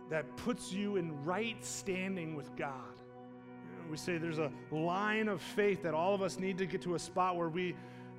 that 0.10 0.36
puts 0.38 0.72
you 0.72 0.96
in 0.96 1.24
right 1.24 1.64
standing 1.64 2.36
with 2.36 2.56
God. 2.56 2.74
we 3.90 3.98
say 3.98 4.18
there's 4.18 4.40
a 4.40 4.52
line 4.72 5.28
of 5.28 5.42
faith 5.42 5.82
that 5.84 5.94
all 5.94 6.14
of 6.14 6.22
us 6.22 6.38
need 6.38 6.58
to 6.58 6.66
get 6.66 6.82
to 6.84 6.96
a 6.96 7.00
spot 7.00 7.36
where 7.36 7.50
we 7.50 7.76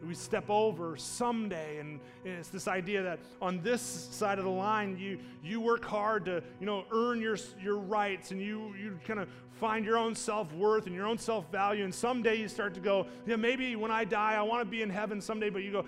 we 0.07 0.14
step 0.14 0.49
over 0.49 0.97
someday. 0.97 1.78
And, 1.78 2.01
and, 2.24 2.34
it's 2.34 2.49
this 2.49 2.68
idea 2.68 3.03
that 3.03 3.18
on 3.41 3.61
this 3.62 3.82
side 3.82 4.38
of 4.38 4.45
the 4.45 4.51
line 4.51 4.97
you 4.99 5.18
you 5.43 5.61
work 5.61 5.84
hard 5.84 6.24
to 6.26 6.43
you 6.59 6.66
know 6.66 6.84
earn 6.93 7.20
your 7.20 7.36
your 7.62 7.76
rights 7.76 8.30
and 8.30 8.41
you 8.41 8.74
you 8.80 8.99
kind 9.07 9.20
of 9.20 9.28
find 9.53 9.84
your 9.84 9.99
own 9.99 10.14
self-worth 10.14 10.86
and 10.86 10.95
your 10.95 11.07
own 11.07 11.18
self-value. 11.18 11.84
And 11.84 11.95
someday 11.95 12.36
you 12.36 12.49
start 12.49 12.74
to 12.74 12.80
go 12.80 13.07
yeah 13.26 13.36
maybe 13.36 13.76
when 13.76 13.91
i 13.91 14.05
die 14.05 14.34
i 14.34 14.43
want 14.43 14.62
to 14.62 14.64
be 14.64 14.82
in 14.82 14.91
heaven 14.91 15.20
someday. 15.20 15.51
But 15.51 15.62
you 15.62 15.72
go 15.72 15.84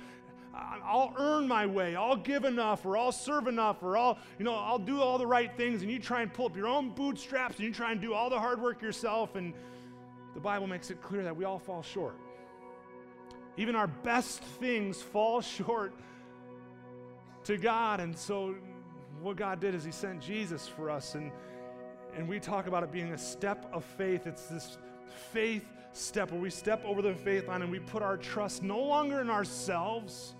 I'll 0.55 1.15
earn 1.17 1.49
my 1.49 1.65
way. 1.67 1.97
I'll 1.97 2.17
give 2.17 2.45
enough, 2.45 2.85
or 2.85 2.97
I'll 2.97 3.13
serve 3.13 3.47
enough, 3.47 3.83
or 3.83 3.97
I'll, 3.97 4.19
you 4.39 4.45
know, 4.45 4.55
I'll 4.55 4.79
do 4.79 5.01
all 5.01 5.17
the 5.17 5.27
right 5.27 5.55
things. 5.57 5.83
And 5.83 5.91
you 5.91 5.99
try 5.99 6.23
and 6.23 6.33
pull 6.33 6.47
up 6.47 6.57
your 6.57 6.67
own 6.67 6.91
bootstraps, 6.91 7.57
and 7.57 7.67
you 7.67 7.73
try 7.73 7.93
and 7.93 8.01
do 8.01 8.13
all 8.13 8.29
the 8.29 8.39
hard 8.39 8.61
work 8.61 8.83
yourself. 8.83 9.35
And 9.35 9.55
the 10.35 10.41
Bible 10.41 10.67
makes 10.67 10.91
it 10.91 11.01
clear 11.03 11.23
that 11.25 11.37
we 11.37 11.45
all 11.45 11.59
fall 11.59 11.83
short. 11.83 12.17
Even 13.57 13.75
our 13.75 13.87
best 13.87 14.43
things 14.43 15.01
fall 15.01 15.41
short 15.41 15.95
to 17.45 17.57
God. 17.57 18.01
And 18.01 18.17
so, 18.17 18.55
what 19.21 19.37
God 19.37 19.61
did 19.61 19.75
is 19.75 19.85
He 19.85 19.93
sent 19.93 20.21
Jesus 20.21 20.69
for 20.69 20.91
us. 20.91 21.15
And, 21.15 21.31
and 22.15 22.29
we 22.29 22.41
talk 22.41 22.67
about 22.67 22.83
it 22.83 22.93
being 22.93 23.13
a 23.13 23.19
step 23.19 23.71
of 23.73 23.85
faith. 23.85 24.27
It's 24.27 24.47
this 24.47 24.79
faith 25.33 25.65
step 25.93 26.31
where 26.31 26.41
we 26.41 26.51
step 26.51 26.83
over 26.85 27.03
the 27.03 27.15
faith 27.15 27.49
line 27.49 27.63
and 27.63 27.71
we 27.71 27.79
put 27.79 28.03
our 28.03 28.17
trust 28.17 28.63
no 28.63 28.79
longer 28.79 29.21
in 29.21 29.31
ourselves, 29.31 30.35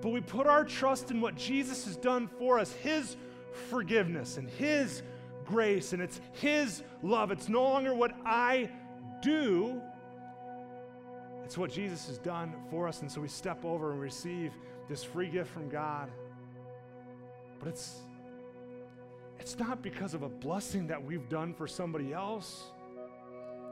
but 0.00 0.10
we 0.10 0.20
put 0.20 0.46
our 0.46 0.64
trust 0.64 1.10
in 1.10 1.20
what 1.20 1.34
Jesus 1.36 1.84
has 1.84 1.96
done 1.96 2.28
for 2.38 2.58
us 2.58 2.72
His 2.72 3.16
forgiveness 3.70 4.36
and 4.36 4.48
His 4.48 5.02
grace, 5.44 5.92
and 5.92 6.02
it's 6.02 6.20
His 6.32 6.82
love. 7.02 7.30
It's 7.30 7.48
no 7.48 7.62
longer 7.62 7.94
what 7.94 8.12
I 8.24 8.70
do, 9.22 9.80
it's 11.44 11.56
what 11.56 11.72
Jesus 11.72 12.06
has 12.08 12.18
done 12.18 12.52
for 12.70 12.86
us. 12.86 13.00
And 13.00 13.10
so 13.10 13.20
we 13.20 13.28
step 13.28 13.64
over 13.64 13.92
and 13.92 14.00
receive 14.00 14.52
this 14.88 15.02
free 15.02 15.28
gift 15.28 15.50
from 15.50 15.68
God. 15.68 16.10
But 17.58 17.68
it's 17.68 18.00
it's 19.40 19.58
not 19.58 19.82
because 19.82 20.14
of 20.14 20.22
a 20.22 20.28
blessing 20.28 20.86
that 20.88 21.02
we've 21.02 21.28
done 21.28 21.54
for 21.54 21.66
somebody 21.66 22.12
else. 22.12 22.64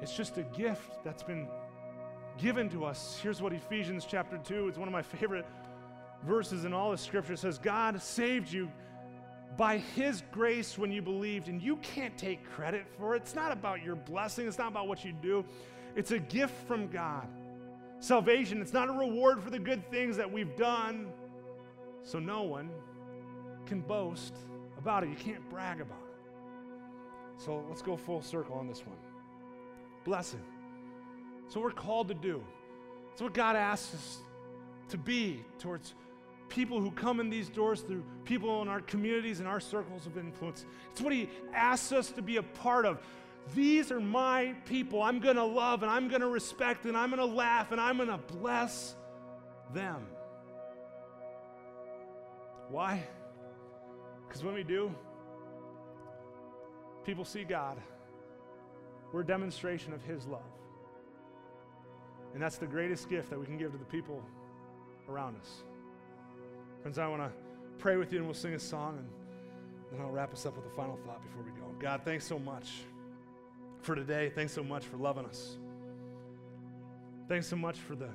It's 0.00 0.16
just 0.16 0.38
a 0.38 0.42
gift 0.42 1.04
that's 1.04 1.22
been 1.22 1.48
given 2.38 2.68
to 2.70 2.84
us. 2.84 3.18
Here's 3.22 3.42
what 3.42 3.52
Ephesians 3.52 4.06
chapter 4.08 4.38
2, 4.38 4.68
it's 4.68 4.78
one 4.78 4.88
of 4.88 4.92
my 4.92 5.02
favorite 5.02 5.46
verses 6.26 6.64
in 6.64 6.72
all 6.72 6.90
the 6.90 6.98
scripture. 6.98 7.36
Says, 7.36 7.58
God 7.58 8.00
saved 8.02 8.52
you 8.52 8.70
by 9.56 9.78
his 9.78 10.22
grace 10.32 10.76
when 10.76 10.92
you 10.92 11.00
believed, 11.00 11.48
and 11.48 11.62
you 11.62 11.76
can't 11.76 12.16
take 12.18 12.44
credit 12.50 12.86
for 12.98 13.14
it. 13.14 13.22
It's 13.22 13.34
not 13.34 13.52
about 13.52 13.82
your 13.82 13.96
blessing, 13.96 14.46
it's 14.46 14.58
not 14.58 14.68
about 14.68 14.88
what 14.88 15.04
you 15.04 15.12
do. 15.12 15.44
It's 15.94 16.10
a 16.10 16.18
gift 16.18 16.54
from 16.66 16.88
God. 16.88 17.26
Salvation, 18.00 18.60
it's 18.60 18.74
not 18.74 18.88
a 18.88 18.92
reward 18.92 19.42
for 19.42 19.48
the 19.48 19.58
good 19.58 19.90
things 19.90 20.18
that 20.18 20.30
we've 20.30 20.54
done, 20.56 21.08
so 22.02 22.18
no 22.18 22.42
one 22.42 22.68
can 23.64 23.80
boast 23.80 24.34
about 24.78 25.02
it. 25.02 25.08
You 25.08 25.16
can't 25.16 25.48
brag 25.48 25.80
about 25.80 25.98
it. 25.98 27.42
So 27.42 27.64
let's 27.68 27.82
go 27.82 27.96
full 27.96 28.20
circle 28.20 28.56
on 28.56 28.66
this 28.68 28.80
one. 28.86 28.98
Blessing. 30.04 30.42
It's 31.46 31.54
what 31.54 31.64
we're 31.64 31.70
called 31.70 32.08
to 32.08 32.14
do. 32.14 32.42
It's 33.12 33.22
what 33.22 33.32
God 33.32 33.56
asks 33.56 33.94
us 33.94 34.18
to 34.90 34.98
be 34.98 35.42
towards 35.58 35.94
people 36.48 36.80
who 36.80 36.90
come 36.90 37.20
in 37.20 37.30
these 37.30 37.48
doors 37.48 37.80
through 37.80 38.04
people 38.24 38.62
in 38.62 38.68
our 38.68 38.80
communities 38.80 39.40
and 39.40 39.48
our 39.48 39.60
circles 39.60 40.06
of 40.06 40.16
influence. 40.16 40.64
It's 40.92 41.00
what 41.00 41.12
He 41.12 41.28
asks 41.54 41.92
us 41.92 42.10
to 42.12 42.22
be 42.22 42.36
a 42.36 42.42
part 42.42 42.86
of. 42.86 42.98
These 43.54 43.92
are 43.92 44.00
my 44.00 44.54
people 44.64 45.02
I'm 45.02 45.20
going 45.20 45.36
to 45.36 45.44
love 45.44 45.82
and 45.82 45.90
I'm 45.90 46.08
going 46.08 46.20
to 46.20 46.28
respect 46.28 46.84
and 46.84 46.96
I'm 46.96 47.10
going 47.10 47.20
to 47.20 47.34
laugh 47.34 47.72
and 47.72 47.80
I'm 47.80 47.96
going 47.96 48.08
to 48.08 48.18
bless 48.18 48.96
them. 49.72 50.06
Why? 52.68 53.04
Because 54.26 54.42
when 54.42 54.54
we 54.54 54.64
do, 54.64 54.92
people 57.04 57.24
see 57.24 57.44
God. 57.44 57.80
We're 59.12 59.20
a 59.20 59.26
demonstration 59.26 59.92
of 59.92 60.02
His 60.02 60.26
love. 60.26 60.42
And 62.34 62.42
that's 62.42 62.58
the 62.58 62.66
greatest 62.66 63.08
gift 63.08 63.30
that 63.30 63.38
we 63.38 63.46
can 63.46 63.56
give 63.56 63.72
to 63.72 63.78
the 63.78 63.84
people 63.84 64.22
around 65.08 65.36
us. 65.40 65.62
Friends, 66.86 67.00
I 67.00 67.08
want 67.08 67.20
to 67.20 67.32
pray 67.78 67.96
with 67.96 68.12
you 68.12 68.18
and 68.18 68.28
we'll 68.28 68.34
sing 68.34 68.54
a 68.54 68.60
song 68.60 68.96
and 68.96 69.08
then 69.90 70.06
I'll 70.06 70.12
wrap 70.12 70.32
us 70.32 70.46
up 70.46 70.54
with 70.56 70.66
a 70.66 70.76
final 70.76 70.96
thought 71.04 71.20
before 71.20 71.42
we 71.42 71.50
go. 71.50 71.66
God, 71.80 72.02
thanks 72.04 72.24
so 72.24 72.38
much 72.38 72.70
for 73.82 73.96
today. 73.96 74.30
Thanks 74.32 74.52
so 74.52 74.62
much 74.62 74.84
for 74.84 74.96
loving 74.96 75.24
us. 75.24 75.56
Thanks 77.26 77.48
so 77.48 77.56
much 77.56 77.76
for 77.76 77.96
the, 77.96 78.08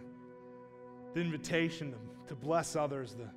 the 1.14 1.20
invitation 1.20 1.92
to, 1.92 1.98
to 2.30 2.34
bless 2.34 2.78
others, 2.78 3.14
the, 3.14 3.28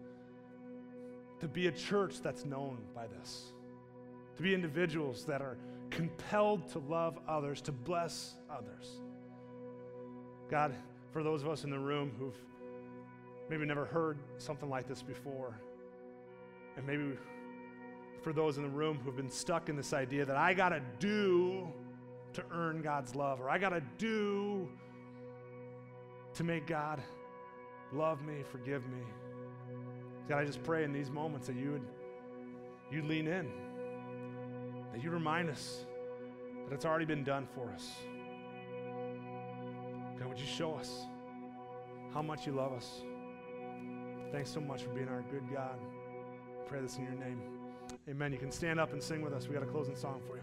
to 1.41 1.49
be 1.49 1.67
a 1.67 1.73
church 1.73 2.21
that's 2.23 2.45
known 2.45 2.79
by 2.95 3.09
this, 3.09 3.55
to 4.37 4.43
be 4.45 4.55
individuals 4.55 5.25
that 5.25 5.43
are 5.43 5.57
compelled 5.91 6.69
to 6.71 6.79
love 6.79 7.19
others, 7.27 7.61
to 7.63 7.73
bless 7.73 8.35
others. 8.49 9.01
God, 10.49 10.77
for 11.11 11.25
those 11.25 11.43
of 11.43 11.49
us 11.49 11.65
in 11.65 11.71
the 11.71 11.79
room 11.81 12.13
who've 12.21 12.39
maybe 13.49 13.65
never 13.67 13.85
heard 13.85 14.19
something 14.39 14.69
like 14.69 14.89
this 14.89 15.03
before, 15.03 15.59
and 16.77 16.87
maybe 16.87 17.17
for 18.23 18.33
those 18.33 18.57
in 18.57 18.63
the 18.63 18.69
room 18.69 18.99
who've 19.05 19.17
been 19.17 19.31
stuck 19.31 19.69
in 19.69 19.77
this 19.77 19.93
idea 19.93 20.25
that 20.25 20.37
I 20.37 20.55
got 20.55 20.71
to 20.71 20.81
do 20.99 21.69
to 22.33 22.43
earn 22.51 22.83
God's 22.83 23.15
love, 23.15 23.41
or 23.41 23.51
I 23.51 23.59
got 23.59 23.71
to 23.71 23.83
do 23.99 24.69
to 26.35 26.45
make 26.45 26.67
God 26.67 27.01
love 27.93 28.23
me, 28.23 28.43
forgive 28.51 28.83
me. 28.89 29.03
God, 30.29 30.39
I 30.39 30.45
just 30.45 30.63
pray 30.63 30.85
in 30.85 30.93
these 30.93 31.11
moments 31.11 31.47
that 31.47 31.57
you 31.57 31.73
would 31.73 31.87
you 32.91 33.03
lean 33.03 33.27
in, 33.27 33.51
that 34.93 35.03
you 35.03 35.11
remind 35.11 35.51
us 35.51 35.85
that 36.67 36.75
it's 36.75 36.85
already 36.85 37.05
been 37.05 37.25
done 37.25 37.47
for 37.55 37.71
us. 37.71 37.91
God, 40.19 40.29
would 40.29 40.39
you 40.39 40.47
show 40.47 40.75
us 40.75 41.07
how 42.13 42.23
much 42.23 42.47
you 42.47 42.53
love 42.53 42.73
us? 42.73 43.03
Thanks 44.35 44.51
so 44.51 44.61
much 44.61 44.83
for 44.83 44.89
being 44.89 45.09
our 45.09 45.23
good 45.31 45.45
God. 45.55 45.79
Pray 46.67 46.81
this 46.81 46.97
in 46.97 47.05
your 47.05 47.13
name. 47.13 47.41
Amen. 48.09 48.33
You 48.33 48.39
can 48.39 48.51
stand 48.51 48.81
up 48.81 48.93
and 48.93 49.01
sing 49.01 49.23
with 49.23 49.33
us. 49.33 49.47
We 49.47 49.55
got 49.55 49.63
a 49.63 49.67
closing 49.67 49.95
song 49.95 50.21
for 50.27 50.35
you. 50.35 50.43